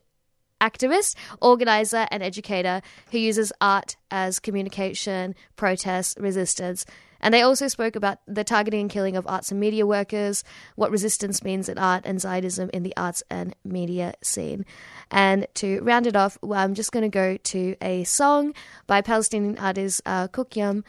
activist, 0.62 1.16
organizer, 1.42 2.08
and 2.10 2.24
educator 2.24 2.82
who 3.12 3.20
uses 3.20 3.54
art 3.62 3.98
as 4.10 4.40
communication, 4.40 5.36
protest, 5.56 6.18
resistance. 6.20 6.88
And 7.26 7.34
they 7.34 7.42
also 7.42 7.68
spoke 7.68 7.96
about 7.96 8.20
the 8.28 8.44
targeting 8.44 8.82
and 8.82 8.90
killing 8.90 9.16
of 9.16 9.26
arts 9.26 9.50
and 9.50 9.60
media 9.60 9.84
workers, 9.84 10.44
what 10.76 10.92
resistance 10.92 11.44
means 11.44 11.68
in 11.68 11.80
art 11.80 12.04
and 12.06 12.22
Zionism 12.22 12.70
in 12.72 12.84
the 12.84 12.96
arts 12.96 13.24
and 13.32 13.56
media 13.64 14.14
scene. 14.22 14.64
And 15.10 15.48
to 15.56 15.82
round 15.82 16.06
it 16.06 16.16
off, 16.16 16.38
I'm 16.48 16.76
just 16.76 16.92
going 16.92 17.02
to 17.02 17.10
go 17.10 17.38
to 17.38 17.76
a 17.82 18.04
song 18.04 18.54
by 18.86 19.02
Palestinian 19.02 19.58
artist 19.58 20.04
uh, 20.06 20.28
Kukyam 20.28 20.84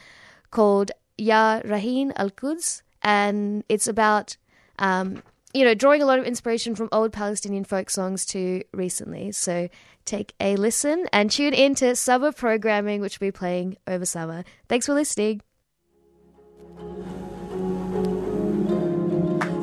called 0.51 0.91
Ya 1.17 1.61
Rahin 1.65 2.13
Al 2.15 2.29
Quds. 2.29 2.83
And 3.01 3.63
it's 3.67 3.87
about 3.87 4.37
um, 4.77 5.23
you 5.55 5.65
know, 5.65 5.73
drawing 5.73 6.03
a 6.03 6.05
lot 6.05 6.19
of 6.19 6.25
inspiration 6.25 6.75
from 6.75 6.87
old 6.91 7.11
Palestinian 7.11 7.63
folk 7.63 7.89
songs 7.89 8.27
to 8.27 8.61
recently. 8.73 9.31
So 9.31 9.69
take 10.05 10.35
a 10.39 10.55
listen 10.55 11.07
and 11.11 11.31
tune 11.31 11.55
in 11.55 11.73
to 11.75 11.95
summer 11.95 12.31
programming, 12.31 13.01
which 13.01 13.19
will 13.19 13.29
be 13.29 13.31
playing 13.31 13.77
over 13.87 14.05
summer. 14.05 14.43
Thanks 14.69 14.85
for 14.85 14.93
listening. 14.93 15.41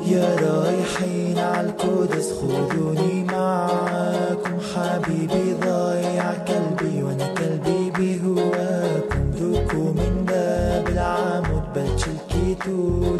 يا 0.07 0.35
رايحين 0.35 1.37
عالقدس 1.37 2.31
خذوني 2.31 3.23
معاكم 3.23 4.57
حبيبي 4.75 5.53
ضايع 5.65 6.33
كلبي 6.33 7.03
وأنا 7.03 7.33
كلبي 7.33 7.91
بهواكم. 7.91 9.31
دوكوا 9.39 9.91
من 9.99 10.25
باب 10.27 10.87
العمود 10.87 11.63
بلش 11.75 12.03
الكيتو 12.07 13.17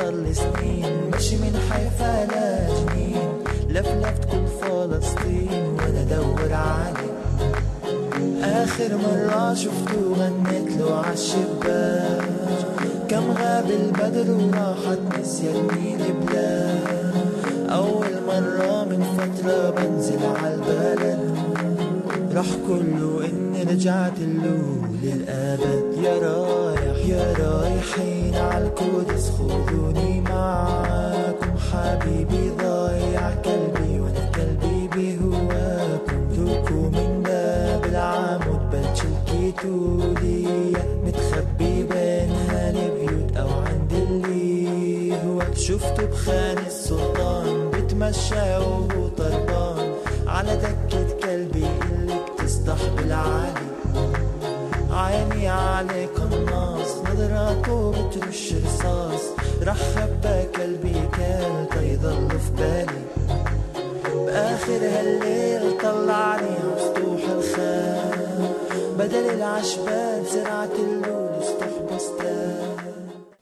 صار 0.00 0.14
لي 0.14 0.34
سنين 0.34 1.10
ماشي 1.12 1.36
من 1.36 1.54
حيفا 1.70 2.24
لجنين 2.24 3.28
لفلفت 3.68 4.24
كل 4.32 4.46
فلسطين 4.60 5.76
وأنا 5.76 6.02
ادور 6.02 6.52
عليه. 6.52 7.14
آخر 8.42 8.96
مرة 8.96 9.54
شفته 9.54 10.00
غنيت 10.18 10.76
له 10.76 10.94
عالشباك 10.94 12.24
كم 13.08 13.30
غاب 13.30 13.70
البدر 13.70 14.30
وراحت 14.30 14.98
نسيتني 15.20 15.94
البلاد 15.94 17.14
أول 17.70 18.12
مرة 18.26 18.84
من 18.84 19.02
فترة 19.18 19.70
بنزل 19.70 20.18
عالبلد 20.42 21.34
راح 22.34 22.46
كله 22.68 23.24
اني 23.28 23.62
رجعت 23.62 24.18
له. 24.18 24.89
للأبد 25.02 25.84
يا 26.04 26.18
رايح 26.18 27.06
يا 27.06 27.32
رايحين 27.38 28.34
عالقدس 28.34 29.30
خذوني 29.30 30.20
معاكم. 30.20 31.50
حبيبي 31.72 32.50
ضايع 32.62 33.34
كلبي 33.34 34.00
وأنا 34.00 34.30
كلبي 34.34 34.88
بهواكم. 34.94 36.20
ذوقوا 36.32 36.90
من 36.90 37.22
باب 37.22 37.84
العمود 37.84 38.70
بلش 38.72 39.00
الكيتو 39.02 39.98
ليا 40.22 40.84
متخبي 41.04 41.82
بينها 41.82 42.70
البيوت 42.70 43.36
أو 43.36 43.48
عند 43.48 43.92
اللي 43.92 45.14
هو 45.26 45.54
شفته 45.54 46.04
بخان 46.06 46.58
السلطان 46.66 47.70
بتمشى 47.70 48.56
وهو 48.58 49.08
طربان. 49.18 49.94
على 50.26 50.56
دكة 50.56 51.16
كلبي 51.22 51.66
اللي 51.92 52.14
بتسطح 52.38 52.78
بالعالي 52.96 53.59
بترش 57.90 58.52
رصاص 58.52 59.22
قلبي 60.56 61.08
كان 61.12 61.68
تيضل 61.70 62.30
في 62.30 62.50
بالي. 62.50 63.04
بآخر 64.26 64.72
هالليل 64.72 65.78
طلعني 65.78 66.56
بدل 68.98 69.30
العشبات 69.30 70.26
زرعت 70.26 70.70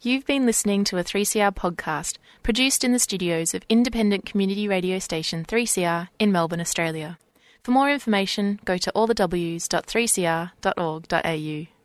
You've 0.01 0.27
been 0.27 0.47
listening 0.47 0.85
to 0.85 0.97
a 0.97 1.03
3CR 1.05 1.53
podcast 1.53 2.17
produced 2.43 2.83
in 2.85 2.93
the 2.93 2.99
studios 2.99 3.53
of 3.53 3.63
independent 3.69 4.25
community 4.25 4.67
radio 4.69 4.99
station 4.99 5.45
3CR 5.45 6.09
in 6.19 6.33
Melbourne, 6.33 6.61
Australia. 6.61 7.19
For 7.63 7.73
more 7.73 7.93
information, 7.93 8.59
go 8.65 8.79
to 8.79 8.91
allthews.3cr.org.au. 8.95 11.78